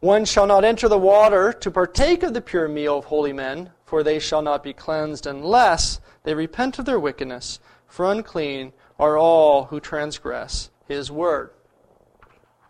One 0.00 0.24
shall 0.24 0.46
not 0.46 0.64
enter 0.64 0.88
the 0.88 0.96
water 0.96 1.52
to 1.52 1.70
partake 1.70 2.22
of 2.22 2.32
the 2.32 2.40
pure 2.40 2.68
meal 2.68 3.00
of 3.00 3.04
holy 3.04 3.34
men, 3.34 3.70
for 3.84 4.02
they 4.02 4.18
shall 4.18 4.40
not 4.40 4.62
be 4.62 4.72
cleansed 4.72 5.26
unless 5.26 6.00
they 6.22 6.32
repent 6.32 6.78
of 6.78 6.86
their 6.86 6.98
wickedness. 6.98 7.60
For 7.86 8.10
unclean 8.10 8.72
are 8.98 9.18
all 9.18 9.64
who 9.64 9.78
transgress 9.78 10.70
his 10.88 11.10
word. 11.10 11.50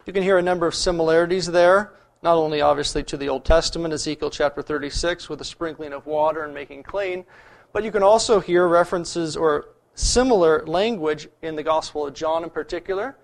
You 0.07 0.13
can 0.13 0.23
hear 0.23 0.39
a 0.39 0.43
number 0.43 0.67
of 0.67 0.75
similarities 0.75 1.47
there 1.47 1.93
not 2.25 2.37
only 2.37 2.63
obviously 2.63 3.03
to 3.05 3.19
the 3.19 3.29
Old 3.29 3.45
Testament, 3.45 3.93
Ezekiel 3.93 4.31
chapter 4.31 4.63
36, 4.63 5.29
with 5.29 5.39
the 5.39 5.45
sprinkling 5.45 5.93
of 5.93 6.07
water 6.07 6.43
and 6.43 6.55
making 6.55 6.83
clean, 6.83 7.27
but 7.71 7.85
you 7.85 7.93
can 7.93 8.03
also 8.03 8.41
hear 8.41 8.67
references 8.67 9.37
or 9.37 9.69
similar 9.95 10.65
language 10.67 11.29
in 11.43 11.55
the 11.55 11.63
Gospel 11.63 12.07
of 12.07 12.15
John 12.15 12.43
in 12.43 12.49
particular, 12.49 13.19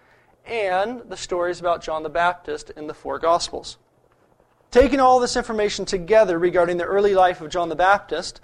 and 0.44 1.00
the 1.08 1.16
stories 1.16 1.60
about 1.60 1.82
John 1.82 2.02
the 2.02 2.10
Baptist 2.10 2.70
in 2.76 2.86
the 2.86 2.94
four 2.94 3.18
Gospels. 3.18 3.78
Taking 4.70 5.00
all 5.00 5.18
this 5.18 5.34
information 5.34 5.86
together 5.86 6.38
regarding 6.38 6.76
the 6.76 6.84
early 6.84 7.14
life 7.14 7.40
of 7.40 7.48
John 7.48 7.70
the 7.70 7.76
Baptist, 7.76 8.42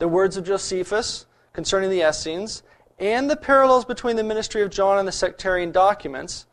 the 0.00 0.08
words 0.08 0.36
of 0.36 0.44
Josephus 0.44 1.26
concerning 1.52 1.90
the 1.90 2.06
Essenes, 2.06 2.64
and 2.98 3.30
the 3.30 3.36
parallels 3.36 3.84
between 3.84 4.16
the 4.16 4.24
ministry 4.24 4.62
of 4.62 4.70
John 4.70 4.98
and 4.98 5.06
the 5.06 5.12
sectarian 5.12 5.72
documents, 5.72 6.46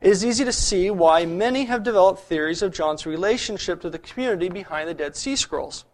it 0.00 0.10
is 0.10 0.24
easy 0.24 0.44
to 0.44 0.52
see 0.52 0.90
why 0.90 1.24
many 1.24 1.64
have 1.64 1.82
developed 1.82 2.20
theories 2.20 2.62
of 2.62 2.72
John's 2.72 3.06
relationship 3.06 3.80
to 3.80 3.90
the 3.90 3.98
community 3.98 4.48
behind 4.48 4.88
the 4.88 4.94
Dead 4.94 5.16
Sea 5.16 5.36
Scrolls. 5.36 5.84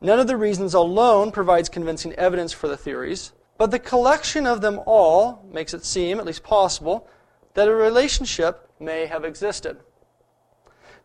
None 0.00 0.18
of 0.18 0.26
the 0.26 0.36
reasons 0.36 0.72
alone 0.72 1.30
provides 1.30 1.68
convincing 1.68 2.14
evidence 2.14 2.52
for 2.52 2.68
the 2.68 2.76
theories, 2.76 3.32
but 3.58 3.70
the 3.70 3.78
collection 3.78 4.46
of 4.46 4.62
them 4.62 4.80
all 4.86 5.46
makes 5.52 5.74
it 5.74 5.84
seem, 5.84 6.18
at 6.18 6.24
least 6.24 6.42
possible, 6.42 7.06
that 7.54 7.68
a 7.68 7.74
relationship 7.74 8.70
may 8.80 9.06
have 9.06 9.24
existed. 9.24 9.78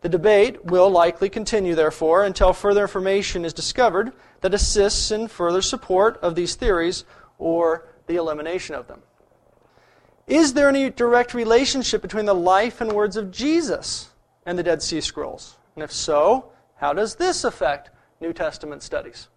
The 0.00 0.08
debate 0.08 0.64
will 0.64 0.88
likely 0.88 1.28
continue, 1.28 1.74
therefore, 1.74 2.24
until 2.24 2.52
further 2.52 2.82
information 2.82 3.44
is 3.44 3.52
discovered 3.52 4.12
that 4.40 4.54
assists 4.54 5.10
in 5.10 5.28
further 5.28 5.60
support 5.60 6.18
of 6.22 6.34
these 6.34 6.54
theories 6.54 7.04
or 7.38 7.88
the 8.06 8.16
elimination 8.16 8.74
of 8.74 8.86
them. 8.86 9.02
Is 10.26 10.54
there 10.54 10.68
any 10.68 10.90
direct 10.90 11.34
relationship 11.34 12.02
between 12.02 12.24
the 12.24 12.34
life 12.34 12.80
and 12.80 12.92
words 12.92 13.16
of 13.16 13.30
Jesus 13.30 14.10
and 14.44 14.58
the 14.58 14.62
Dead 14.62 14.82
Sea 14.82 15.00
Scrolls? 15.00 15.56
And 15.74 15.84
if 15.84 15.92
so, 15.92 16.50
how 16.76 16.92
does 16.92 17.14
this 17.14 17.44
affect 17.44 17.90
New 18.20 18.32
Testament 18.32 18.82
studies? 18.82 19.28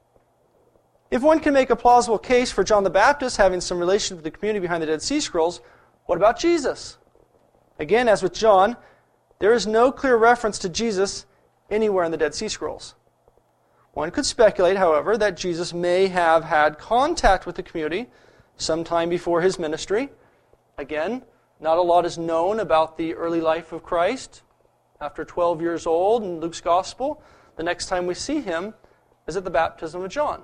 If 1.12 1.22
one 1.22 1.40
can 1.40 1.54
make 1.54 1.70
a 1.70 1.76
plausible 1.76 2.20
case 2.20 2.52
for 2.52 2.64
John 2.64 2.84
the 2.84 2.90
Baptist 2.90 3.38
having 3.38 3.62
some 3.62 3.80
relation 3.80 4.18
to 4.18 4.24
the 4.24 4.32
community 4.32 4.62
behind 4.62 4.82
the 4.82 4.88
Dead 4.88 5.02
Sea 5.02 5.20
Scrolls, 5.20 5.62
what 6.06 6.18
about 6.18 6.40
Jesus? 6.40 6.98
Again, 7.80 8.08
as 8.08 8.22
with 8.22 8.34
John, 8.34 8.76
there 9.40 9.54
is 9.54 9.66
no 9.66 9.92
clear 9.92 10.18
reference 10.18 10.60
to 10.60 10.70
Jesus 10.70 11.26
anywhere 11.70 12.04
in 12.04 12.12
the 12.12 12.18
Dead 12.18 12.36
Sea 12.36 12.48
Scrolls. 12.48 12.96
One 13.94 14.12
could 14.12 14.26
speculate, 14.26 14.78
however, 14.78 15.18
that 15.18 15.38
Jesus 15.38 15.74
may 15.74 16.08
have 16.08 16.44
had 16.44 16.78
contact 16.78 17.46
with 17.46 17.56
the 17.56 17.64
community 17.64 18.08
sometime 18.60 19.10
before 19.10 19.42
his 19.42 19.58
ministry. 19.58 20.10
Again, 20.78 21.24
not 21.60 21.78
a 21.78 21.82
lot 21.82 22.06
is 22.06 22.18
known 22.18 22.60
about 22.60 22.98
the 22.98 23.16
early 23.16 23.42
life 23.42 23.72
of 23.72 23.84
Christ. 23.84 24.44
After 25.02 25.26
12 25.26 25.62
years 25.62 25.88
old 25.88 26.24
in 26.24 26.40
Luke's 26.40 26.62
Gospel, 26.62 27.24
the 27.56 27.64
next 27.64 27.88
time 27.88 28.06
we 28.06 28.14
see 28.14 28.42
him 28.42 28.74
is 29.28 29.36
at 29.36 29.44
the 29.44 29.50
baptism 29.50 30.04
of 30.04 30.12
John. 30.12 30.44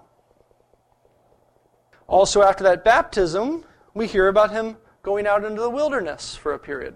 Also, 2.07 2.41
after 2.41 2.63
that 2.63 2.84
baptism, 2.84 3.66
we 3.93 4.07
hear 4.07 4.28
about 4.28 4.51
him 4.51 4.78
going 5.03 5.28
out 5.28 5.43
into 5.43 5.61
the 5.61 5.70
wilderness 5.70 6.36
for 6.36 6.53
a 6.53 6.59
period. 6.59 6.95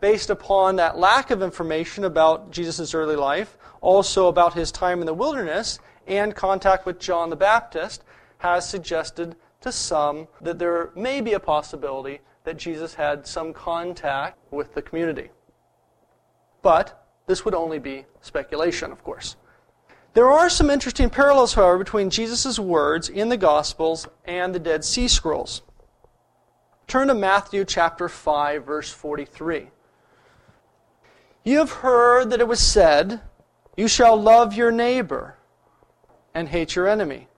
Based 0.00 0.30
upon 0.30 0.76
that 0.76 0.98
lack 0.98 1.30
of 1.30 1.42
information 1.42 2.04
about 2.04 2.50
Jesus' 2.50 2.94
early 2.94 3.16
life, 3.16 3.58
also 3.80 4.28
about 4.28 4.54
his 4.54 4.72
time 4.72 5.00
in 5.00 5.06
the 5.06 5.14
wilderness, 5.14 5.78
and 6.06 6.34
contact 6.34 6.86
with 6.86 6.98
John 6.98 7.30
the 7.30 7.36
Baptist, 7.36 8.02
has 8.38 8.68
suggested 8.68 9.36
to 9.60 9.72
some 9.72 10.28
that 10.40 10.58
there 10.58 10.90
may 10.94 11.20
be 11.20 11.34
a 11.34 11.40
possibility 11.40 12.20
that 12.44 12.56
Jesus 12.56 12.94
had 12.94 13.26
some 13.26 13.52
contact 13.52 14.38
with 14.50 14.74
the 14.74 14.82
community. 14.82 15.30
But 16.62 17.06
this 17.26 17.44
would 17.44 17.54
only 17.54 17.78
be 17.78 18.06
speculation, 18.20 18.90
of 18.90 19.04
course. 19.04 19.36
There 20.12 20.30
are 20.30 20.50
some 20.50 20.70
interesting 20.70 21.10
parallels, 21.10 21.54
however, 21.54 21.78
between 21.78 22.10
Jesus' 22.10 22.58
words 22.58 23.08
in 23.08 23.28
the 23.28 23.36
Gospels 23.36 24.08
and 24.24 24.54
the 24.54 24.58
Dead 24.58 24.84
Sea 24.84 25.06
Scrolls. 25.06 25.62
Turn 26.88 27.06
to 27.06 27.14
Matthew 27.14 27.64
chapter 27.64 28.08
5, 28.08 28.66
verse 28.66 28.90
43. 28.90 29.68
You 31.44 31.58
have 31.58 31.70
heard 31.70 32.30
that 32.30 32.40
it 32.40 32.48
was 32.48 32.58
said, 32.58 33.20
You 33.76 33.86
shall 33.86 34.20
love 34.20 34.54
your 34.54 34.72
neighbor 34.72 35.36
and 36.34 36.48
hate 36.48 36.74
your 36.74 36.88
enemy. 36.88 37.28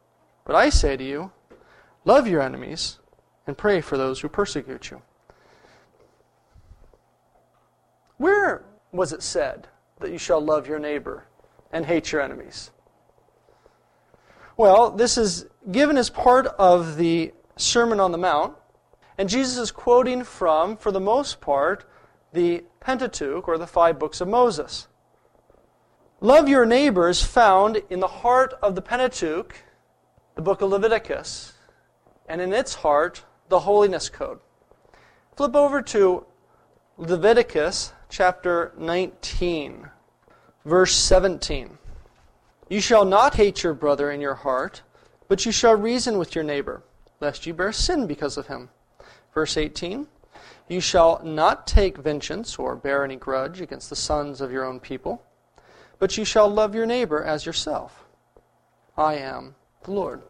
But 0.45 0.57
I 0.57 0.71
say 0.71 0.97
to 0.97 1.05
you, 1.05 1.33
love 2.05 2.27
your 2.27 2.43
enemies 2.43 2.99
and 3.47 3.57
pray 3.57 3.81
for 3.81 3.97
those 3.97 4.21
who 4.21 4.29
persecute 4.29 4.91
you. 4.91 5.03
Where 8.17 8.65
was 8.93 9.13
it 9.13 9.23
said 9.23 9.69
that 10.01 10.13
you 10.13 10.19
shall 10.19 10.41
love 10.41 10.69
your 10.69 10.79
neighbor 10.79 11.25
and 11.73 11.87
hate 11.87 12.13
your 12.13 12.21
enemies? 12.21 12.71
Well, 14.57 14.91
this 14.91 15.17
is 15.17 15.47
given 15.71 15.97
as 15.97 16.11
part 16.11 16.47
of 16.47 16.97
the 16.97 17.33
Sermon 17.57 18.01
on 18.01 18.13
the 18.13 18.19
Mount, 18.19 18.55
and 19.19 19.29
Jesus 19.29 19.57
is 19.57 19.71
quoting 19.71 20.25
from, 20.25 20.77
for 20.77 20.93
the 20.93 21.01
most 21.01 21.41
part, 21.41 21.85
the 22.33 22.65
Pentateuch, 22.81 23.49
or 23.49 23.59
the 23.59 23.67
five 23.67 23.99
books 23.99 24.21
of 24.21 24.29
Moses. 24.29 24.89
Love 26.21 26.49
your 26.49 26.65
neighbors 26.65 27.23
found 27.23 27.83
in 27.91 28.01
the 28.01 28.07
heart 28.07 28.55
of 28.63 28.75
the 28.75 28.83
Pentateuch, 28.83 29.57
the 30.35 30.43
book 30.43 30.61
of 30.61 30.71
Leviticus, 30.71 31.52
and 32.29 32.41
in 32.41 32.53
its 32.53 32.75
heart, 32.75 33.25
the 33.49 33.61
Holiness 33.61 34.09
Code. 34.09 34.41
Flip 35.37 35.55
over 35.55 35.83
to 35.83 36.27
Leviticus 36.97 37.93
chapter 38.09 38.73
19, 38.77 39.89
verse 40.65 40.95
17. 40.95 41.79
You 42.69 42.81
shall 42.81 43.05
not 43.05 43.35
hate 43.35 43.63
your 43.63 43.75
brother 43.75 44.11
in 44.11 44.21
your 44.21 44.35
heart, 44.35 44.83
but 45.29 45.45
you 45.45 45.53
shall 45.53 45.75
reason 45.75 46.19
with 46.19 46.35
your 46.35 46.45
neighbor, 46.45 46.83
lest 47.21 47.47
you 47.47 47.55
bear 47.55 47.73
sin 47.73 48.07
because 48.07 48.37
of 48.37 48.47
him. 48.47 48.69
Verse 49.35 49.57
18 49.57 50.07
You 50.69 50.81
shall 50.81 51.23
not 51.25 51.67
take 51.67 51.99
vengeance 51.99 52.59
or 52.59 52.77
bear 52.77 53.05
any 53.05 53.17
grudge 53.17 53.61
against 53.61 53.91
the 53.91 53.97
sons 53.97 54.41
of 54.41 54.53
your 54.53 54.65
own 54.65 54.81
people, 54.81 55.23
but 55.99 56.17
you 56.17 56.25
shall 56.25 56.49
love 56.49 56.75
your 56.75 56.87
neighbor 56.87 57.23
as 57.23 57.47
yourself. 57.47 58.05
I 58.97 59.15
am 59.15 59.55
the 59.85 59.93
Lord. 59.93 60.23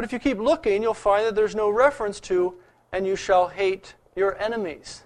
But 0.00 0.06
if 0.06 0.14
you 0.14 0.18
keep 0.18 0.38
looking, 0.38 0.82
you'll 0.82 0.94
find 0.94 1.26
that 1.26 1.34
there's 1.34 1.54
no 1.54 1.68
reference 1.68 2.20
to, 2.20 2.54
and 2.90 3.06
you 3.06 3.16
shall 3.16 3.48
hate 3.48 3.96
your 4.16 4.34
enemies. 4.42 5.02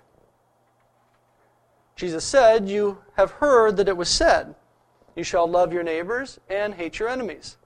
Jesus 1.97 2.24
said, 2.24 2.68
You 2.68 2.99
have 3.16 3.32
heard 3.32 3.76
that 3.78 3.88
it 3.88 3.97
was 3.97 4.09
said. 4.09 4.55
You 5.16 5.24
shall 5.24 5.49
love 5.49 5.72
your 5.72 5.82
neighbors 5.82 6.38
and 6.49 6.74
hate 6.74 7.01
your 7.01 7.09
enemies. 7.09 7.57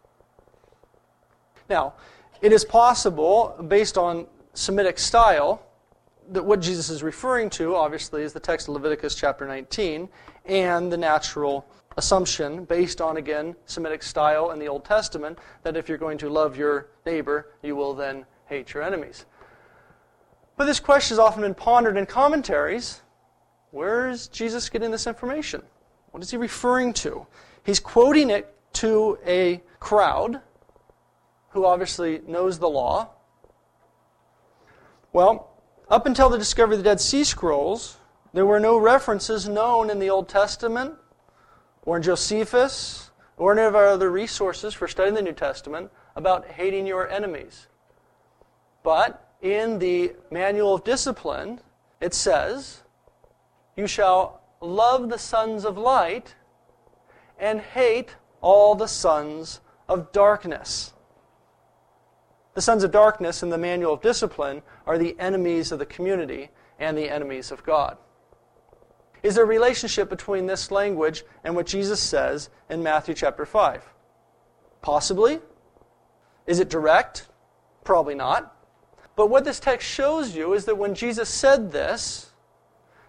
Now, 1.69 1.93
it 2.41 2.51
is 2.51 2.65
possible, 2.65 3.63
based 3.69 3.99
on 3.99 4.27
Semitic 4.55 4.99
style, 4.99 5.61
that 6.31 6.45
what 6.45 6.61
Jesus 6.61 6.91
is 6.91 7.03
referring 7.03 7.51
to, 7.51 7.75
obviously, 7.75 8.23
is 8.23 8.33
the 8.33 8.41
text 8.41 8.69
of 8.69 8.75
Leviticus 8.75 9.15
chapter 9.15 9.47
19 9.47 10.09
and 10.45 10.93
the 10.93 10.97
natural 10.97 11.67
assumption, 11.97 12.65
based 12.65 13.01
on, 13.01 13.17
again, 13.17 13.57
Semitic 13.67 14.03
style 14.03 14.53
in 14.53 14.59
the 14.59 14.69
Old 14.69 14.85
Testament, 14.85 15.39
that 15.63 15.77
if 15.77 15.89
you're 15.89 15.99
going 15.99 16.19
to 16.19 16.29
love 16.29 16.57
your 16.57 16.89
neighbor, 17.05 17.53
you 17.63 17.75
will 17.75 17.95
then 17.95 18.25
hate 18.47 18.73
your 18.73 18.83
enemies. 18.83 19.27
But 20.57 20.67
this 20.67 20.81
question 20.81 21.15
has 21.15 21.19
often 21.19 21.43
been 21.43 21.55
pondered 21.55 21.97
in 21.97 22.07
commentaries. 22.07 23.01
Where 23.71 24.09
is 24.09 24.29
Jesus 24.29 24.69
getting 24.69 24.91
this 24.91 25.07
information? 25.07 25.63
What 26.11 26.23
is 26.23 26.31
he 26.31 26.37
referring 26.37 26.93
to? 26.95 27.27
He's 27.65 27.81
quoting 27.81 28.31
it 28.31 28.55
to 28.75 29.19
a 29.27 29.63
crowd 29.79 30.41
who 31.51 31.65
obviously 31.65 32.21
knows 32.27 32.59
the 32.59 32.69
law. 32.69 33.11
Well, 35.13 35.48
up 35.89 36.07
until 36.07 36.29
the 36.29 36.39
discovery 36.39 36.77
of 36.77 36.83
the 36.83 36.91
Dead 36.91 37.01
Sea 37.01 37.25
Scrolls, 37.25 37.97
there 38.33 38.47
were 38.47 38.61
no 38.61 38.77
references 38.79 39.49
known 39.49 39.91
in 39.91 39.99
the 39.99 40.11
Old 40.11 40.29
Testament 40.29 40.95
or 41.83 41.97
in 41.97 42.03
Josephus 42.03 43.11
or 43.37 43.53
any 43.53 43.63
of 43.63 43.75
our 43.75 43.87
other 43.87 44.11
resources 44.11 44.75
for 44.75 44.87
studying 44.87 45.15
the 45.15 45.23
New 45.23 45.33
Testament 45.33 45.91
about 46.15 46.47
hating 46.47 46.87
your 46.87 47.09
enemies. 47.09 47.69
But 48.83 49.33
in 49.41 49.79
the 49.79 50.13
Manual 50.31 50.75
of 50.75 50.85
Discipline, 50.85 51.61
it 52.01 52.13
says, 52.13 52.83
You 53.77 53.87
shall 53.87 54.43
love 54.61 55.09
the 55.09 55.19
sons 55.19 55.65
of 55.65 55.79
light 55.79 56.35
and 57.39 57.61
hate 57.61 58.17
all 58.41 58.75
the 58.75 58.89
sons 58.89 59.61
of 59.89 60.13
darkness. 60.13 60.93
The 62.55 62.63
sons 62.63 62.83
of 62.83 62.91
darkness 62.91 63.43
in 63.43 63.51
the 63.51 63.59
manual 63.59 63.95
of 63.95 64.03
discipline 64.03 64.63
are 64.89 64.99
the 64.99 65.15
enemies 65.21 65.71
of 65.71 65.79
the 65.79 65.87
community 65.87 66.49
and 66.79 66.97
the 66.97 67.11
enemies 67.11 67.53
of 67.53 67.63
God. 67.63 67.99
Is 69.23 69.35
there 69.35 69.45
a 69.45 69.47
relationship 69.47 70.09
between 70.09 70.47
this 70.47 70.71
language 70.71 71.25
and 71.45 71.55
what 71.55 71.67
Jesus 71.67 72.01
says 72.01 72.49
in 72.71 72.83
Matthew 72.83 73.15
chapter 73.15 73.45
5? 73.45 73.85
Possibly. 74.81 75.41
Is 76.47 76.59
it 76.59 76.71
direct? 76.71 77.29
Probably 77.85 78.15
not. 78.15 78.57
But 79.15 79.29
what 79.29 79.45
this 79.45 79.61
text 79.61 79.87
shows 79.87 80.35
you 80.35 80.55
is 80.55 80.65
that 80.65 80.79
when 80.79 80.95
Jesus 80.95 81.29
said 81.29 81.71
this, 81.71 82.31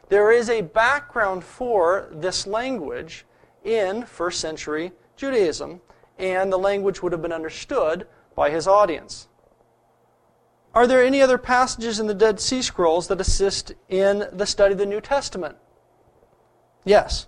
there 0.10 0.32
is 0.32 0.50
a 0.50 0.62
background 0.62 1.46
for 1.46 2.10
this 2.12 2.46
language 2.46 3.26
in 3.64 4.04
first 4.04 4.42
century 4.42 4.92
Judaism, 5.16 5.80
and 6.18 6.52
the 6.52 6.58
language 6.58 7.02
would 7.02 7.14
have 7.14 7.22
been 7.22 7.32
understood 7.32 8.06
by 8.36 8.50
his 8.50 8.68
audience. 8.68 9.29
Are 10.74 10.86
there 10.86 11.04
any 11.04 11.22
other 11.22 11.38
passages 11.38 12.00
in 12.00 12.08
the 12.08 12.14
Dead 12.14 12.40
Sea 12.40 12.62
Scrolls 12.62 13.08
that 13.08 13.20
assist 13.20 13.74
in 13.88 14.28
the 14.32 14.46
study 14.46 14.74
of 14.74 14.78
the 14.78 14.86
New 14.86 15.02
Testament? 15.02 15.56
Yes, 16.86 17.28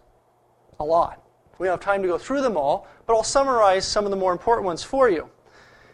a 0.80 0.86
lot. 0.86 1.24
We 1.58 1.68
don't 1.68 1.74
have 1.74 1.86
time 1.86 2.02
to 2.04 2.08
go 2.08 2.18
through 2.18 2.42
them 2.42 2.56
all, 2.56 2.88
but 3.06 3.16
I'll 3.16 3.24
summarize 3.24 3.88
some 3.88 4.06
of 4.06 4.12
the 4.12 4.18
more 4.18 4.32
important 4.32 4.66
ones 4.66 4.84
for 4.84 5.10
you. 5.10 5.30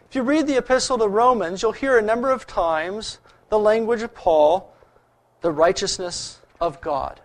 If 0.08 0.14
you 0.14 0.22
read 0.22 0.46
the 0.46 0.58
Epistle 0.58 0.98
to 0.98 1.08
Romans, 1.08 1.62
you'll 1.62 1.72
hear 1.72 1.98
a 1.98 2.02
number 2.02 2.30
of 2.30 2.46
times 2.46 3.18
the 3.48 3.58
language 3.58 4.02
of 4.02 4.14
Paul, 4.14 4.74
the 5.40 5.52
righteousness 5.52 6.40
of 6.60 6.80
God. 6.80 7.20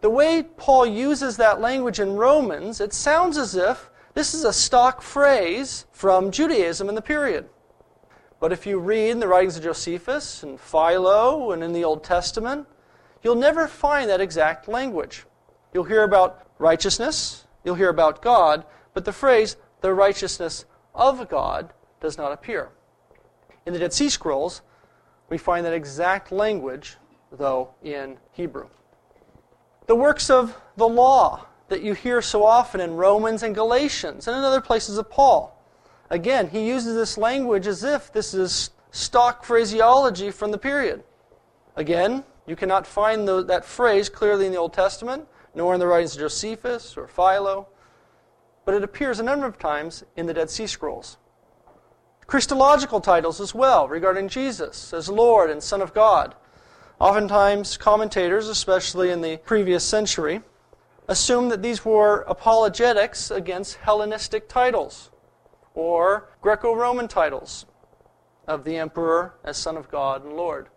The 0.00 0.10
way 0.10 0.42
Paul 0.42 0.86
uses 0.86 1.38
that 1.38 1.60
language 1.60 1.98
in 1.98 2.14
Romans, 2.14 2.80
it 2.80 2.92
sounds 2.92 3.38
as 3.38 3.54
if 3.54 3.90
this 4.12 4.34
is 4.34 4.44
a 4.44 4.52
stock 4.52 5.00
phrase 5.00 5.86
from 5.92 6.30
Judaism 6.30 6.88
in 6.88 6.94
the 6.94 7.02
period. 7.02 7.48
But 8.44 8.52
if 8.52 8.66
you 8.66 8.78
read 8.78 9.08
in 9.08 9.20
the 9.20 9.26
writings 9.26 9.56
of 9.56 9.62
Josephus 9.62 10.42
and 10.42 10.60
Philo 10.60 11.52
and 11.52 11.64
in 11.64 11.72
the 11.72 11.82
Old 11.82 12.04
Testament, 12.04 12.66
you'll 13.22 13.36
never 13.36 13.66
find 13.66 14.10
that 14.10 14.20
exact 14.20 14.68
language. 14.68 15.24
You'll 15.72 15.84
hear 15.84 16.02
about 16.02 16.46
righteousness, 16.58 17.46
you'll 17.64 17.76
hear 17.76 17.88
about 17.88 18.20
God, 18.20 18.66
but 18.92 19.06
the 19.06 19.14
phrase, 19.14 19.56
the 19.80 19.94
righteousness 19.94 20.66
of 20.94 21.26
God, 21.30 21.72
does 22.02 22.18
not 22.18 22.32
appear. 22.32 22.68
In 23.64 23.72
the 23.72 23.78
Dead 23.78 23.94
Sea 23.94 24.10
Scrolls, 24.10 24.60
we 25.30 25.38
find 25.38 25.64
that 25.64 25.72
exact 25.72 26.30
language, 26.30 26.98
though, 27.32 27.70
in 27.82 28.18
Hebrew. 28.32 28.68
The 29.86 29.96
works 29.96 30.28
of 30.28 30.60
the 30.76 30.86
law 30.86 31.46
that 31.68 31.80
you 31.80 31.94
hear 31.94 32.20
so 32.20 32.44
often 32.44 32.82
in 32.82 32.92
Romans 32.96 33.42
and 33.42 33.54
Galatians 33.54 34.28
and 34.28 34.36
in 34.36 34.44
other 34.44 34.60
places 34.60 34.98
of 34.98 35.08
Paul. 35.08 35.53
Again, 36.10 36.48
he 36.48 36.66
uses 36.66 36.94
this 36.94 37.16
language 37.16 37.66
as 37.66 37.82
if 37.82 38.12
this 38.12 38.34
is 38.34 38.70
stock 38.90 39.44
phraseology 39.44 40.30
from 40.30 40.50
the 40.50 40.58
period. 40.58 41.02
Again, 41.76 42.24
you 42.46 42.56
cannot 42.56 42.86
find 42.86 43.26
the, 43.26 43.42
that 43.44 43.64
phrase 43.64 44.08
clearly 44.08 44.46
in 44.46 44.52
the 44.52 44.58
Old 44.58 44.72
Testament, 44.72 45.26
nor 45.54 45.74
in 45.74 45.80
the 45.80 45.86
writings 45.86 46.14
of 46.14 46.20
Josephus 46.20 46.96
or 46.96 47.08
Philo, 47.08 47.68
but 48.64 48.74
it 48.74 48.84
appears 48.84 49.18
a 49.18 49.22
number 49.22 49.46
of 49.46 49.58
times 49.58 50.04
in 50.16 50.26
the 50.26 50.34
Dead 50.34 50.50
Sea 50.50 50.66
Scrolls. 50.66 51.16
Christological 52.26 53.00
titles 53.00 53.40
as 53.40 53.54
well 53.54 53.88
regarding 53.88 54.28
Jesus 54.28 54.92
as 54.92 55.08
Lord 55.08 55.50
and 55.50 55.62
Son 55.62 55.82
of 55.82 55.92
God. 55.92 56.34
Oftentimes, 57.00 57.76
commentators, 57.76 58.48
especially 58.48 59.10
in 59.10 59.20
the 59.20 59.38
previous 59.38 59.84
century, 59.84 60.42
assume 61.08 61.48
that 61.48 61.62
these 61.62 61.84
were 61.84 62.22
apologetics 62.22 63.30
against 63.30 63.76
Hellenistic 63.76 64.48
titles 64.48 65.10
or 65.74 66.28
Greco 66.40 66.74
Roman 66.74 67.08
titles 67.08 67.66
of 68.46 68.64
the 68.64 68.76
emperor 68.76 69.34
as 69.44 69.56
Son 69.56 69.76
of 69.76 69.90
God 69.90 70.24
and 70.24 70.34
Lord. 70.34 70.68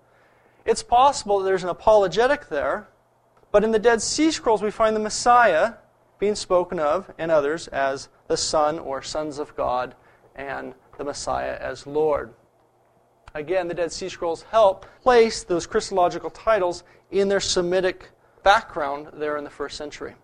It's 0.65 0.83
possible 0.83 1.39
that 1.39 1.45
there's 1.45 1.63
an 1.63 1.69
apologetic 1.69 2.49
there, 2.49 2.89
but 3.51 3.63
in 3.63 3.71
the 3.71 3.79
Dead 3.79 4.01
Sea 4.01 4.31
Scrolls 4.31 4.61
we 4.61 4.71
find 4.71 4.95
the 4.95 5.01
Messiah 5.01 5.75
being 6.19 6.35
spoken 6.35 6.79
of 6.79 7.11
and 7.17 7.31
others 7.31 7.67
as 7.69 8.09
the 8.27 8.37
Son 8.37 8.79
or 8.79 9.01
sons 9.01 9.39
of 9.39 9.55
God 9.55 9.95
and 10.35 10.73
the 10.97 11.03
Messiah 11.03 11.57
as 11.59 11.87
Lord. 11.87 12.33
Again, 13.33 13.67
the 13.67 13.73
Dead 13.73 13.91
Sea 13.91 14.09
Scrolls 14.09 14.43
help 14.43 14.85
place 15.01 15.43
those 15.43 15.67
Christological 15.67 16.29
titles 16.29 16.83
in 17.11 17.27
their 17.27 17.39
Semitic 17.39 18.09
background 18.43 19.09
there 19.13 19.37
in 19.37 19.43
the 19.43 19.49
first 19.49 19.77
century. 19.77 20.15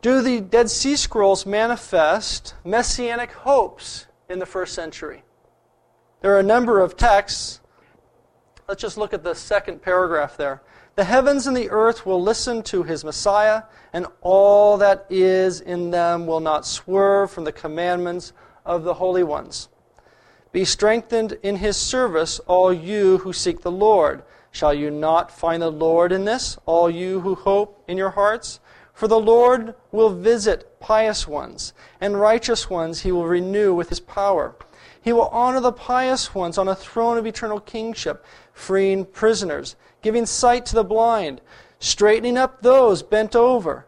Do 0.00 0.22
the 0.22 0.40
Dead 0.40 0.70
Sea 0.70 0.94
Scrolls 0.94 1.44
manifest 1.44 2.54
messianic 2.64 3.32
hopes 3.32 4.06
in 4.28 4.38
the 4.38 4.46
first 4.46 4.72
century? 4.72 5.24
There 6.20 6.32
are 6.36 6.38
a 6.38 6.44
number 6.44 6.78
of 6.78 6.96
texts. 6.96 7.60
Let's 8.68 8.80
just 8.80 8.96
look 8.96 9.12
at 9.12 9.24
the 9.24 9.34
second 9.34 9.82
paragraph 9.82 10.36
there. 10.36 10.62
The 10.94 11.02
heavens 11.02 11.48
and 11.48 11.56
the 11.56 11.70
earth 11.70 12.06
will 12.06 12.22
listen 12.22 12.62
to 12.64 12.84
his 12.84 13.04
Messiah, 13.04 13.64
and 13.92 14.06
all 14.20 14.76
that 14.78 15.04
is 15.10 15.60
in 15.60 15.90
them 15.90 16.26
will 16.26 16.40
not 16.40 16.64
swerve 16.64 17.32
from 17.32 17.42
the 17.42 17.52
commandments 17.52 18.32
of 18.64 18.84
the 18.84 18.94
holy 18.94 19.24
ones. 19.24 19.68
Be 20.52 20.64
strengthened 20.64 21.38
in 21.42 21.56
his 21.56 21.76
service, 21.76 22.38
all 22.40 22.72
you 22.72 23.18
who 23.18 23.32
seek 23.32 23.62
the 23.62 23.70
Lord. 23.70 24.22
Shall 24.52 24.74
you 24.74 24.90
not 24.90 25.30
find 25.30 25.60
the 25.60 25.70
Lord 25.70 26.12
in 26.12 26.24
this, 26.24 26.56
all 26.66 26.88
you 26.88 27.20
who 27.20 27.34
hope 27.34 27.82
in 27.88 27.96
your 27.96 28.10
hearts? 28.10 28.60
For 28.98 29.06
the 29.06 29.20
Lord 29.20 29.76
will 29.92 30.10
visit 30.10 30.80
pious 30.80 31.28
ones, 31.28 31.72
and 32.00 32.20
righteous 32.20 32.68
ones 32.68 33.02
he 33.02 33.12
will 33.12 33.28
renew 33.28 33.72
with 33.72 33.90
his 33.90 34.00
power. 34.00 34.56
He 35.00 35.12
will 35.12 35.28
honor 35.28 35.60
the 35.60 35.70
pious 35.70 36.34
ones 36.34 36.58
on 36.58 36.66
a 36.66 36.74
throne 36.74 37.16
of 37.16 37.24
eternal 37.24 37.60
kingship, 37.60 38.24
freeing 38.52 39.04
prisoners, 39.04 39.76
giving 40.02 40.26
sight 40.26 40.66
to 40.66 40.74
the 40.74 40.82
blind, 40.82 41.40
straightening 41.78 42.36
up 42.36 42.60
those 42.60 43.04
bent 43.04 43.36
over. 43.36 43.86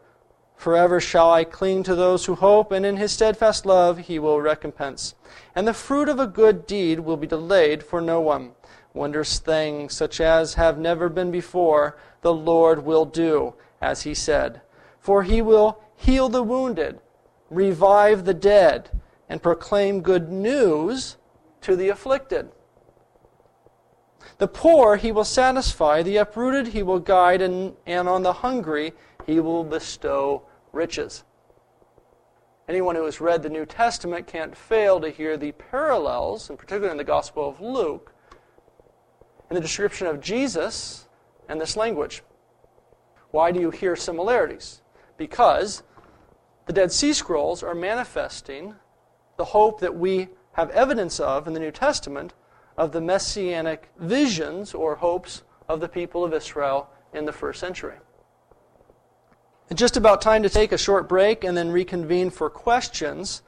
Forever 0.54 1.00
shall 1.00 1.32
I 1.32 1.42
cling 1.42 1.82
to 1.82 1.96
those 1.96 2.26
who 2.26 2.36
hope, 2.36 2.70
and 2.70 2.86
in 2.86 2.96
his 2.96 3.10
steadfast 3.10 3.66
love 3.66 3.98
he 3.98 4.20
will 4.20 4.40
recompense. 4.40 5.16
And 5.56 5.66
the 5.66 5.74
fruit 5.74 6.08
of 6.08 6.20
a 6.20 6.28
good 6.28 6.68
deed 6.68 7.00
will 7.00 7.16
be 7.16 7.26
delayed 7.26 7.82
for 7.82 8.00
no 8.00 8.20
one. 8.20 8.52
Wondrous 8.94 9.40
things, 9.40 9.92
such 9.92 10.20
as 10.20 10.54
have 10.54 10.78
never 10.78 11.08
been 11.08 11.32
before, 11.32 11.98
the 12.22 12.32
Lord 12.32 12.84
will 12.84 13.06
do, 13.06 13.54
as 13.80 14.02
he 14.02 14.14
said 14.14 14.62
for 15.00 15.22
he 15.22 15.42
will 15.42 15.82
heal 15.96 16.28
the 16.28 16.42
wounded, 16.42 17.00
revive 17.48 18.24
the 18.24 18.34
dead, 18.34 18.90
and 19.28 19.42
proclaim 19.42 20.02
good 20.02 20.30
news 20.30 21.16
to 21.62 21.74
the 21.74 21.88
afflicted. 21.88 22.50
The 24.38 24.48
poor 24.48 24.96
he 24.96 25.12
will 25.12 25.24
satisfy, 25.24 26.02
the 26.02 26.18
uprooted 26.18 26.68
he 26.68 26.82
will 26.82 26.98
guide, 26.98 27.42
and, 27.42 27.74
and 27.86 28.08
on 28.08 28.22
the 28.22 28.32
hungry 28.34 28.92
he 29.26 29.40
will 29.40 29.64
bestow 29.64 30.42
riches. 30.72 31.24
Anyone 32.68 32.94
who 32.94 33.04
has 33.04 33.20
read 33.20 33.42
the 33.42 33.48
New 33.48 33.66
Testament 33.66 34.26
can't 34.26 34.56
fail 34.56 35.00
to 35.00 35.10
hear 35.10 35.36
the 35.36 35.52
parallels, 35.52 36.50
in 36.50 36.56
particular 36.56 36.90
in 36.90 36.96
the 36.96 37.04
Gospel 37.04 37.48
of 37.48 37.60
Luke, 37.60 38.14
in 39.50 39.56
the 39.56 39.60
description 39.60 40.06
of 40.06 40.20
Jesus 40.20 41.08
and 41.48 41.60
this 41.60 41.76
language. 41.76 42.22
Why 43.32 43.50
do 43.50 43.60
you 43.60 43.70
hear 43.70 43.96
similarities? 43.96 44.79
Because 45.20 45.82
the 46.64 46.72
Dead 46.72 46.90
Sea 46.90 47.12
Scrolls 47.12 47.62
are 47.62 47.74
manifesting 47.74 48.74
the 49.36 49.44
hope 49.44 49.80
that 49.80 49.94
we 49.94 50.28
have 50.52 50.70
evidence 50.70 51.20
of 51.20 51.46
in 51.46 51.52
the 51.52 51.60
New 51.60 51.70
Testament 51.70 52.32
of 52.78 52.92
the 52.92 53.02
messianic 53.02 53.90
visions 53.98 54.72
or 54.72 54.94
hopes 54.96 55.42
of 55.68 55.80
the 55.80 55.88
people 55.90 56.24
of 56.24 56.32
Israel 56.32 56.88
in 57.12 57.26
the 57.26 57.32
first 57.32 57.60
century. 57.60 57.96
It's 59.68 59.78
just 59.78 59.98
about 59.98 60.22
time 60.22 60.42
to 60.42 60.48
take 60.48 60.72
a 60.72 60.78
short 60.78 61.06
break 61.06 61.44
and 61.44 61.54
then 61.54 61.70
reconvene 61.70 62.30
for 62.30 62.48
questions. 62.48 63.42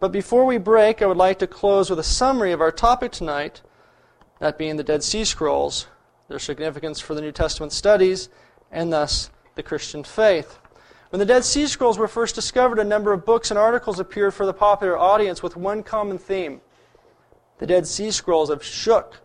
But 0.00 0.12
before 0.12 0.46
we 0.46 0.56
break, 0.56 1.02
I 1.02 1.06
would 1.06 1.18
like 1.18 1.40
to 1.40 1.46
close 1.46 1.90
with 1.90 1.98
a 1.98 2.02
summary 2.02 2.52
of 2.52 2.62
our 2.62 2.72
topic 2.72 3.12
tonight, 3.12 3.60
that 4.38 4.56
being 4.56 4.76
the 4.76 4.82
Dead 4.82 5.02
Sea 5.02 5.26
Scrolls, 5.26 5.88
their 6.28 6.38
significance 6.38 7.00
for 7.00 7.14
the 7.14 7.20
New 7.20 7.32
Testament 7.32 7.72
studies, 7.72 8.30
and 8.72 8.90
thus 8.90 9.30
the 9.56 9.62
Christian 9.62 10.02
faith. 10.04 10.58
When 11.10 11.20
the 11.20 11.26
Dead 11.26 11.42
Sea 11.42 11.66
Scrolls 11.66 11.96
were 11.96 12.06
first 12.06 12.34
discovered, 12.34 12.78
a 12.78 12.84
number 12.84 13.14
of 13.14 13.24
books 13.24 13.50
and 13.50 13.58
articles 13.58 13.98
appeared 13.98 14.34
for 14.34 14.44
the 14.44 14.52
popular 14.52 14.98
audience 14.98 15.42
with 15.42 15.56
one 15.56 15.82
common 15.82 16.18
theme. 16.18 16.60
The 17.58 17.66
Dead 17.66 17.86
Sea 17.86 18.10
Scrolls 18.10 18.50
have 18.50 18.62
shook 18.62 19.22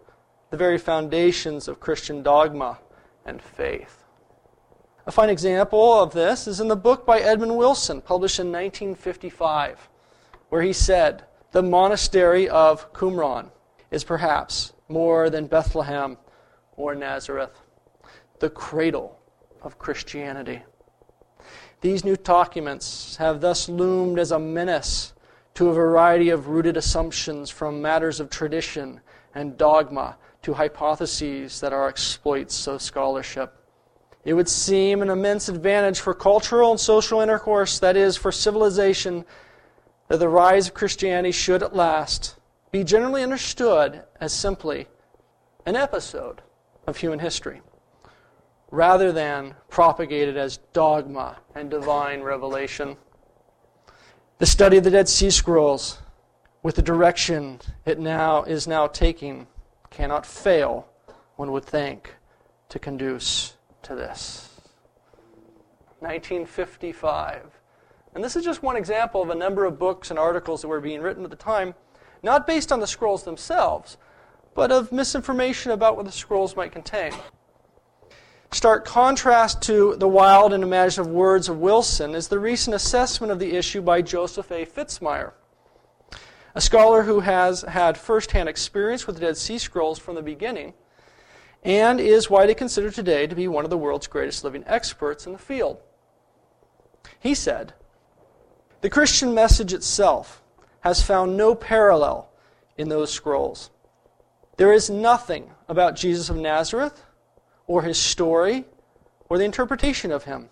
the 0.50 0.56
very 0.56 0.78
foundations 0.78 1.68
of 1.68 1.82
Christian 1.82 2.24
dogma 2.24 2.80
and 3.26 3.42
faith. 3.42 4.06
A 5.06 5.12
fine 5.12 5.30
example 5.30 6.02
of 6.02 6.14
this 6.14 6.48
is 6.48 6.62
in 6.62 6.70
the 6.70 6.78
book 6.78 7.06
by 7.06 7.20
Edmund 7.20 7.58
Wilson, 7.58 8.00
published 8.00 8.40
in 8.40 8.48
1955, 8.48 9.90
where 10.48 10.62
he 10.62 10.72
said, 10.72 11.26
The 11.52 11.64
monastery 11.64 12.48
of 12.48 12.94
Qumran 12.94 13.50
is 13.92 14.06
perhaps 14.06 14.72
more 14.88 15.30
than 15.30 15.48
Bethlehem 15.48 16.18
or 16.78 16.96
Nazareth, 16.96 17.60
the 18.40 18.50
cradle 18.50 19.20
of 19.62 19.78
Christianity. 19.78 20.62
These 21.84 22.06
new 22.06 22.16
documents 22.16 23.18
have 23.18 23.42
thus 23.42 23.68
loomed 23.68 24.18
as 24.18 24.32
a 24.32 24.40
menace 24.40 25.12
to 25.56 25.68
a 25.68 25.74
variety 25.74 26.30
of 26.30 26.48
rooted 26.48 26.78
assumptions 26.78 27.50
from 27.50 27.82
matters 27.82 28.22
of 28.22 28.30
tradition 28.30 29.02
and 29.36 29.58
dogma 29.58 30.16
to 30.44 30.54
hypotheses 30.54 31.60
that 31.60 31.74
are 31.74 31.90
exploits 31.90 32.68
of 32.68 32.82
scholarship. 32.82 33.54
It 34.24 34.34
would 34.34 34.48
seem 34.48 35.02
an 35.02 35.10
immense 35.10 35.50
advantage 35.50 36.00
for 36.00 36.14
cultural 36.14 36.72
and 36.72 36.80
social 36.80 37.20
intercourse, 37.20 37.80
that 37.80 37.98
is, 37.98 38.16
for 38.16 38.32
civilization, 38.32 39.26
that 40.08 40.20
the 40.20 40.30
rise 40.30 40.70
of 40.70 40.74
Christianity 40.74 41.34
should 41.34 41.62
at 41.62 41.76
last 41.76 42.38
be 42.72 42.86
generally 42.86 43.24
understood 43.24 44.04
as 44.22 44.32
simply 44.32 44.88
an 45.66 45.76
episode 45.76 46.44
of 46.88 46.96
human 46.96 47.20
history 47.20 47.60
rather 48.74 49.12
than 49.12 49.54
propagated 49.70 50.36
as 50.36 50.58
dogma 50.74 51.38
and 51.54 51.70
divine 51.70 52.24
revelation. 52.24 52.98
The 54.40 54.48
study 54.48 54.78
of 54.78 54.84
the 54.84 54.90
Dead 54.90 55.08
Sea 55.08 55.30
Scrolls, 55.30 56.00
with 56.64 56.74
the 56.74 56.82
direction 56.82 57.62
it 57.86 58.00
now 58.00 58.42
is 58.42 58.68
now 58.68 58.88
taking, 58.88 59.46
cannot 59.92 60.26
fail, 60.26 60.88
one 61.36 61.52
would 61.52 61.66
think, 61.66 62.16
to 62.70 62.80
conduce 62.80 63.54
to 63.84 63.94
this. 63.94 64.50
1955. 66.00 67.44
And 68.16 68.24
this 68.24 68.36
is 68.36 68.44
just 68.44 68.64
one 68.64 68.76
example 68.76 69.22
of 69.22 69.30
a 69.30 69.36
number 69.36 69.66
of 69.66 69.78
books 69.78 70.10
and 70.10 70.18
articles 70.18 70.64
that 70.64 70.68
were 70.68 70.82
being 70.82 71.02
written 71.02 71.24
at 71.24 71.30
the 71.30 71.36
time, 71.36 71.76
not 72.24 72.48
based 72.48 72.72
on 72.72 72.80
the 72.80 72.88
scrolls 72.88 73.22
themselves, 73.22 73.98
but 74.56 74.72
of 74.72 74.92
misinformation 74.92 75.72
about 75.72 75.96
what 75.96 76.08
the 76.08 76.12
scrolls 76.12 76.56
might 76.56 76.72
contain. 76.72 77.14
Stark 78.54 78.86
contrast 78.86 79.64
to 79.64 79.96
the 79.96 80.08
wild 80.08 80.54
and 80.54 80.64
imaginative 80.64 81.12
words 81.12 81.50
of 81.50 81.58
Wilson 81.58 82.14
is 82.14 82.28
the 82.28 82.38
recent 82.38 82.76
assessment 82.76 83.32
of 83.32 83.40
the 83.40 83.56
issue 83.56 83.82
by 83.82 84.00
Joseph 84.00 84.52
A. 84.52 84.64
Fitzmyer, 84.64 85.34
a 86.54 86.62
scholar 86.62 87.02
who 87.02 87.22
has 87.22 87.64
had 87.64 87.98
firsthand 87.98 88.48
experience 88.48 89.08
with 89.08 89.16
the 89.16 89.22
Dead 89.22 89.38
Sea 89.38 89.58
Scrolls 89.58 89.98
from 89.98 90.14
the 90.14 90.22
beginning 90.22 90.76
and 91.64 92.00
is 92.00 92.30
widely 92.30 92.54
considered 92.54 92.94
today 92.94 93.26
to 93.26 93.36
be 93.36 93.48
one 93.48 93.64
of 93.64 93.72
the 93.72 93.78
world's 93.78 94.06
greatest 94.06 94.44
living 94.44 94.64
experts 94.68 95.26
in 95.26 95.34
the 95.34 95.40
field. 95.40 95.80
He 97.20 97.34
said, 97.34 97.74
The 98.82 98.90
Christian 98.90 99.34
message 99.34 99.74
itself 99.74 100.44
has 100.82 101.02
found 101.02 101.36
no 101.36 101.56
parallel 101.56 102.30
in 102.78 102.90
those 102.90 103.12
scrolls. 103.12 103.72
There 104.58 104.72
is 104.72 104.92
nothing 104.92 105.50
about 105.68 105.96
Jesus 105.96 106.30
of 106.30 106.36
Nazareth 106.36 107.02
or 107.68 107.82
his 107.82 107.98
story 107.98 108.66
or 109.30 109.38
the 109.38 109.46
interpretation 109.46 110.12
of 110.12 110.24
him. 110.24 110.50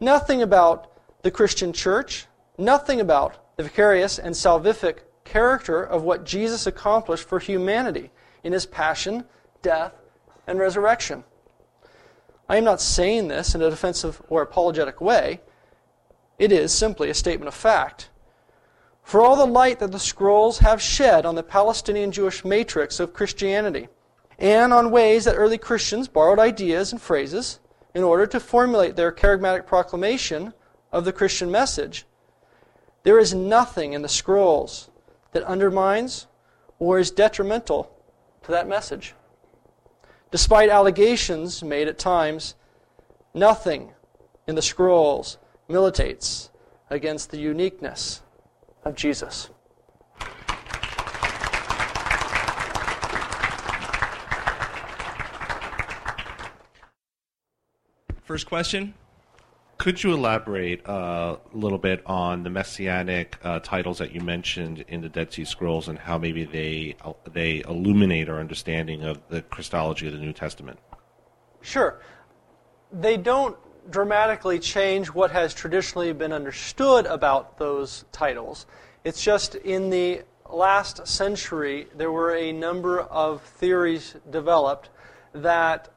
Nothing 0.00 0.42
about 0.42 0.92
the 1.22 1.30
Christian 1.30 1.72
church, 1.72 2.26
nothing 2.58 3.00
about 3.00 3.56
the 3.56 3.64
vicarious 3.64 4.18
and 4.18 4.34
salvific 4.34 4.98
character 5.24 5.82
of 5.82 6.02
what 6.02 6.24
Jesus 6.24 6.66
accomplished 6.66 7.28
for 7.28 7.38
humanity 7.38 8.10
in 8.44 8.52
his 8.52 8.66
passion, 8.66 9.24
death, 9.62 9.92
and 10.46 10.58
resurrection. 10.58 11.24
I 12.48 12.56
am 12.56 12.64
not 12.64 12.80
saying 12.80 13.28
this 13.28 13.54
in 13.54 13.62
a 13.62 13.70
defensive 13.70 14.22
or 14.28 14.42
apologetic 14.42 15.00
way. 15.00 15.40
It 16.38 16.52
is 16.52 16.72
simply 16.72 17.10
a 17.10 17.14
statement 17.14 17.48
of 17.48 17.54
fact. 17.54 18.10
For 19.02 19.20
all 19.20 19.36
the 19.36 19.46
light 19.46 19.78
that 19.80 19.92
the 19.92 19.98
scrolls 19.98 20.58
have 20.58 20.80
shed 20.82 21.26
on 21.26 21.34
the 21.34 21.42
Palestinian 21.42 22.12
Jewish 22.12 22.44
matrix 22.44 23.00
of 23.00 23.12
Christianity, 23.12 23.88
and 24.38 24.72
on 24.72 24.90
ways 24.90 25.24
that 25.24 25.34
early 25.34 25.58
Christians 25.58 26.08
borrowed 26.08 26.38
ideas 26.38 26.92
and 26.92 27.00
phrases 27.00 27.58
in 27.94 28.02
order 28.02 28.26
to 28.26 28.40
formulate 28.40 28.96
their 28.96 29.12
charismatic 29.12 29.66
proclamation 29.66 30.52
of 30.92 31.04
the 31.04 31.12
Christian 31.12 31.50
message, 31.50 32.04
there 33.02 33.18
is 33.18 33.32
nothing 33.32 33.92
in 33.92 34.02
the 34.02 34.08
scrolls 34.08 34.90
that 35.32 35.42
undermines 35.44 36.26
or 36.78 36.98
is 36.98 37.10
detrimental 37.10 37.90
to 38.42 38.50
that 38.50 38.68
message. 38.68 39.14
Despite 40.30 40.68
allegations 40.68 41.62
made 41.62 41.88
at 41.88 41.98
times, 41.98 42.54
nothing 43.32 43.92
in 44.46 44.54
the 44.54 44.62
scrolls 44.62 45.38
militates 45.68 46.50
against 46.90 47.30
the 47.30 47.38
uniqueness 47.38 48.22
of 48.84 48.94
Jesus. 48.94 49.50
First 58.26 58.48
question. 58.48 58.94
Could 59.78 60.02
you 60.02 60.12
elaborate 60.12 60.84
uh, 60.88 61.36
a 61.54 61.56
little 61.56 61.78
bit 61.78 62.02
on 62.06 62.42
the 62.42 62.50
messianic 62.50 63.38
uh, 63.44 63.60
titles 63.60 63.98
that 63.98 64.10
you 64.10 64.20
mentioned 64.20 64.84
in 64.88 65.00
the 65.00 65.08
Dead 65.08 65.32
Sea 65.32 65.44
Scrolls 65.44 65.86
and 65.86 65.96
how 65.96 66.18
maybe 66.18 66.42
they 66.42 66.96
uh, 67.04 67.12
they 67.32 67.62
illuminate 67.68 68.28
our 68.28 68.40
understanding 68.40 69.04
of 69.04 69.20
the 69.28 69.42
Christology 69.42 70.08
of 70.08 70.12
the 70.12 70.18
New 70.18 70.32
Testament? 70.32 70.80
Sure. 71.60 72.00
They 72.90 73.16
don't 73.16 73.56
dramatically 73.90 74.58
change 74.58 75.06
what 75.06 75.30
has 75.30 75.54
traditionally 75.54 76.12
been 76.12 76.32
understood 76.32 77.06
about 77.06 77.58
those 77.58 78.06
titles. 78.10 78.66
It's 79.04 79.22
just 79.22 79.54
in 79.54 79.88
the 79.88 80.22
last 80.50 81.06
century 81.06 81.86
there 81.94 82.10
were 82.10 82.34
a 82.34 82.50
number 82.50 83.02
of 83.02 83.40
theories 83.42 84.16
developed 84.30 84.88
that 85.32 85.90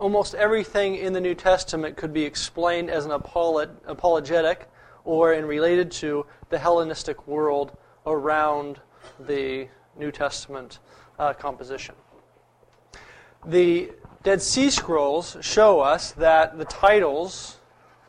almost 0.00 0.34
everything 0.34 0.96
in 0.96 1.12
the 1.12 1.20
New 1.20 1.34
Testament 1.34 1.94
could 1.94 2.12
be 2.12 2.24
explained 2.24 2.88
as 2.88 3.04
an 3.04 3.12
apologetic 3.12 4.68
or 5.04 5.34
in 5.34 5.44
related 5.44 5.90
to 5.90 6.24
the 6.48 6.58
Hellenistic 6.58 7.26
world 7.26 7.76
around 8.06 8.80
the 9.20 9.68
New 9.98 10.10
Testament 10.10 10.78
uh, 11.18 11.34
composition. 11.34 11.94
The 13.46 13.92
Dead 14.22 14.40
Sea 14.40 14.70
Scrolls 14.70 15.36
show 15.42 15.80
us 15.80 16.12
that 16.12 16.56
the 16.56 16.64
titles, 16.64 17.58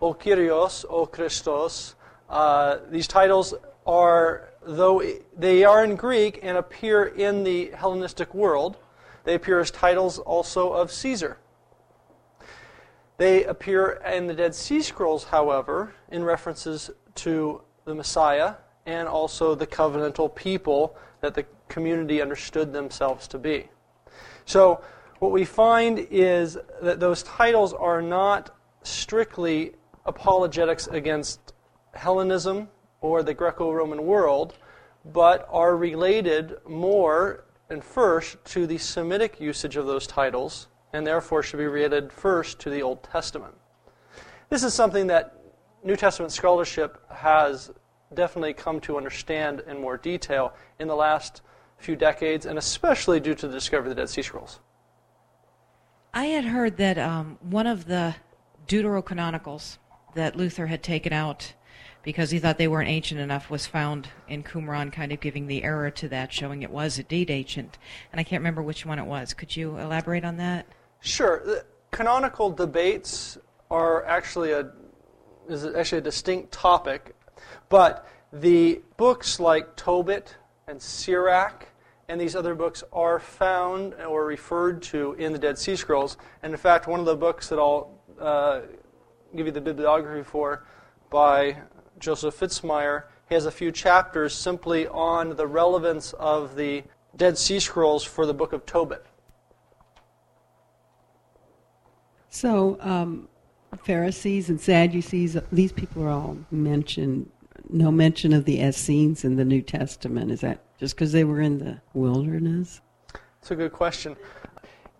O 0.01 0.13
Kyrios, 0.13 0.85
O 0.89 1.05
Christos, 1.05 1.95
uh, 2.29 2.77
these 2.89 3.07
titles 3.07 3.53
are, 3.85 4.49
though 4.65 5.03
they 5.37 5.65
are 5.65 5.83
in 5.83 5.97
Greek 5.97 6.39
and 6.41 6.57
appear 6.57 7.03
in 7.03 7.43
the 7.43 7.71
Hellenistic 7.71 8.33
world, 8.33 8.77
they 9.25 9.35
appear 9.35 9.59
as 9.59 9.71
titles 9.71 10.19
also 10.19 10.71
of 10.71 10.89
Caesar. 10.89 11.37
They 13.21 13.43
appear 13.43 14.01
in 14.03 14.25
the 14.25 14.33
Dead 14.33 14.55
Sea 14.55 14.81
Scrolls, 14.81 15.25
however, 15.25 15.93
in 16.09 16.23
references 16.23 16.89
to 17.13 17.61
the 17.85 17.93
Messiah 17.93 18.55
and 18.87 19.07
also 19.07 19.53
the 19.53 19.67
covenantal 19.67 20.33
people 20.33 20.97
that 21.19 21.35
the 21.35 21.45
community 21.67 22.19
understood 22.19 22.73
themselves 22.73 23.27
to 23.27 23.37
be. 23.37 23.69
So, 24.45 24.83
what 25.19 25.31
we 25.31 25.45
find 25.45 25.99
is 26.09 26.57
that 26.81 26.99
those 26.99 27.21
titles 27.21 27.73
are 27.73 28.01
not 28.01 28.55
strictly 28.81 29.73
apologetics 30.07 30.87
against 30.87 31.53
Hellenism 31.93 32.69
or 33.01 33.21
the 33.21 33.35
Greco 33.35 33.71
Roman 33.71 34.03
world, 34.03 34.55
but 35.13 35.47
are 35.51 35.77
related 35.77 36.55
more 36.67 37.43
and 37.69 37.83
first 37.83 38.43
to 38.45 38.65
the 38.65 38.79
Semitic 38.79 39.39
usage 39.39 39.75
of 39.75 39.85
those 39.85 40.07
titles 40.07 40.69
and 40.93 41.05
therefore 41.05 41.43
should 41.43 41.57
be 41.57 41.65
related 41.65 42.11
first 42.11 42.59
to 42.59 42.69
the 42.69 42.81
Old 42.81 43.03
Testament. 43.03 43.53
This 44.49 44.63
is 44.63 44.73
something 44.73 45.07
that 45.07 45.41
New 45.83 45.95
Testament 45.95 46.31
scholarship 46.31 47.01
has 47.09 47.71
definitely 48.13 48.53
come 48.53 48.79
to 48.81 48.97
understand 48.97 49.63
in 49.67 49.79
more 49.79 49.97
detail 49.97 50.53
in 50.79 50.87
the 50.87 50.95
last 50.95 51.41
few 51.77 51.95
decades, 51.95 52.45
and 52.45 52.57
especially 52.57 53.19
due 53.19 53.33
to 53.35 53.47
the 53.47 53.53
discovery 53.53 53.89
of 53.89 53.95
the 53.95 54.01
Dead 54.01 54.09
Sea 54.09 54.21
Scrolls. 54.21 54.59
I 56.13 56.25
had 56.25 56.45
heard 56.45 56.77
that 56.77 56.97
um, 56.97 57.37
one 57.41 57.67
of 57.67 57.85
the 57.85 58.15
deuterocanonicals 58.67 59.77
that 60.13 60.35
Luther 60.35 60.67
had 60.67 60.83
taken 60.83 61.13
out 61.13 61.53
because 62.03 62.31
he 62.31 62.39
thought 62.39 62.57
they 62.57 62.67
weren't 62.67 62.89
ancient 62.89 63.21
enough 63.21 63.49
was 63.49 63.67
found 63.67 64.09
in 64.27 64.43
Qumran, 64.43 64.91
kind 64.91 65.11
of 65.11 65.19
giving 65.19 65.47
the 65.47 65.63
error 65.63 65.91
to 65.91 66.09
that, 66.09 66.33
showing 66.33 66.63
it 66.63 66.71
was 66.71 66.97
indeed 66.97 67.29
ancient. 67.29 67.77
And 68.11 68.19
I 68.19 68.23
can't 68.23 68.41
remember 68.41 68.61
which 68.61 68.85
one 68.85 68.99
it 68.99 69.05
was. 69.05 69.33
Could 69.33 69.55
you 69.55 69.77
elaborate 69.77 70.25
on 70.25 70.37
that? 70.37 70.65
Sure. 71.01 71.41
The 71.43 71.65
canonical 71.89 72.51
debates 72.51 73.37
are 73.69 74.05
actually 74.05 74.51
a 74.51 74.71
is 75.49 75.65
actually 75.65 75.97
a 75.97 76.01
distinct 76.01 76.51
topic, 76.51 77.15
but 77.69 78.07
the 78.31 78.81
books 78.97 79.39
like 79.39 79.75
Tobit 79.75 80.35
and 80.67 80.79
Sirach 80.79 81.67
and 82.07 82.21
these 82.21 82.35
other 82.35 82.53
books 82.53 82.83
are 82.93 83.19
found 83.19 83.95
or 83.95 84.25
referred 84.25 84.83
to 84.83 85.13
in 85.13 85.33
the 85.33 85.39
Dead 85.39 85.57
Sea 85.57 85.75
Scrolls. 85.75 86.17
And 86.43 86.53
in 86.53 86.57
fact, 86.57 86.87
one 86.87 86.99
of 86.99 87.05
the 87.05 87.15
books 87.15 87.49
that 87.49 87.57
I'll 87.57 87.99
uh, 88.19 88.61
give 89.35 89.47
you 89.47 89.51
the 89.51 89.61
bibliography 89.61 90.23
for 90.23 90.65
by 91.09 91.57
Joseph 91.99 92.39
Fitzmyer 92.39 93.05
has 93.29 93.45
a 93.45 93.51
few 93.51 93.71
chapters 93.71 94.35
simply 94.35 94.87
on 94.87 95.35
the 95.35 95.47
relevance 95.47 96.13
of 96.13 96.55
the 96.55 96.83
Dead 97.15 97.37
Sea 97.37 97.59
Scrolls 97.59 98.03
for 98.03 98.25
the 98.25 98.33
book 98.33 98.53
of 98.53 98.65
Tobit. 98.65 99.05
So, 102.31 102.77
um, 102.79 103.27
Pharisees 103.83 104.49
and 104.49 104.59
Sadducees, 104.59 105.37
these 105.51 105.73
people 105.73 106.03
are 106.03 106.09
all 106.09 106.37
mentioned. 106.49 107.29
No 107.69 107.91
mention 107.91 108.31
of 108.31 108.45
the 108.45 108.61
Essenes 108.61 109.25
in 109.25 109.35
the 109.35 109.43
New 109.43 109.61
Testament. 109.61 110.31
Is 110.31 110.39
that 110.39 110.61
just 110.79 110.95
because 110.95 111.11
they 111.11 111.25
were 111.25 111.41
in 111.41 111.59
the 111.59 111.81
wilderness? 111.93 112.79
That's 113.13 113.51
a 113.51 113.55
good 113.55 113.73
question. 113.73 114.15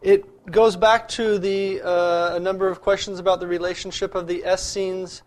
It 0.02 0.52
goes 0.52 0.76
back 0.76 1.08
to 1.10 1.40
the 1.40 1.82
uh, 1.82 2.36
a 2.36 2.40
number 2.40 2.68
of 2.68 2.82
questions 2.82 3.18
about 3.18 3.40
the 3.40 3.48
relationship 3.48 4.14
of 4.14 4.28
the 4.28 4.44
Essenes 4.46 5.24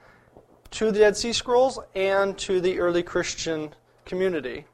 to 0.73 0.93
the 0.93 0.99
Dead 0.99 1.17
Sea 1.17 1.33
Scrolls 1.33 1.79
and 1.95 2.37
to 2.39 2.61
the 2.61 2.81
early 2.81 3.03
Christian 3.03 3.75
community. 4.05 4.67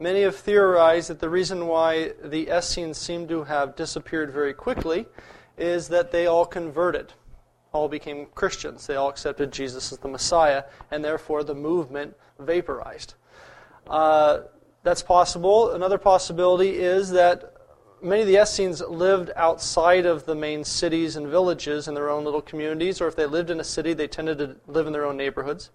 Many 0.00 0.22
have 0.22 0.36
theorized 0.36 1.10
that 1.10 1.20
the 1.20 1.28
reason 1.28 1.66
why 1.66 2.12
the 2.24 2.48
Essenes 2.48 2.96
seem 2.96 3.28
to 3.28 3.44
have 3.44 3.76
disappeared 3.76 4.32
very 4.32 4.54
quickly 4.54 5.06
is 5.58 5.88
that 5.88 6.12
they 6.12 6.26
all 6.26 6.46
converted. 6.46 7.12
all 7.72 7.88
became 7.88 8.26
Christians. 8.34 8.86
They 8.86 8.96
all 8.96 9.08
accepted 9.08 9.52
Jesus 9.52 9.92
as 9.92 9.98
the 9.98 10.08
Messiah, 10.08 10.64
and 10.90 11.04
therefore 11.04 11.44
the 11.44 11.54
movement 11.54 12.16
vaporized. 12.38 13.14
Uh, 13.86 14.40
that's 14.82 15.02
possible. 15.02 15.72
Another 15.72 15.98
possibility 15.98 16.70
is 16.78 17.10
that 17.10 17.54
many 18.00 18.22
of 18.22 18.28
the 18.28 18.40
Essenes 18.40 18.80
lived 18.80 19.30
outside 19.36 20.06
of 20.06 20.24
the 20.24 20.34
main 20.34 20.64
cities 20.64 21.16
and 21.16 21.26
villages 21.26 21.88
in 21.88 21.94
their 21.94 22.10
own 22.10 22.24
little 22.24 22.40
communities, 22.40 23.00
or 23.00 23.08
if 23.08 23.16
they 23.16 23.26
lived 23.26 23.50
in 23.50 23.60
a 23.60 23.64
city, 23.64 23.92
they 23.92 24.08
tended 24.08 24.38
to 24.38 24.56
live 24.66 24.86
in 24.86 24.92
their 24.92 25.04
own 25.04 25.16
neighborhoods. 25.16 25.70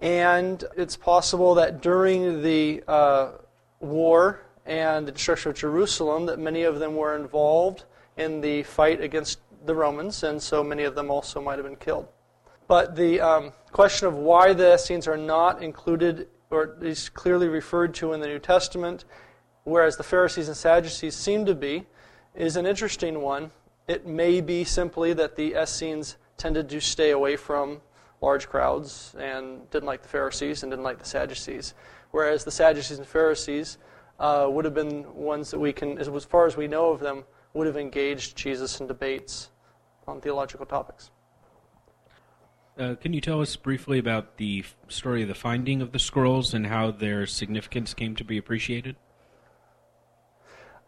And 0.00 0.62
it's 0.76 0.96
possible 0.96 1.54
that 1.54 1.80
during 1.80 2.42
the 2.42 2.84
uh, 2.86 3.32
war 3.80 4.42
and 4.66 5.08
the 5.08 5.12
destruction 5.12 5.50
of 5.50 5.56
Jerusalem, 5.56 6.26
that 6.26 6.38
many 6.38 6.62
of 6.62 6.78
them 6.78 6.94
were 6.94 7.16
involved 7.16 7.84
in 8.16 8.40
the 8.40 8.62
fight 8.62 9.00
against 9.00 9.40
the 9.66 9.74
Romans, 9.74 10.22
and 10.22 10.40
so 10.42 10.62
many 10.62 10.84
of 10.84 10.94
them 10.94 11.10
also 11.10 11.40
might 11.40 11.56
have 11.56 11.64
been 11.64 11.76
killed. 11.76 12.08
But 12.66 12.96
the 12.96 13.20
um, 13.20 13.52
question 13.72 14.08
of 14.08 14.14
why 14.14 14.52
the 14.52 14.74
Essenes 14.74 15.06
are 15.06 15.16
not 15.16 15.62
included, 15.62 16.28
or 16.50 16.62
at 16.62 16.80
least 16.80 17.14
clearly 17.14 17.48
referred 17.48 17.94
to 17.94 18.12
in 18.12 18.20
the 18.20 18.26
New 18.26 18.38
Testament, 18.38 19.04
whereas 19.64 19.96
the 19.96 20.02
Pharisees 20.02 20.48
and 20.48 20.56
Sadducees 20.56 21.14
seem 21.14 21.44
to 21.46 21.54
be, 21.54 21.86
is 22.34 22.56
an 22.56 22.66
interesting 22.66 23.20
one. 23.20 23.50
It 23.86 24.06
may 24.06 24.40
be 24.40 24.64
simply 24.64 25.12
that 25.14 25.36
the 25.36 25.54
Essenes 25.60 26.16
tended 26.36 26.68
to 26.70 26.80
stay 26.80 27.10
away 27.10 27.36
from 27.36 27.80
large 28.22 28.48
crowds 28.48 29.14
and 29.18 29.68
didn't 29.70 29.86
like 29.86 30.02
the 30.02 30.08
Pharisees 30.08 30.62
and 30.62 30.72
didn't 30.72 30.84
like 30.84 30.98
the 30.98 31.04
Sadducees, 31.04 31.74
whereas 32.10 32.44
the 32.44 32.50
Sadducees 32.50 32.98
and 32.98 33.06
Pharisees 33.06 33.78
uh, 34.18 34.46
would 34.48 34.64
have 34.64 34.74
been 34.74 35.14
ones 35.14 35.50
that 35.50 35.58
we 35.58 35.72
can, 35.72 35.98
as 35.98 36.08
far 36.24 36.46
as 36.46 36.56
we 36.56 36.66
know 36.66 36.90
of 36.90 37.00
them, 37.00 37.24
would 37.54 37.66
have 37.66 37.76
engaged 37.76 38.36
Jesus 38.36 38.80
in 38.80 38.86
debates 38.86 39.50
on 40.06 40.20
theological 40.20 40.66
topics. 40.66 41.10
Uh, 42.76 42.96
can 42.96 43.12
you 43.12 43.20
tell 43.20 43.40
us 43.40 43.54
briefly 43.54 44.00
about 44.00 44.36
the 44.36 44.64
story 44.88 45.22
of 45.22 45.28
the 45.28 45.34
finding 45.34 45.80
of 45.80 45.92
the 45.92 45.98
scrolls 45.98 46.52
and 46.52 46.66
how 46.66 46.90
their 46.90 47.24
significance 47.24 47.94
came 47.94 48.16
to 48.16 48.24
be 48.24 48.36
appreciated? 48.36 48.96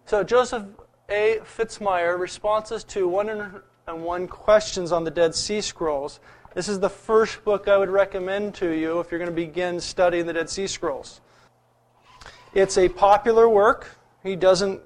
So, 0.05 0.23
Joseph 0.23 0.65
A. 1.09 1.39
Fitzmyer, 1.43 2.19
Responses 2.19 2.83
to 2.85 3.07
101 3.07 4.27
Questions 4.27 4.91
on 4.91 5.03
the 5.03 5.11
Dead 5.11 5.33
Sea 5.33 5.59
Scrolls. 5.59 6.19
This 6.53 6.69
is 6.69 6.79
the 6.79 6.89
first 6.89 7.43
book 7.43 7.67
I 7.67 7.77
would 7.77 7.89
recommend 7.89 8.53
to 8.55 8.69
you 8.69 8.99
if 8.99 9.11
you're 9.11 9.19
going 9.19 9.31
to 9.31 9.35
begin 9.35 9.79
studying 9.79 10.27
the 10.27 10.33
Dead 10.33 10.49
Sea 10.51 10.67
Scrolls. 10.67 11.21
It's 12.57 12.75
a 12.79 12.89
popular 12.89 13.47
work. 13.47 13.99
He 14.23 14.35
doesn't 14.35 14.81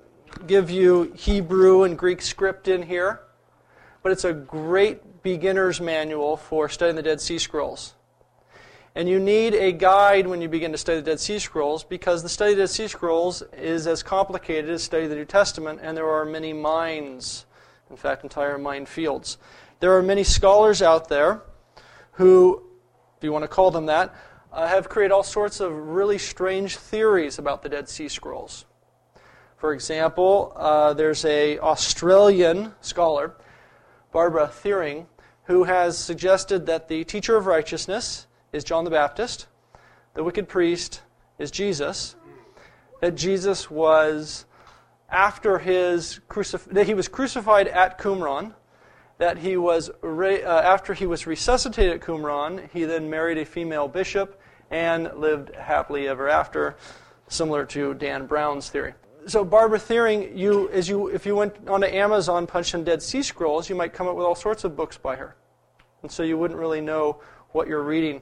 give 0.46 0.70
you 0.70 1.14
Hebrew 1.16 1.84
and 1.84 1.98
Greek 1.98 2.22
script 2.22 2.68
in 2.68 2.84
here, 2.84 3.22
but 4.04 4.12
it's 4.12 4.26
a 4.26 4.34
great 4.34 5.24
beginner's 5.24 5.80
manual 5.80 6.36
for 6.36 6.68
studying 6.68 6.98
the 6.98 7.02
Dead 7.02 7.22
Sea 7.22 7.40
Scrolls. 7.40 7.94
And 8.94 9.08
you 9.08 9.22
need 9.22 9.54
a 9.54 9.72
guide 9.72 10.28
when 10.28 10.42
you 10.42 10.50
begin 10.50 10.74
to 10.74 10.78
study 10.78 11.00
the 11.00 11.12
Dead 11.12 11.22
Sea 11.22 11.40
Scrolls 11.40 11.86
because 11.86 12.24
the 12.24 12.28
study 12.28 12.52
of 12.52 12.58
the 12.58 12.64
Dead 12.64 12.72
Sea 12.72 12.90
Scrolls 12.90 13.42
is 13.54 13.88
as 13.88 14.04
complicated 14.04 14.70
as 14.70 14.84
study 14.84 15.06
of 15.06 15.10
the 15.10 15.16
New 15.16 15.24
Testament, 15.24 15.80
and 15.82 15.96
there 15.96 16.10
are 16.10 16.26
many 16.26 16.52
mines, 16.52 17.46
in 17.90 17.96
fact, 17.96 18.24
entire 18.24 18.60
minefields. 18.60 19.38
There 19.80 19.96
are 19.96 20.04
many 20.04 20.26
scholars 20.26 20.82
out 20.82 21.08
there 21.08 21.44
who, 22.12 22.64
if 23.16 23.24
you 23.24 23.32
want 23.32 23.44
to 23.44 23.48
call 23.48 23.72
them 23.72 23.86
that, 23.86 24.14
uh, 24.52 24.68
have 24.68 24.90
created 24.90 25.14
all 25.14 25.24
sorts 25.24 25.60
of 25.60 25.72
really 25.72 26.18
strange 26.18 26.78
theories 26.78 27.40
about 27.40 27.62
the 27.62 27.70
Dead 27.70 27.88
Sea 27.88 28.08
Scrolls. 28.08 28.66
For 29.58 29.74
example, 29.74 30.54
uh, 30.56 30.94
there's 30.94 31.24
a 31.24 31.60
Australian 31.60 32.74
scholar, 32.82 33.36
Barbara 34.12 34.48
Thiering, 34.48 35.06
who 35.44 35.64
has 35.64 35.98
suggested 35.98 36.66
that 36.66 36.88
the 36.88 37.04
teacher 37.04 37.38
of 37.38 37.46
righteousness 37.46 38.28
is 38.52 38.64
John 38.64 38.84
the 38.84 38.90
Baptist, 38.90 39.48
the 40.14 40.24
wicked 40.24 40.50
priest 40.50 41.02
is 41.38 41.52
Jesus, 41.52 42.16
that 43.00 43.16
Jesus 43.16 43.70
was 43.70 44.46
after 45.10 45.60
his 45.60 46.20
crucif- 46.30 46.72
that 46.72 46.88
he 46.88 46.94
was 46.94 47.08
crucified 47.08 47.68
at 47.68 48.00
Qumran, 48.00 48.54
that 49.18 49.38
he 49.38 49.58
was 49.58 49.92
re- 50.02 50.44
uh, 50.44 50.62
after 50.62 50.94
he 50.94 51.06
was 51.06 51.28
resuscitated 51.28 51.94
at 51.94 52.02
Qumran, 52.02 52.70
he 52.72 52.86
then 52.86 53.10
married 53.10 53.38
a 53.38 53.46
female 53.46 53.88
bishop 53.88 54.41
and 54.72 55.12
lived 55.16 55.54
happily 55.54 56.08
ever 56.08 56.28
after, 56.28 56.76
similar 57.28 57.66
to 57.66 57.94
Dan 57.94 58.26
Brown's 58.26 58.70
theory 58.70 58.94
so 59.28 59.44
Barbara 59.46 59.80
Thiering, 59.80 60.36
you 60.38 60.70
as 60.70 60.90
you 60.90 61.08
if 61.08 61.26
you 61.26 61.36
went 61.36 61.68
onto 61.68 61.88
Amazon, 61.88 62.48
punched 62.48 62.74
in 62.74 62.84
Dead 62.84 63.02
Sea 63.02 63.22
Scrolls, 63.22 63.70
you 63.70 63.76
might 63.76 63.94
come 63.94 64.08
up 64.08 64.16
with 64.16 64.26
all 64.26 64.36
sorts 64.36 64.64
of 64.64 64.76
books 64.76 64.98
by 64.98 65.16
her, 65.16 65.36
and 66.02 66.12
so 66.12 66.24
you 66.24 66.38
wouldn't 66.38 66.60
really 66.60 66.82
know 66.82 67.22
what 67.52 67.68
you're 67.68 67.84
reading. 67.84 68.22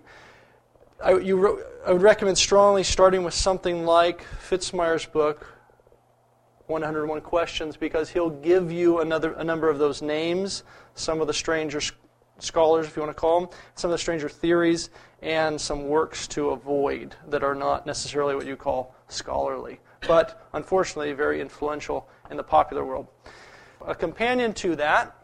I, 1.03 1.17
you, 1.17 1.63
I 1.85 1.93
would 1.93 2.01
recommend 2.01 2.37
strongly 2.37 2.83
starting 2.83 3.23
with 3.23 3.33
something 3.33 3.85
like 3.85 4.23
Fitzmyer's 4.23 5.05
book, 5.05 5.47
101 6.67 7.21
Questions, 7.21 7.77
because 7.77 8.09
he'll 8.09 8.29
give 8.29 8.69
you 8.71 8.99
another 8.99 9.31
a 9.33 9.43
number 9.43 9.69
of 9.69 9.79
those 9.79 10.01
names, 10.01 10.63
some 10.95 11.21
of 11.21 11.27
the 11.27 11.33
stranger 11.33 11.79
scholars, 12.39 12.87
if 12.87 12.95
you 12.95 13.01
want 13.01 13.15
to 13.15 13.19
call 13.19 13.41
them, 13.41 13.49
some 13.75 13.89
of 13.89 13.93
the 13.93 13.97
stranger 13.97 14.29
theories, 14.29 14.89
and 15.21 15.59
some 15.59 15.87
works 15.87 16.27
to 16.29 16.49
avoid 16.49 17.15
that 17.27 17.43
are 17.43 17.55
not 17.55 17.85
necessarily 17.85 18.35
what 18.35 18.45
you 18.45 18.55
call 18.55 18.95
scholarly 19.07 19.79
but 20.07 20.47
unfortunately 20.53 21.13
very 21.13 21.41
influential 21.41 22.07
in 22.29 22.37
the 22.37 22.43
popular 22.43 22.85
world. 22.85 23.07
A 23.85 23.95
companion 23.95 24.53
to 24.55 24.75
that 24.75 25.15